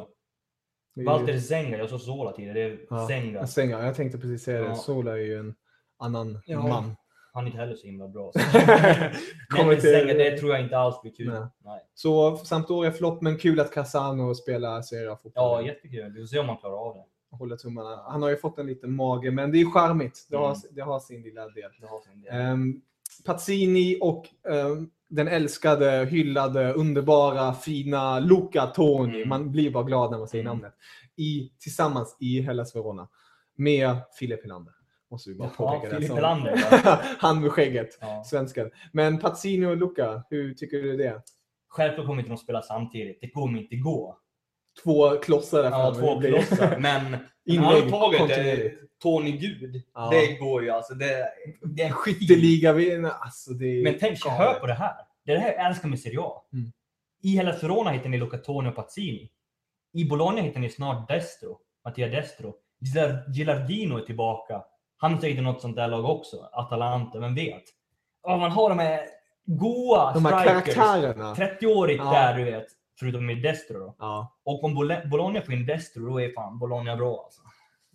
så. 0.94 1.00
Är 1.00 1.04
Walter 1.04 1.38
Zenga, 1.38 1.78
jag 1.78 1.90
sa 1.90 1.98
Zola 1.98 2.32
tidigare. 2.32 2.59
Det 2.59 2.64
är 2.64 2.78
Ja, 2.90 3.06
Zenga. 3.09 3.46
Zenga. 3.46 3.85
Jag 3.85 3.94
tänkte 3.94 4.18
precis 4.18 4.42
säga 4.42 4.61
det. 4.61 4.66
Ja. 4.66 4.74
Sola 4.74 5.12
är 5.12 5.16
ju 5.16 5.38
en 5.38 5.54
annan 5.98 6.40
Ja. 6.46 6.62
man. 6.68 6.96
Han 7.32 7.44
är 7.44 7.46
inte 7.46 7.59
heller 7.59 7.74
så 7.76 7.87
himla 7.87 8.09
bra. 8.09 8.32
Nej, 8.54 9.66
men 9.66 9.70
till- 9.80 9.80
Zenga, 9.80 10.14
det 10.14 10.38
tror 10.38 10.52
jag 10.52 10.61
inte 10.62 10.78
alls 10.78 11.02
blir 11.02 11.12
kul. 11.14 11.28
Nej. 11.32 11.42
Nej. 11.64 11.80
Så 11.94 12.37
Sampdoria 12.37 12.92
flopp, 12.92 13.22
men 13.22 13.38
kul 13.38 13.61
att 13.61 13.70
Casano 13.74 14.35
spelar 14.35 14.82
Serie 14.82 15.12
A-fotboll. 15.12 15.32
Ja, 15.35 15.62
jättekul. 15.62 16.12
Vi 16.12 16.20
får 16.20 16.26
se 16.26 16.38
om 16.38 16.48
han 16.48 16.56
klarar 16.59 16.76
av 16.88 16.94
det. 16.94 17.37
Håller 17.37 17.56
tummarna. 17.56 18.02
Han 18.09 18.22
har 18.22 18.28
ju 18.30 18.37
fått 18.37 18.59
en 18.59 18.66
liten 18.66 18.92
mage, 18.96 19.30
men 19.30 19.52
det 19.52 19.59
är 19.61 19.70
charmigt. 19.70 20.26
Det, 20.30 20.37
har, 20.37 20.46
Mm. 20.46 20.59
det 20.70 20.80
har 20.82 21.00
sin 21.00 21.22
lilla 21.22 21.48
del. 21.48 21.70
Har 21.82 22.00
sin 22.00 22.20
del. 22.22 22.52
Um, 22.52 22.82
Pazzini 23.27 23.99
och 24.01 24.27
ehm, 24.49 24.91
den 25.09 25.29
älskade, 25.29 26.05
hyllade, 26.11 26.73
underbara, 26.73 27.55
fina 27.55 28.19
Luca 28.21 28.67
Toni. 28.67 29.17
Mm. 29.17 29.29
Man 29.29 29.53
blir 29.53 29.71
bara 29.71 29.85
glad 29.85 30.11
när 30.11 30.19
man 30.19 30.29
säger 30.29 30.45
Mm. 30.45 30.57
namnet. 30.57 30.75
I, 31.17 31.53
tillsammans 31.61 32.17
i 32.21 32.41
Hellas 32.41 32.77
Verona. 32.77 33.09
Med 33.57 33.97
Filip 34.19 34.43
Helander. 34.43 34.73
Måste 35.11 35.31
vi 35.31 35.37
bara 35.37 35.51
Ja. 35.59 35.85
Filip 35.91 36.12
Helander. 36.12 36.61
Han 37.19 37.41
med 37.41 37.53
skägget. 37.53 37.99
Ja. 38.01 38.25
Svensken. 38.27 38.71
Men 38.93 39.19
Pazzini 39.19 39.67
och 39.67 39.77
Luca, 39.77 40.23
hur 40.31 40.55
tycker 40.55 40.83
du 40.83 40.97
det? 40.97 41.23
Självklart 41.69 42.07
kommer 42.07 42.21
inte 42.21 42.31
de 42.31 42.39
spela 42.39 42.62
samtidigt. 42.62 43.19
Det 43.21 43.31
kommer 43.31 43.59
inte 43.59 43.77
gå. 43.77 44.19
Två 44.85 45.11
klossar 45.19 45.65
Ja, 45.65 45.95
två 45.95 46.21
klossar. 46.21 46.77
Men 46.81 47.17
antaget 47.65 48.31
är. 48.39 48.73
Tony 49.03 49.33
Gud. 49.33 49.83
Ja. 49.95 50.09
Det 50.12 50.33
går 50.35 50.62
ju 50.62 50.71
alltså. 50.71 50.95
Det, 50.95 51.29
det 51.77 51.83
är 51.83 51.91
skit. 51.91 52.29
Vinner. 52.73 53.11
Alltså 53.21 53.51
det 53.51 53.83
Men 53.85 53.95
tänk, 54.01 54.21
galet. 54.21 54.39
hör 54.39 54.55
på 54.55 54.67
det 54.67 54.75
här. 54.75 54.95
Det 55.25 55.33
är 55.33 55.37
det 55.37 55.43
här 55.43 55.53
jag 55.53 55.67
älskar 55.67 55.89
med 55.89 56.01
Serie 56.01 56.21
A. 56.21 56.43
Mm. 56.53 56.73
I 57.23 57.29
hela 57.29 57.53
Verona 57.53 57.91
hittar 57.91 58.09
ni 58.09 58.19
Locatoni 58.19 58.71
och 58.71 58.75
Pazzini. 58.77 59.29
I 59.95 60.05
Bologna 60.05 60.41
hittar 60.41 60.61
ni 60.61 60.71
snart 60.71 61.09
Destro, 61.09 61.59
Mattia 61.85 62.09
Destro. 62.09 62.55
Gilar- 62.81 63.33
Gilardino 63.33 63.97
är 63.99 64.03
tillbaka. 64.03 64.62
Han 64.97 65.19
i 65.39 65.41
något 65.41 65.61
sånt 65.61 65.77
där 65.77 65.89
lag 65.89 66.05
också. 66.05 66.37
Atalanta, 66.53 67.19
vem 67.19 67.35
vet? 67.35 67.62
Ja, 68.23 68.37
man 68.37 68.51
har 68.51 68.69
de 68.69 68.79
här 68.79 69.01
goa 69.47 70.12
De 70.12 70.25
här 70.25 70.41
strikers. 70.45 70.75
karaktärerna. 70.75 71.35
30-årigt 71.35 71.97
Ja. 71.99 72.12
där, 72.12 72.35
du 72.39 72.45
vet. 72.45 72.67
Förutom 72.98 73.26
med 73.26 73.42
Destro 73.42 73.78
då. 73.78 73.94
Ja. 73.98 74.37
Och 74.44 74.64
om 74.64 74.74
Bol- 74.74 75.09
Bologna 75.11 75.42
får 75.42 75.54
in 75.54 75.66
Destro, 75.66 76.06
då 76.06 76.20
är 76.20 76.32
fan 76.32 76.59
Bologna 76.59 76.96
bra 76.96 77.22
alltså. 77.24 77.40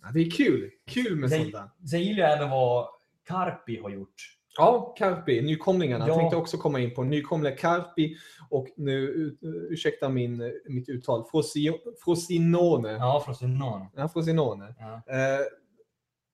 ja, 0.02 0.08
det 0.14 0.20
är 0.20 0.30
kul. 0.30 0.70
Kul 0.86 1.16
med 1.16 1.30
sånt 1.30 1.52
där. 1.52 1.88
Sen 1.90 2.02
gillar 2.02 2.24
jag 2.28 2.36
även 2.38 2.50
vad 2.50 2.88
Carpi 3.28 3.80
har 3.82 3.90
gjort. 3.90 4.14
Ja, 4.56 4.94
Carpi, 4.98 5.40
nykomlingarna. 5.42 6.06
Jag 6.06 6.14
Ja. 6.16 6.18
tänkte 6.20 6.36
också 6.36 6.56
komma 6.58 6.80
in 6.80 6.94
på 6.94 7.02
nykomlingar 7.04 7.56
Carpi 7.56 8.16
och 8.50 8.66
nu, 8.76 9.36
ursäkta 9.70 10.08
min, 10.08 10.52
mitt 10.68 10.88
uttal, 10.88 11.24
Frosinone. 12.04 12.88
Ja. 12.92 12.96
Ja, 12.98 13.22
från 13.24 13.34
Sinon. 13.34 14.08
Frosinone. 14.12 14.74
Ja. 14.78 14.92
Eh, 14.94 15.40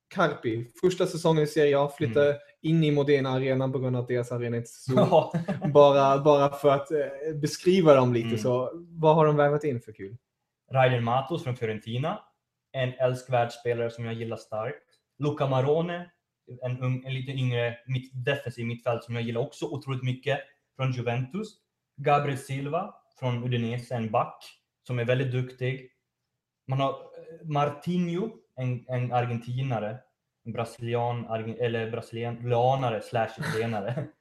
Carpi, 0.09 0.71
första 0.81 1.07
säsongen 1.07 1.45
i 1.45 1.47
Serie 1.47 1.79
A, 1.79 1.93
flyttade 1.97 2.39
in 2.63 2.85
i 2.85 2.91
Modena 2.91 3.31
Arena 3.31 3.69
på 3.69 3.79
grund 3.79 3.97
av 3.97 4.03
att 4.03 4.09
deras 4.09 4.33
arena 4.33 4.57
inte 4.57 4.69
är 4.69 4.95
så 4.95 5.33
bara, 5.73 6.19
bara 6.19 6.51
för 6.53 6.69
att 6.69 6.91
eh, 6.91 7.35
beskriva 7.41 7.95
dem 7.95 8.13
lite 8.13 8.27
Mm. 8.29 8.39
så, 8.39 8.71
vad 8.75 9.15
har 9.15 9.27
de 9.27 9.37
värvat 9.37 9.65
in 9.65 9.81
för 9.81 9.93
kul? 9.93 10.17
Ryder 10.71 11.01
Matos 11.01 11.45
från 11.45 11.57
Fiorentina. 11.57 12.19
En 12.73 12.93
älskvärd 12.93 13.53
spelare 13.53 13.91
som 13.91 14.05
jag 14.05 14.15
gillar 14.15 14.37
starkt. 14.37 14.85
Luca 15.19 15.47
Marone, 15.47 16.11
en, 16.63 16.81
ung, 16.83 17.05
en 17.07 17.15
lite 17.15 17.33
yngre 17.33 17.79
mitt, 17.87 18.11
defensiv 18.25 18.67
mittfält 18.67 19.05
som 19.05 19.15
jag 19.15 19.25
gillar 19.25 19.41
också 19.41 19.67
otroligt 19.67 20.03
mycket. 20.03 20.39
Från 20.77 20.93
Juventus. 20.93 21.49
Gabriel 21.97 22.39
Silva 22.39 22.95
från 23.19 23.45
Udinese, 23.45 23.95
en 23.95 24.11
back 24.11 24.45
som 24.87 24.99
är 24.99 25.05
väldigt 25.05 25.33
duktig. 25.33 25.91
Man 26.69 26.81
har 26.81 26.91
eh, 26.91 27.49
Martinho, 27.49 28.31
en, 28.59 28.85
en 28.89 29.13
argentinare. 29.13 29.97
En 30.47 30.53
brasilian, 30.53 31.27
eller 31.61 31.91
brasilianare 31.91 33.01
slash 33.03 33.31
italienare. 33.39 33.95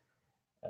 Eh, 0.65 0.69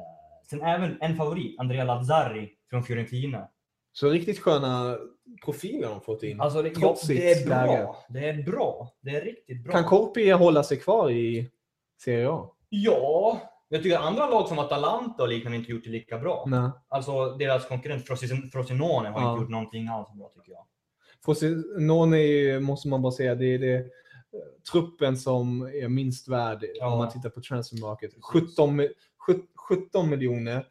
Sen 0.50 0.62
även 0.62 0.98
en 1.02 1.16
favorit, 1.18 1.60
Andrea 1.60 1.84
Lazzari 1.84 2.50
från 2.70 2.84
Fiorentina. 2.84 3.48
Så 3.92 4.10
riktigt 4.10 4.40
sköna 4.40 4.98
profiler 5.46 5.88
de 5.90 6.02
fått 6.02 6.24
in. 6.24 6.42
Alltså 6.42 6.62
det, 6.62 6.74
ja, 6.78 6.96
det 7.08 7.32
är 7.32 7.46
bra. 7.48 7.66
läge. 7.66 7.88
Det 8.10 8.30
är 8.30 8.44
bra. 8.44 8.92
Det 9.02 9.10
är 9.10 9.22
riktigt 9.22 9.64
bra. 9.64 9.72
Kan 9.74 9.84
Korpi 9.84 10.32
hålla 10.32 10.64
sig 10.64 10.78
kvar 10.80 11.10
i 11.12 11.50
Serie 12.04 12.30
A? 12.32 12.50
Ja, 12.70 13.40
Jag 13.70 13.84
tycker 13.84 13.98
andra 13.98 14.30
lag 14.30 14.48
som 14.48 14.60
Atalanta 14.60 15.24
och 15.24 15.30
liknande 15.30 15.58
inte 15.58 15.72
gjort 15.72 15.84
det 15.84 15.90
lika 15.90 16.18
bra. 16.18 16.44
Nej. 16.48 16.70
Alltså 16.88 17.26
deras 17.36 17.68
konkurrent 17.68 18.08
Frosin- 18.10 18.50
Frosinone 18.52 19.10
har 19.10 19.22
Ja. 19.22 19.32
inte 19.32 19.42
gjort 19.42 19.52
någonting 19.52 19.88
alls 19.88 20.14
bra 20.14 20.30
tycker 20.36 20.52
jag. 20.52 20.66
Frosinone 21.26 22.18
är 22.18 22.22
ju, 22.28 22.60
måste 22.60 22.88
man 22.88 23.02
bara 23.02 23.12
säga, 23.12 23.36
det 23.36 23.46
är 23.46 23.60
det 23.60 23.76
eh, 23.76 23.84
truppen 24.72 25.18
som 25.18 25.62
är 25.62 25.88
minst 25.88 26.28
värd 26.28 26.66
Ja. 26.76 26.92
om 26.92 26.98
man 26.98 27.12
tittar 27.12 27.30
på 27.30 27.42
transfer 27.42 27.78
market. 27.82 28.12
17, 28.22 28.82
mi- 28.82 28.92
sjut- 29.28 29.50
17 29.56 30.10
miljoner. 30.10 30.68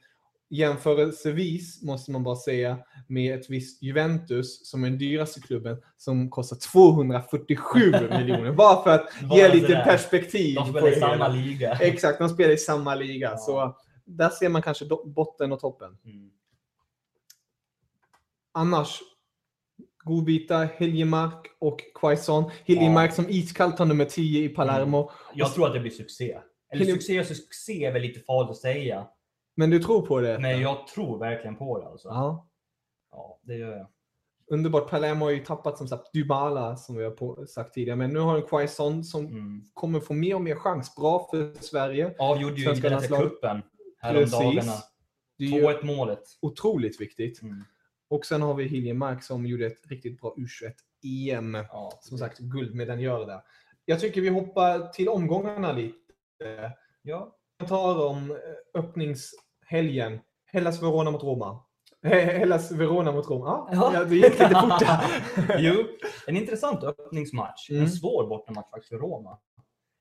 Jämförelsevis 0.48 1.82
måste 1.82 2.10
man 2.10 2.22
bara 2.22 2.36
säga 2.36 2.78
med 3.08 3.38
ett 3.40 3.50
visst 3.50 3.82
Juventus 3.82 4.70
som 4.70 4.84
är 4.84 4.90
den 4.90 4.98
dyraste 4.98 5.40
klubben 5.40 5.82
som 5.96 6.30
kostar 6.30 6.56
247 6.56 7.78
miljoner. 8.10 8.52
Bara 8.52 8.82
för 8.82 8.90
att 8.90 9.08
ge 9.36 9.48
lite 9.48 9.66
det. 9.68 9.84
perspektiv. 9.84 10.54
De 10.54 10.68
spelar 10.70 10.88
i 10.96 11.00
samma 11.00 11.28
liga. 11.28 11.72
Exakt, 11.80 12.18
de 12.18 12.28
spelar 12.28 12.50
i 12.54 12.56
samma 12.58 12.94
liga. 12.94 13.30
Ja. 13.30 13.36
Så 13.38 13.76
där 14.04 14.28
ser 14.30 14.48
man 14.48 14.62
kanske 14.62 14.84
botten 15.04 15.52
och 15.52 15.60
toppen. 15.60 15.98
Mm. 16.04 16.30
Annars, 18.52 19.00
godbitar, 20.06 20.68
Hiljemark 20.78 21.46
och 21.58 21.80
Quaison. 22.00 22.50
Hiljemark 22.64 23.12
som 23.12 23.24
iskallt 23.28 23.78
har 23.78 23.86
nummer 23.86 24.04
10 24.04 24.44
i 24.44 24.48
Palermo. 24.48 25.10
Jag 25.34 25.54
tror 25.54 25.66
att 25.66 25.72
det 25.74 25.80
blir 25.80 25.90
succé. 25.90 26.38
Eller 26.72 26.84
Hilje- 26.84 26.92
succé 26.94 27.20
och 27.20 27.26
succé 27.26 27.84
är 27.84 27.92
väl 27.92 28.02
lite 28.02 28.20
farligt 28.20 28.50
att 28.50 28.56
säga. 28.56 29.06
Men 29.56 29.70
du 29.70 29.78
tror 29.78 30.06
på 30.06 30.20
det? 30.20 30.38
Men 30.38 30.60
jag 30.60 30.86
tror 30.86 31.18
verkligen 31.18 31.56
på 31.56 31.80
det 31.80 31.86
alltså. 31.86 32.08
Ja. 32.08 32.48
Ja, 33.10 33.40
det 33.42 33.54
gör 33.54 33.76
jag. 33.76 33.86
Underbart. 34.50 34.90
Palermo 34.90 35.24
har 35.24 35.32
ju 35.32 35.44
tappat 35.44 35.78
som 35.78 35.88
sagt 35.88 36.12
Dybala 36.12 36.76
som 36.76 36.96
vi 36.96 37.04
har 37.04 37.10
på, 37.10 37.46
sagt 37.46 37.74
tidigare. 37.74 37.96
Men 37.96 38.12
nu 38.12 38.18
har 38.18 38.36
en 38.36 38.42
Quaison 38.42 39.04
som 39.04 39.26
Mm. 39.26 39.62
kommer 39.74 40.00
få 40.00 40.14
mer 40.14 40.34
och 40.34 40.40
mer 40.40 40.54
chans. 40.54 40.94
Bra 40.94 41.28
för 41.30 41.52
Sverige. 41.60 42.14
Avgjorde 42.18 42.54
ju 42.56 42.64
Svenska 42.64 42.86
Internet 42.86 43.10
landslaget. 43.10 43.32
cupen 43.32 43.62
häromdagarna. 44.00 44.54
Precis. 44.54 44.82
Det 45.38 45.44
är 45.44 45.48
ju 45.48 45.60
2-1 45.62 45.82
målet. 45.86 46.22
otroligt 46.42 47.00
viktigt. 47.00 47.42
Mm. 47.42 47.64
Och 48.08 48.26
sen 48.26 48.42
har 48.42 48.54
vi 48.54 48.64
Hiljemark 48.64 49.22
som 49.22 49.46
gjorde 49.46 49.66
ett 49.66 49.86
riktigt 49.86 50.20
bra 50.20 50.34
U21-EM. 50.38 51.54
Ja, 51.54 51.98
Som 52.00 52.18
sagt, 52.18 52.38
guldmedaljör 52.38 53.26
där. 53.26 53.40
Jag 53.84 54.00
tycker 54.00 54.20
vi 54.20 54.28
hoppar 54.28 54.88
till 54.88 55.08
omgångarna 55.08 55.72
lite. 55.72 56.72
Ja. 57.02 57.36
Jag 57.58 57.68
tar 57.68 58.06
om 58.06 58.30
eh, 58.30 58.80
öppningshelgen. 58.80 60.20
Hellas 60.46 60.82
Verona 60.82 61.10
mot 61.10 61.22
Roma. 61.22 61.60
Eh, 62.02 62.10
Hellas 62.10 62.72
Verona 62.72 63.12
mot 63.12 63.30
Roma. 63.30 63.68
Ja, 63.72 63.90
ja. 63.94 64.04
det 64.04 64.14
gick 64.14 64.24
lite 64.24 64.48
fort 64.48 64.82
jo, 65.58 65.84
en 66.26 66.36
intressant 66.36 66.84
öppningsmatch. 66.84 67.70
Mm. 67.70 67.82
En 67.82 67.90
svår 67.90 68.26
bortamatch 68.28 68.70
faktiskt 68.70 68.88
för 68.88 68.98
Roma. 68.98 69.38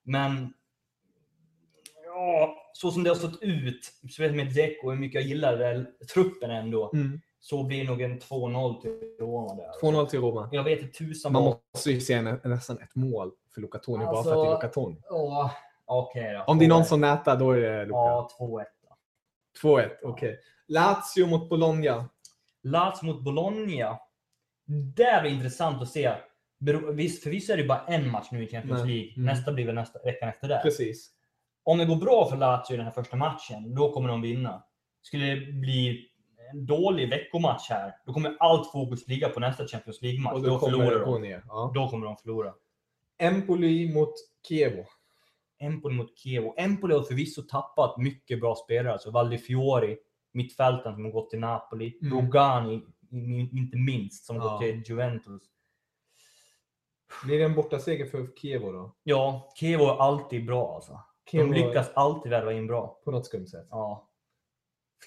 Men 0.03 0.53
ja, 2.05 2.55
så 2.73 2.91
som 2.91 3.03
det 3.03 3.09
har 3.09 3.15
sett 3.15 3.41
ut, 3.41 3.85
speciellt 3.99 4.35
med 4.35 4.47
Dzeko, 4.47 4.89
hur 4.89 4.99
mycket 4.99 5.21
jag 5.21 5.29
gillar 5.29 5.87
truppen 6.13 6.51
ändå, 6.51 6.91
Mm. 6.93 7.21
Så 7.45 7.63
blir 7.63 7.85
nog 7.85 8.01
en 8.01 8.19
2-0 8.19 8.81
till 8.81 8.91
Roma 9.19 9.55
där. 9.55 9.71
2-0 9.81 10.05
till 10.05 10.19
Roma. 10.19 10.49
Jag 10.51 10.63
vet 10.63 10.93
tusan 10.93 11.33
Man 11.33 11.43
vad... 11.43 11.57
måste 11.73 11.91
ju 11.91 12.01
se 12.01 12.21
nä- 12.21 12.39
nästan 12.43 12.77
ett 12.79 12.95
mål 12.95 13.31
för 13.53 13.61
Luca 13.61 13.77
Toni 13.79 14.05
bara 14.05 14.17
Alltså, 14.17 14.23
för 14.33 14.39
att 14.41 14.45
det 14.45 14.49
är 14.49 14.53
Luca 14.55 14.67
Toni. 14.67 15.01
Okej 15.85 16.33
då. 16.33 16.43
Om 16.47 16.59
det 16.59 16.65
är 16.65 16.69
någon 16.69 16.81
2-1. 16.81 16.85
som 16.85 17.01
nätar 17.01 17.37
då 17.37 17.51
är 17.51 17.57
det 17.61 17.85
Luca. 17.85 17.95
Ja, 17.97 18.29
2-1. 18.39 18.63
då. 19.61 19.69
2-1, 19.69 19.89
okej. 20.03 20.39
Lazio 20.67 21.27
mot 21.27 21.49
Bologna. 21.49 22.09
Lazio 22.63 23.05
mot 23.05 23.21
Bologna. 23.23 23.99
Där 24.95 25.23
är 25.23 25.25
intressant 25.25 25.81
att 25.81 25.89
se. 25.89 26.11
Visst, 26.93 27.23
förvisso 27.23 27.53
är 27.53 27.57
det 27.57 27.63
bara 27.63 27.85
en 27.87 28.11
match 28.11 28.27
nu 28.31 28.43
i 28.43 28.47
Champions 28.47 28.81
Nej. 28.83 28.91
League. 28.95 29.13
Mm. 29.17 29.25
Nästa 29.25 29.51
blir 29.53 29.65
väl 29.65 29.75
nästa, 29.75 29.99
veckan 30.03 30.29
efter 30.29 30.47
det. 30.47 30.59
Precis. 30.63 31.09
Om 31.63 31.77
det 31.77 31.85
går 31.85 31.95
bra 31.95 32.29
för 32.29 32.37
Lazio 32.37 32.73
i 32.73 32.77
den 32.77 32.85
här 32.85 32.93
första 32.93 33.15
matchen, 33.17 33.75
då 33.75 33.91
kommer 33.91 34.09
de 34.09 34.21
vinna. 34.21 34.63
Skulle 35.01 35.25
det 35.25 35.51
bli 35.51 36.09
en 36.51 36.65
dålig 36.65 37.09
veckomatch 37.09 37.69
här, 37.69 37.93
då 38.05 38.13
kommer 38.13 38.35
allt 38.39 38.71
fokus 38.71 39.07
ligga 39.07 39.29
på 39.29 39.39
nästa 39.39 39.67
Champions 39.67 40.01
League-match. 40.01 40.33
Då, 40.35 40.49
då 40.49 40.59
kommer 40.59 40.77
förlorar 40.77 41.05
de. 41.05 41.21
ner. 41.21 41.43
Ja. 41.47 41.71
Då 41.75 41.87
kommer 41.89 42.05
de 42.05 42.17
förlora. 42.17 42.53
Empoli 43.17 43.93
mot 43.93 44.13
Chievo. 44.47 44.85
Empoli 45.59 45.95
mot 45.95 46.17
Chievo. 46.19 46.53
Empoli 46.57 46.93
har 46.93 47.01
förvisso 47.03 47.41
tappat 47.41 47.97
mycket 47.97 48.39
bra 48.39 48.55
spelare. 48.55 48.93
Alltså 48.93 49.11
Valdi 49.11 49.37
Fiori, 49.37 49.97
mittfältaren 50.33 50.95
som 50.95 51.05
har 51.05 51.11
gått 51.11 51.29
till 51.29 51.39
Napoli. 51.39 51.97
Mm. 52.01 52.13
Rogani, 52.17 52.81
inte 53.51 53.77
minst, 53.77 54.25
som 54.25 54.35
har 54.37 54.45
Ja. 54.45 54.51
gått 54.51 54.61
till 54.61 54.83
Juventus. 54.85 55.43
Blir 57.25 57.39
det 57.39 57.45
en 57.45 57.55
bortaseger 57.55 58.05
för 58.05 58.27
Chievo 58.41 58.71
då? 58.71 58.95
Ja, 59.03 59.51
Chievo 59.59 59.83
är 59.85 59.97
alltid 59.97 60.45
bra 60.45 60.75
alltså. 60.75 60.99
Chievo 61.31 61.53
De 61.53 61.59
lyckas 61.61 61.91
alltid 61.95 62.29
värva 62.29 62.53
in 62.53 62.67
bra. 62.67 62.99
på 63.05 63.11
något 63.11 63.25
skumt 63.25 63.47
sätt. 63.47 63.67
Ja. 63.69 64.09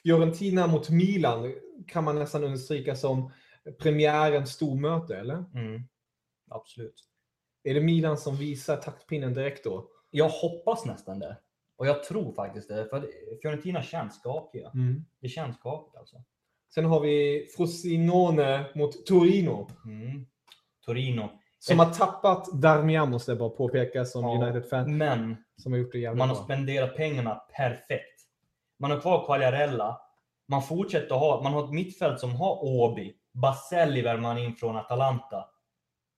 Fiorentina 0.03 0.67
mot 0.67 0.91
Milan 0.91 1.55
kan 1.87 2.05
man 2.05 2.19
nästan 2.19 2.45
understryka 2.45 2.97
som 2.97 3.33
premiärens 3.83 4.51
stormöte, 4.51 5.17
eller? 5.17 5.45
Mm. 5.55 5.83
Absolut. 6.51 7.05
Är 7.65 7.75
det 7.75 7.81
Milan 7.81 8.19
som 8.19 8.37
visar 8.37 8.77
taktpinnen 8.77 9.35
direkt 9.35 9.65
då? 9.65 9.89
Jag 10.11 10.29
hoppas 10.29 10.85
nästan 10.85 11.19
det. 11.19 11.37
Och 11.77 11.87
jag 11.87 12.05
tror 12.05 12.33
faktiskt 12.33 12.69
det. 12.69 12.89
För 12.91 13.09
Fiorentina 13.43 13.83
känns 13.83 14.15
skakiga. 14.15 14.73
Det 15.21 15.29
känns 15.29 15.57
skakigt 15.57 15.97
alltså. 15.97 16.17
Sen 16.75 16.85
har 16.85 17.01
vi 17.01 17.47
Frosinone 17.57 18.65
mot 18.75 19.07
Torino. 19.07 19.71
Mm. 19.85 20.27
Torino. 20.87 21.29
Som 21.59 21.79
har 21.79 21.91
tappat 21.91 22.53
Darmian 22.53 23.11
måste 23.11 23.31
jag 23.31 23.39
bara 23.39 23.49
påpeka 23.51 24.05
som 24.05 24.23
Ja, 24.25 24.47
United-fan. 24.47 24.99
Men 24.99 25.37
Som 25.57 25.73
har 25.73 25.79
gjort 25.79 25.93
det 25.93 25.99
jävligt 25.99 26.19
man 26.19 26.29
har 26.29 26.37
bra. 26.37 26.45
spenderat 26.45 26.97
pengarna 26.97 27.35
perfekt. 27.35 28.18
Man 28.79 28.91
har 28.91 29.01
kvar 29.01 29.27
Quagliarella. 29.27 30.01
Man 30.49 30.63
fortsätter 30.63 31.15
ha, 31.15 31.43
man 31.43 31.53
har 31.53 31.65
ett 31.65 31.71
mittfält 31.71 32.21
som 32.21 32.35
har 32.35 32.65
Åby. 32.65 33.15
Baselli 33.35 34.03
värmer 34.03 34.23
man 34.23 34.39
in 34.39 34.55
från 34.55 34.77
Atalanta. 34.77 35.45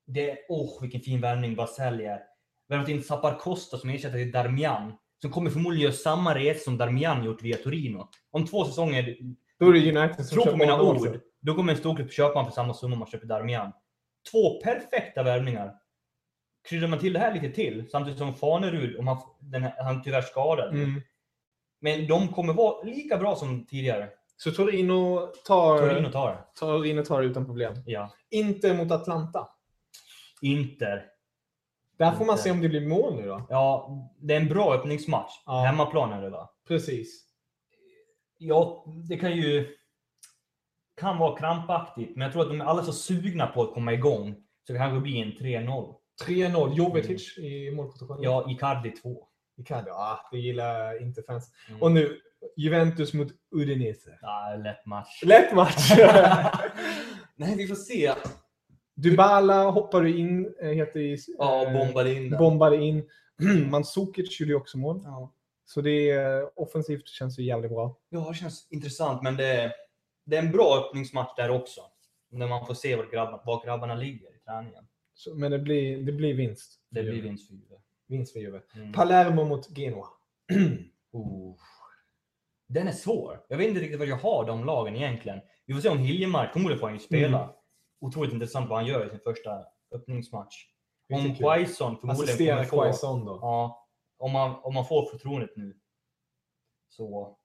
Det 0.07 0.39
åh 0.49 0.83
vilken 0.83 1.01
fin 1.01 1.21
värvning 1.21 1.57
Baselli 1.57 2.05
är. 2.05 2.21
Värvat 2.69 2.89
in 2.89 3.03
Sapar 3.03 3.39
Costa 3.39 3.79
som 3.79 3.91
ersätter 3.91 4.19
till 4.19 4.33
Darmian. 4.33 4.93
Som 5.23 5.31
kommer 5.31 5.51
förmodligen 5.51 5.83
göra 5.83 5.93
samma 5.93 6.35
resa 6.35 6.65
som 6.65 6.79
Darmian 6.79 7.25
gjort 7.25 7.43
via 7.43 7.57
Torino. 7.57 8.09
Om 8.31 8.47
två 8.47 8.65
säsonger, 8.65 9.17
Då 9.59 9.69
är 9.69 9.73
det 9.73 9.99
United 9.99 10.27
som 10.27 10.43
tro 10.43 10.53
på 10.53 10.57
mina 10.57 10.83
ord, 10.83 10.97
också. 10.97 11.15
då 11.41 11.55
kommer 11.55 11.73
en 11.73 11.79
storklubb 11.79 12.11
köpa 12.11 12.39
honom 12.39 12.45
för 12.45 12.55
samma 12.55 12.75
summa 12.75 12.97
man 12.97 13.09
köper 13.09 13.27
Darmian. 13.27 13.73
Två 14.31 14.61
perfekta 14.61 15.23
värvningar. 15.23 15.75
Kryddar 16.69 16.89
man 16.89 16.99
till 16.99 17.13
det 17.13 17.19
här 17.19 17.35
lite 17.35 17.51
till, 17.51 17.91
samtidigt 17.91 18.19
som 18.19 18.35
Fanerud, 18.35 18.99
om 18.99 19.07
han, 19.07 19.19
den 19.41 19.63
här, 19.63 19.75
han 19.79 19.97
är 19.97 20.01
tyvärr 20.01 20.23
skadad. 20.23 20.75
Mm. 20.75 21.03
Men 21.81 22.07
de 22.07 22.29
kommer 22.29 22.53
vara 22.53 22.85
lika 22.85 23.17
bra 23.17 23.37
som 23.37 23.67
tidigare. 23.67 24.09
Så 24.37 24.51
Torino 24.51 25.27
tar, 25.47 25.79
Torino 25.79 26.13
tar. 26.13 26.47
Torino 26.55 27.05
tar 27.05 27.23
utan 27.23 27.47
problem. 27.47 27.75
Ja. 27.87 28.11
Inte 28.31 28.75
mot 28.75 28.93
Atlanta. 28.93 29.49
Inter. 30.43 31.07
Där 31.99 32.13
får 32.13 32.25
man 32.25 32.39
se 32.39 32.51
om 32.51 32.61
det 32.61 32.69
blir 32.69 32.87
mål 32.87 33.17
nu 33.17 33.27
då. 33.27 33.47
Ja, 33.49 33.91
det 34.19 34.35
är 34.35 34.41
en 34.41 34.49
bra 34.49 34.75
öppningsmatch. 34.75 35.33
Ja. 35.47 35.63
Hemmaplan 35.63 36.13
är 36.13 36.23
det 36.23 36.31
va? 36.31 36.51
Precis. 36.69 37.25
Ja, 38.39 38.85
det 39.09 39.17
kan 39.17 39.33
ju... 39.37 39.77
Kan 40.97 41.19
vara 41.19 41.39
krampaktigt, 41.39 42.17
men 42.17 42.23
jag 42.23 42.33
tror 42.33 42.43
att 42.43 42.49
de 42.49 42.61
är 42.61 42.65
alla 42.65 42.85
så 42.85 42.93
sugna 42.93 43.47
på 43.47 43.63
att 43.63 43.75
komma 43.75 43.93
igång. 43.93 44.35
Så 44.67 44.73
det 44.73 44.79
kanske 44.79 45.01
blir 45.01 45.23
en 45.23 45.33
3-0. 45.33 45.95
3-0. 46.27 46.75
Jovetic 46.75 47.39
i 47.39 47.71
målposition. 47.71 48.23
Ja, 48.23 48.51
Icardi 48.51 48.91
2. 48.91 49.27
Icardi. 49.61 49.91
Ah, 49.91 50.29
det 50.33 50.39
gillar 50.39 51.03
inte 51.03 51.23
fans. 51.23 51.53
Mm. 51.69 51.83
Och 51.83 51.93
nu 51.93 52.21
Juventus 52.57 53.15
mot 53.15 53.29
Udinese. 53.51 54.19
Ja, 54.23 54.57
lätt 54.65 54.87
match. 54.87 55.23
Lätt 55.23 55.55
match! 55.55 55.91
Nej, 57.37 57.57
vi 57.57 57.67
får 57.67 57.75
se. 57.75 58.13
Dybala 58.97 59.71
hoppade 59.71 60.11
in, 60.11 60.55
eh, 60.63 60.69
heter 60.69 61.01
i, 61.01 61.19
Ja, 61.39 61.67
eh, 61.67 61.73
bombade 61.73 62.15
in 62.15 62.31
bombade 62.39 62.77
in. 62.77 63.09
Mandzukic 63.71 64.41
gjorde 64.41 64.53
ju 64.53 64.57
också 64.57 64.79
mål. 64.79 65.01
Ja. 65.05 65.35
Så 65.65 65.81
det 65.81 66.11
är 66.11 66.61
offensivt 66.61 67.09
känns 67.09 67.39
ju 67.39 67.43
jävligt 67.43 67.71
bra. 67.71 67.97
Ja, 68.09 68.29
det 68.29 68.35
känns 68.35 68.67
intressant, 68.71 69.23
men 69.23 69.37
det, 69.37 69.73
det 70.27 70.37
är 70.37 70.43
en 70.43 70.53
bra 70.53 70.79
öppningsmatch 70.79 71.37
där 71.37 71.51
också. 71.51 71.81
När 72.31 72.49
man 72.49 72.67
får 72.67 72.75
se 72.75 72.97
var, 72.97 73.07
grabbar, 73.13 73.43
var 73.47 73.65
grabbarna 73.65 73.95
ligger 73.95 74.37
i 74.37 74.39
träningen. 74.39 74.85
Så, 75.15 75.35
men 75.35 75.51
det 75.51 75.59
blir, 75.59 75.99
det 76.03 76.13
blir 76.13 76.35
vinst. 76.35 76.81
Det 76.91 77.03
blir 77.03 77.23
vinst 77.23 77.49
för 77.49 77.55
Juve. 77.55 77.77
Vinst 78.11 78.33
för 78.33 78.41
Juve. 78.41 78.61
Mm. 78.75 78.93
Palermo 78.93 79.45
mot 79.45 79.79
Genoa. 79.79 80.07
Oh. 81.13 81.57
Den 82.69 82.89
är 82.89 82.93
svår. 82.93 83.41
Jag 83.49 83.57
vet 83.57 83.69
inte 83.69 83.81
riktigt 83.81 83.99
vad 83.99 84.09
jag 84.09 84.17
har 84.17 84.45
de 84.45 84.65
lagen 84.65 84.97
egentligen. 84.97 85.41
Vi 85.67 85.75
får 85.75 85.81
se 85.81 85.89
om 85.89 85.99
Hiljemark, 85.99 86.53
förmodligen 86.53 86.81
får 86.81 86.87
han 86.87 86.97
ju 86.97 87.01
spela. 87.01 87.43
Mm. 87.43 87.55
Otroligt 88.01 88.33
intressant 88.33 88.69
vad 88.69 88.79
han 88.79 88.87
gör 88.87 89.07
i 89.07 89.11
sin 89.11 89.21
första 89.21 89.65
öppningsmatch. 89.95 90.55
Om. 91.13 91.35
Quaison 91.35 91.97
förmodligen 91.97 92.37
kommer 92.39 92.65
få... 92.65 92.77
Quaison 92.77 93.25
då. 93.25 93.39
Ja, 93.43 93.89
om 94.19 94.33
man, 94.33 94.57
om 94.63 94.75
man 94.75 94.87
får 94.87 95.11
förtroendet 95.11 95.51
nu. 95.57 95.77
Så... 96.89 97.37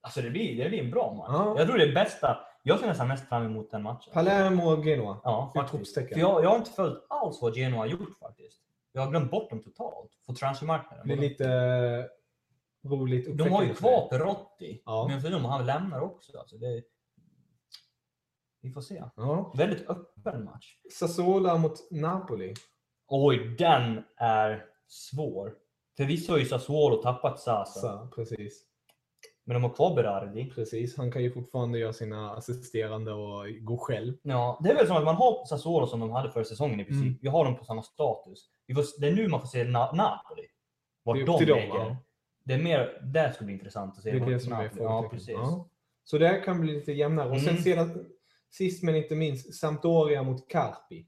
Alltså 0.00 0.22
det 0.22 0.30
blir, 0.30 0.64
det 0.64 0.68
blir 0.68 0.84
en 0.84 0.90
bra 0.90 1.14
match. 1.14 1.30
Ja. 1.32 1.54
Jag 1.58 1.66
tror 1.66 1.78
det 1.78 1.84
är 1.84 1.94
bästa. 1.94 2.38
Jag 2.62 2.80
ser 2.80 2.86
nästan 2.86 3.08
mest 3.08 3.28
fram 3.28 3.44
emot 3.44 3.70
den 3.70 3.82
matchen. 3.82 4.12
Palermo 4.12 4.72
och 4.72 4.84
Genoa. 4.84 5.20
Ja, 5.24 5.52
faktiskt. 5.54 5.94
För 5.94 6.18
jag, 6.18 6.44
jag 6.44 6.48
har 6.50 6.56
inte 6.56 6.70
följt 6.70 7.06
alls 7.08 7.42
vad 7.42 7.56
Genoa 7.56 7.78
har 7.78 7.86
gjort 7.86 8.18
faktiskt. 8.18 8.60
Jag 8.96 9.02
har 9.02 9.10
glömt 9.10 9.30
bort 9.30 9.50
dem 9.50 9.62
totalt. 9.62 10.10
På 10.26 10.34
transfermarknaden. 10.34 11.08
Det 11.08 11.14
är 11.14 11.18
lite... 11.18 12.08
roligt 12.84 13.38
De 13.38 13.50
har 13.50 13.62
ju 13.62 13.74
kvar 13.74 14.08
Perotti. 14.08 14.82
Ja. 14.84 15.06
Men 15.08 15.20
för 15.20 15.30
dem 15.30 15.44
han 15.44 15.66
lämnar 15.66 16.00
också. 16.00 16.38
Alltså 16.38 16.56
det... 16.56 16.82
Vi 18.60 18.70
får 18.70 18.80
se. 18.80 19.04
Ja. 19.16 19.52
Väldigt 19.56 19.88
öppen 19.88 20.44
match. 20.44 20.76
Sassuolo 20.92 21.58
mot 21.58 21.90
Napoli. 21.90 22.54
Oj, 23.06 23.56
den 23.58 24.04
är 24.16 24.64
svår. 24.86 25.54
Förvisso 25.96 26.32
har 26.32 26.38
ju 26.38 26.44
Sassuolo 26.44 27.02
tappat 27.02 27.40
Sasa. 27.40 27.80
Så, 27.80 28.08
precis. 28.14 28.62
Men 29.46 29.54
de 29.54 29.62
har 29.62 29.70
kvar 29.70 29.94
Berardi. 29.94 30.50
Precis, 30.54 30.96
han 30.96 31.12
kan 31.12 31.22
ju 31.22 31.30
fortfarande 31.32 31.78
göra 31.78 31.92
sina 31.92 32.30
assisterande 32.32 33.12
och 33.12 33.44
gå 33.60 33.78
själv. 33.78 34.14
Ja, 34.22 34.60
det 34.64 34.70
är 34.70 34.74
väl 34.74 34.86
som 34.86 34.96
att 34.96 35.04
man 35.04 35.14
har 35.14 35.44
Sassuolo 35.44 35.86
som 35.86 36.00
de 36.00 36.10
hade 36.10 36.30
förra 36.30 36.44
säsongen 36.44 36.80
i 36.80 36.84
princip. 36.84 37.06
Mm. 37.06 37.18
Vi 37.22 37.28
har 37.28 37.44
dem 37.44 37.56
på 37.56 37.64
samma 37.64 37.82
status. 37.82 38.50
Vi 38.66 38.74
får, 38.74 38.84
det 39.00 39.08
är 39.08 39.12
nu 39.12 39.28
man 39.28 39.40
får 39.40 39.48
se 39.48 39.64
Na 39.64 39.92
Napoli. 39.92 40.46
Var 41.02 41.14
Det 41.14 41.24
de 41.24 41.38
till 41.38 41.48
dem. 41.48 41.96
Det 42.44 42.54
är 42.54 42.62
mer, 42.62 43.00
det 43.02 43.32
skulle 43.34 43.46
bli 43.46 43.54
intressant 43.54 43.96
att 43.96 44.02
se. 44.02 44.10
Det 44.10 44.16
är 44.16 44.26
det 44.30 44.40
som 44.40 44.52
är 44.52 44.70
Ja, 44.78 45.08
precis. 45.10 45.28
Ja. 45.28 45.68
Så 46.04 46.18
det 46.18 46.28
här 46.28 46.44
kan 46.44 46.60
bli 46.60 46.74
lite 46.74 46.92
jämnare. 46.92 47.30
Och 47.30 47.40
sen 47.40 47.48
Mm. 47.48 47.62
sedan, 47.62 48.06
sist 48.50 48.82
men 48.82 48.96
inte 48.96 49.14
minst, 49.14 49.54
Sampdoria 49.54 50.22
mot 50.22 50.48
Carpi. 50.48 51.06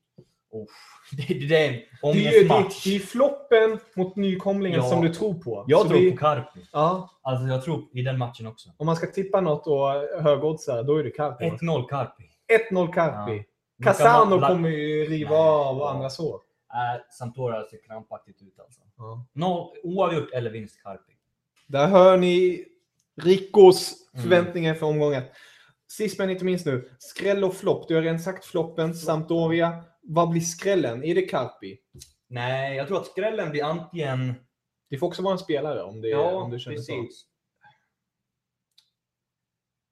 Oh, 0.51 0.67
det, 1.17 1.35
det, 1.35 1.47
det 1.47 1.57
är 1.67 1.69
en 1.69 1.81
Det 2.03 2.09
är 2.09 2.15
ju 2.15 2.49
det, 2.49 2.55
ångestmatch. 2.55 2.85
det 2.85 2.97
är 2.97 2.99
floppen 3.01 3.79
mot 3.97 4.17
nykomlingen 4.17 4.81
Ja. 4.83 4.89
som 4.91 5.03
du 5.03 5.15
tror 5.15 5.35
på. 5.35 5.65
Jag 5.69 5.81
Så 5.83 5.89
tror 5.89 5.99
det- 6.01 6.11
på 6.11 6.17
Carpi. 6.17 6.61
Ja, 6.73 7.11
Alltså 7.23 7.47
jag 7.47 7.65
tror 7.65 7.85
i 7.93 8.03
den 8.03 8.19
matchen 8.19 8.47
också. 8.47 8.71
om 8.77 8.87
man 8.87 8.97
ska 8.97 9.07
tippa 9.07 9.41
något 9.41 9.67
och 9.67 9.89
högoddsare, 10.23 10.83
då 10.83 10.97
är 10.97 11.05
det 11.05 11.11
Carpi. 11.11 11.45
1-0 11.45 11.89
Carpi. 11.89 12.25
1-0 12.71 12.93
Carpi. 12.93 13.45
Ja. 13.77 13.85
Casano 13.85 14.41
kommer 14.41 14.69
ju 14.69 15.05
riva 15.05 15.31
Nej, 15.31 15.39
av 15.39 15.77
ja. 15.79 15.91
andra 15.91 16.11
sår. 16.11 16.35
Äh, 16.35 17.13
Sampdoria 17.19 17.65
ser 17.71 17.79
krampaktigt 17.87 18.43
ut 18.43 18.61
alltså. 18.61 18.81
Ja. 18.97 19.27
No, 19.33 19.73
oavgjort 19.83 20.31
eller 20.33 20.51
vinst 20.51 20.83
Carpi. 20.83 21.13
Där 21.67 21.87
hör 21.87 22.17
ni 22.17 22.65
Rickos 23.23 23.95
Mm. 24.15 24.23
förväntningar 24.23 24.75
för 24.75 24.87
omgången. 24.87 25.23
Sist 25.89 26.19
men 26.19 26.31
inte 26.31 26.45
minst 26.45 26.67
nu, 26.67 26.91
skräll 26.99 27.45
och 27.45 27.55
flopp. 27.55 27.89
Du 27.89 27.95
har 27.95 28.03
redan 28.03 28.19
sagt 28.19 28.45
floppen, 28.45 28.95
Sampdoria. 28.95 29.85
Vad 30.09 30.31
blir 30.31 30.41
skrällen? 30.41 31.05
Är 31.05 31.15
det 31.15 31.23
Carpi? 31.23 31.79
Nej, 32.27 32.77
jag 32.77 32.89
tror 32.89 32.97
att 33.01 33.07
skrällen 33.07 33.51
blir 33.51 33.65
antingen... 33.65 34.35
Det 34.89 34.99
får 34.99 35.07
också 35.07 35.23
vara 35.23 35.33
en 35.33 35.39
spelare 35.39 35.83
om, 35.83 36.01
det, 36.01 36.09
ja, 36.09 36.31
om 36.37 36.51
du 36.51 36.59
känner 36.59 36.77
så. 36.77 36.93
precis. 37.03 37.27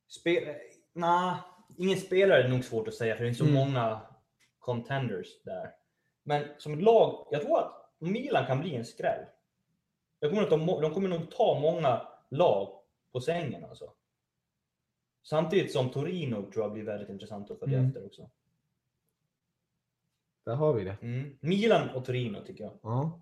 Spel... 0.08 0.54
Nej, 0.92 1.34
ingen 1.78 1.98
spelare 1.98 2.42
är 2.44 2.48
nog 2.48 2.64
svårt 2.64 2.88
att 2.88 2.94
säga 2.94 3.16
för 3.16 3.24
det 3.24 3.30
är 3.30 3.34
så 3.34 3.44
Mm. 3.44 3.54
många 3.54 4.00
contenders 4.58 5.42
där. 5.44 5.70
Men 6.22 6.48
som 6.58 6.72
ett 6.74 6.82
lag, 6.82 7.28
jag 7.30 7.42
tror 7.42 7.58
att 7.58 7.90
Milan 7.98 8.46
kan 8.46 8.60
bli 8.60 8.74
en 8.74 8.84
skräll. 8.84 9.24
Jag 10.20 10.30
kommer 10.30 10.42
att 10.42 10.50
de, 10.50 10.66
de 10.66 10.94
kommer 10.94 11.08
nog 11.08 11.30
ta 11.30 11.60
många 11.60 12.08
lag 12.30 12.78
på 13.12 13.20
sängen 13.20 13.64
alltså. 13.64 13.92
Samtidigt 15.22 15.72
som 15.72 15.90
Torino 15.90 16.50
tror 16.52 16.64
jag 16.64 16.72
blir 16.72 16.84
väldigt 16.84 17.08
intressant 17.08 17.50
att 17.50 17.58
följa 17.58 17.78
Mm. 17.78 17.88
efter 17.88 18.06
också. 18.06 18.30
Där 20.44 20.54
har 20.54 20.72
vi 20.72 20.84
det. 20.84 20.96
Mm. 21.02 21.36
Milan 21.40 21.90
och 21.90 22.04
Torino 22.04 22.44
tycker 22.46 22.64
jag. 22.64 22.72
Ja. 22.82 23.20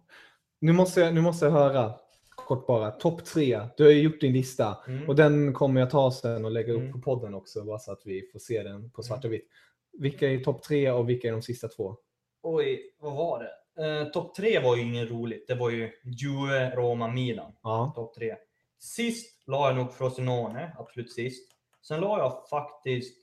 Nu, 0.60 0.72
måste 0.72 1.00
jag, 1.00 1.14
nu 1.14 1.20
måste 1.20 1.44
jag 1.44 1.52
höra, 1.52 1.94
kort 2.28 2.66
bara, 2.66 2.90
topp 2.90 3.24
tre. 3.24 3.60
Du 3.76 3.84
har 3.84 3.90
ju 3.90 4.00
gjort 4.02 4.20
din 4.20 4.32
lista. 4.32 4.76
Mm. 4.86 5.08
Och 5.08 5.16
den 5.16 5.52
kommer 5.52 5.80
jag 5.80 5.90
ta 5.90 6.10
sen 6.12 6.44
och 6.44 6.50
lägga 6.50 6.72
upp 6.72 6.80
Mm. 6.80 6.92
på 6.92 6.98
podden 7.00 7.34
också, 7.34 7.64
bara 7.64 7.78
så 7.78 7.92
att 7.92 8.02
vi 8.04 8.28
får 8.32 8.38
se 8.38 8.62
den 8.62 8.90
på 8.90 9.02
svart 9.02 9.24
och 9.24 9.32
vitt. 9.32 9.48
Vilka 9.92 10.28
är 10.30 10.38
topp 10.40 10.62
tre 10.62 10.90
och 10.90 11.08
vilka 11.08 11.28
är 11.28 11.32
de 11.32 11.42
sista 11.42 11.68
två? 11.68 11.96
Oj, 12.42 12.94
vad 13.00 13.12
var 13.16 13.38
det? 13.42 13.50
Eh, 13.84 14.04
Topp 14.08 14.34
tre 14.34 14.58
var 14.62 14.76
ju 14.76 14.82
inget 14.82 15.10
roligt. 15.10 15.48
Det 15.48 15.54
var 15.54 15.70
ju 15.70 15.90
Juve, 16.04 16.76
Roma, 16.76 17.08
Milan. 17.08 17.52
Ja. 17.62 17.92
Topp 17.96 18.14
tre. 18.14 18.36
Sist 18.78 19.42
la 19.48 19.66
jag 19.68 19.76
nog 19.76 19.92
Frosinone, 19.94 20.72
absolut 20.78 21.12
sist. 21.12 21.52
Sen 21.82 22.00
la 22.00 22.18
jag 22.18 22.48
faktiskt 22.48 23.18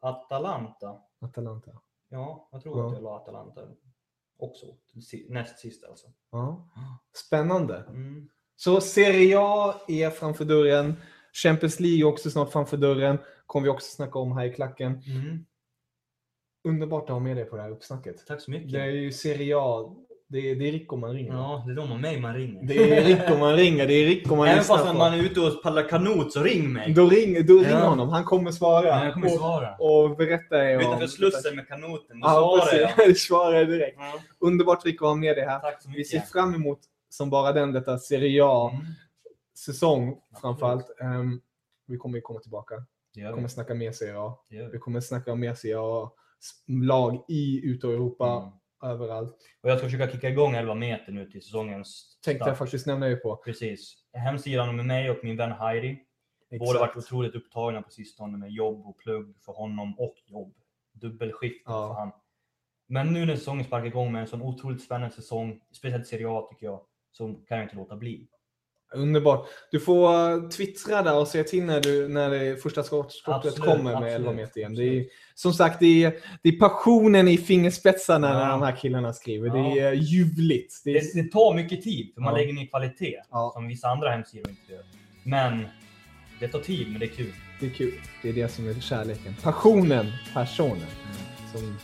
Atalanta. 0.00 0.98
Atalanta. 1.20 1.70
Ja, 2.08 2.48
jag 2.52 2.62
tror 2.62 2.78
Ja. 2.78 2.86
att 2.86 2.92
jag 2.92 3.02
la 3.02 3.16
Atalanta 3.16 3.60
också. 4.38 4.66
Näst 5.28 5.58
sist 5.58 5.84
alltså. 5.84 6.06
Ja. 6.30 6.68
Spännande. 7.26 7.76
Mm. 7.88 8.28
Så 8.56 8.80
Serie 8.80 9.36
A 9.40 9.74
är 9.88 10.10
framför 10.10 10.44
dörren. 10.44 10.94
Champions 11.32 11.80
League 11.80 11.98
är 12.00 12.04
också 12.04 12.30
snart 12.30 12.52
framför 12.52 12.76
dörren. 12.76 13.18
Kommer 13.46 13.64
vi 13.64 13.70
också 13.70 13.94
snacka 13.94 14.18
om 14.18 14.32
här 14.32 14.44
i 14.44 14.52
klacken. 14.52 14.92
Mm. 14.92 15.46
Underbart 16.64 17.02
att 17.02 17.08
ha 17.10 17.20
med 17.20 17.36
dig 17.36 17.44
på 17.44 17.56
det 17.56 17.62
här 17.62 17.70
uppsnacket. 17.70 18.26
Tack 18.26 18.40
så 18.40 18.50
mycket. 18.50 18.72
Det 18.72 18.80
är 18.80 18.86
ju 18.86 19.12
Serie 19.12 19.56
A. 19.58 19.96
Det 20.28 20.38
är, 20.50 20.56
det 20.56 20.68
är 20.68 20.72
Rico 20.72 20.96
man 20.96 21.12
ringer. 21.12 21.32
Ja, 21.32 21.62
det 21.66 21.72
är 21.72 21.76
de 21.76 21.92
och 21.92 22.00
mig 22.00 22.20
man 22.20 22.34
ringer. 22.34 22.62
Det 22.62 22.92
är 22.98 23.04
Rico 23.04 23.38
man 23.38 23.56
ringer. 23.56 23.86
Det 23.86 23.94
är 23.94 24.06
Rico 24.06 24.36
man 24.36 24.48
Även 24.48 24.64
fast 24.64 24.84
man 24.96 25.14
är 25.14 25.22
ute 25.22 25.40
och 25.40 25.62
paddlar 25.62 25.88
kanot 25.88 26.32
så 26.32 26.42
ring 26.42 26.72
mig. 26.72 26.92
Då 26.92 27.06
ringer, 27.08 27.42
då 27.42 27.54
ringer 27.54 27.70
Ja. 27.70 27.88
honom. 27.88 28.08
Han 28.08 28.24
kommer 28.24 28.50
svara. 28.50 28.86
Ja, 28.88 29.04
jag 29.04 29.14
kommer 29.14 29.26
och, 29.26 29.32
svara. 29.32 29.76
och 29.76 30.16
berätta 30.16 30.70
er 30.70 30.80
Utanför 30.80 31.06
Slussen 31.06 31.56
med 31.56 31.68
kanoten. 31.68 32.20
Då 32.20 32.26
Ja, 32.28 32.60
svarar 32.66 32.80
jag. 32.80 32.96
precis. 32.96 33.26
svarar 33.26 33.64
direkt. 33.64 33.96
Ja, 34.00 34.12
Underbart 34.38 34.84
Rico 34.84 35.04
att 35.04 35.08
ha 35.10 35.14
med 35.14 35.36
dig 35.36 35.44
här. 35.44 35.58
tack 35.58 35.82
så 35.82 35.88
Vi 35.88 35.92
mycket. 35.96 36.06
ser 36.10 36.20
fram 36.20 36.54
emot 36.54 36.78
som 37.08 37.30
bara 37.30 37.52
den 37.52 37.72
detta 37.72 37.98
Serie 37.98 38.42
A-säsong 38.44 40.02
Mm. 40.02 40.16
framförallt. 40.40 41.00
Ehm, 41.00 41.40
vi 41.86 41.96
kommer 41.96 42.16
ju 42.18 42.22
komma 42.22 42.40
tillbaka. 42.40 42.74
Vi 43.14 43.22
vi. 43.22 43.32
kommer 43.32 43.48
snacka 43.48 43.74
mer 43.74 43.92
Serie 43.92 44.18
A. 44.18 44.38
Vi 44.50 44.68
vi. 44.72 44.78
kommer 44.78 45.00
snacka 45.00 45.32
om 45.32 45.40
mer 45.40 45.54
Serie 45.54 45.78
A-lag 45.80 47.24
i 47.28 47.60
ute 47.64 47.86
Europa, 47.86 48.36
Mm. 48.36 48.48
Överallt. 48.90 49.36
Och 49.62 49.70
jag 49.70 49.78
ska 49.78 49.86
försöka 49.86 50.12
kicka 50.12 50.28
igång 50.28 50.54
11 50.54 50.74
meter 50.74 51.12
nu 51.12 51.30
till 51.30 51.42
säsongens 51.42 52.18
Tänkte 52.24 52.48
jag 52.48 52.58
faktiskt 52.58 52.86
nämna 52.86 53.08
er 53.08 53.16
på. 53.16 53.36
Precis. 53.36 53.94
Hemsidan 54.12 54.76
med 54.76 54.86
mig 54.86 55.10
och 55.10 55.18
min 55.22 55.36
vän 55.36 55.52
Heidi. 55.52 55.98
Båda 56.58 56.80
varit 56.80 56.96
otroligt 56.96 57.34
upptagna 57.34 57.82
på 57.82 57.90
sistone 57.90 58.38
med 58.38 58.50
jobb 58.50 58.86
och 58.86 58.98
plugg 58.98 59.36
för 59.44 59.52
honom 59.52 59.98
och 59.98 60.14
jobb. 60.26 60.54
Dubbelskift 60.92 61.62
Ja. 61.64 61.88
för 61.88 62.00
han. 62.00 62.12
Men 62.88 63.12
nu 63.12 63.26
när 63.26 63.36
säsongen 63.36 63.64
sparkar 63.64 63.86
igång 63.86 64.12
med 64.12 64.20
en 64.20 64.26
sån 64.26 64.42
otroligt 64.42 64.82
spännande 64.82 65.14
säsong, 65.14 65.60
speciellt 65.72 66.06
Serie 66.06 66.28
A 66.28 66.46
tycker 66.50 66.66
jag, 66.66 66.80
så 67.12 67.34
kan 67.34 67.58
jag 67.58 67.64
inte 67.64 67.76
låta 67.76 67.96
bli. 67.96 68.28
Underbart. 68.94 69.46
Du 69.70 69.80
får 69.80 70.50
twittra 70.50 71.02
där 71.02 71.18
och 71.18 71.28
säga 71.28 71.44
till 71.44 71.62
när, 71.64 71.80
du, 71.80 72.08
när 72.08 72.30
det 72.30 72.62
första 72.62 72.82
skott- 72.82 73.12
skottet 73.12 73.58
kommer 73.58 73.82
med 73.82 73.92
absolut, 73.96 74.14
11 74.16 74.32
meter 74.32 74.58
igen. 74.60 74.74
Det 74.74 74.84
är, 74.84 75.04
som 75.34 75.52
sagt, 75.52 75.80
det 75.80 76.04
är, 76.04 76.12
det 76.42 76.48
är 76.48 76.58
passionen 76.58 77.28
i 77.28 77.38
fingerspetsarna 77.38 78.32
när 78.32 78.40
Ja. 78.44 78.48
de 78.50 78.62
här 78.62 78.76
killarna 78.76 79.12
skriver. 79.12 79.46
Ja. 79.48 79.54
Det 79.54 79.80
är 79.80 79.92
ljuvligt. 79.92 80.80
Det 80.84 80.90
är, 80.90 80.94
Det, 81.14 81.22
det 81.22 81.32
tar 81.32 81.54
mycket 81.54 81.82
tid, 81.82 82.10
för 82.14 82.20
man 82.20 82.32
Ja. 82.34 82.38
lägger 82.40 82.52
ner 82.52 82.66
kvalitet, 82.66 83.16
som 83.54 83.68
vissa 83.68 83.88
andra 83.88 84.10
hemsidor 84.10 84.50
inte 84.50 84.72
gör. 84.72 84.82
Men 85.22 85.66
det 86.40 86.48
tar 86.48 86.60
tid, 86.60 86.90
men 86.90 87.00
det 87.00 87.06
är 87.06 87.10
kul. 87.16 87.32
det 87.60 87.66
är 87.66 87.70
kul. 87.70 87.94
Det 88.22 88.28
är 88.28 88.32
det 88.32 88.48
som 88.48 88.68
är 88.68 88.74
kärleken. 88.74 89.34
Passionen, 89.42 90.06
personen. 90.34 90.86
Som 91.54 91.76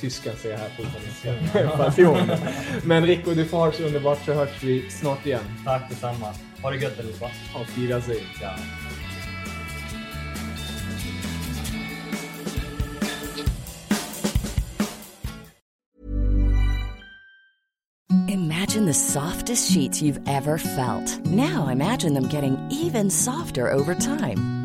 tyskan 0.00 0.36
säger 0.36 0.58
här 0.58 0.68
på 0.76 0.82
italienska. 0.82 2.46
Men 2.84 3.06
Rico, 3.06 3.34
du 3.34 3.44
får 3.44 3.58
ha 3.58 3.66
det 3.66 3.72
så 3.72 3.82
underbart 3.82 4.18
så 4.24 4.32
hörs 4.32 4.62
vi 4.62 4.90
snart 4.90 5.26
igen. 5.26 5.40
Tack 5.64 5.88
detsamma. 5.88 6.34
Ha 6.62 6.70
det 6.70 6.76
gött 6.76 6.98
allihopa. 6.98 7.30
Auf 7.54 7.78
Wiedersehen. 7.78 8.24
Ja. 8.40 8.54
Imagine 18.28 18.86
the 18.86 18.94
softest 18.94 19.72
sheets 19.72 20.02
you've 20.02 20.20
ever 20.28 20.58
felt. 20.58 21.26
Now 21.26 21.68
imagine 21.68 22.14
them 22.14 22.28
getting 22.28 22.56
even 22.70 23.10
softer 23.10 23.72
over 23.72 23.94
time. 23.94 24.59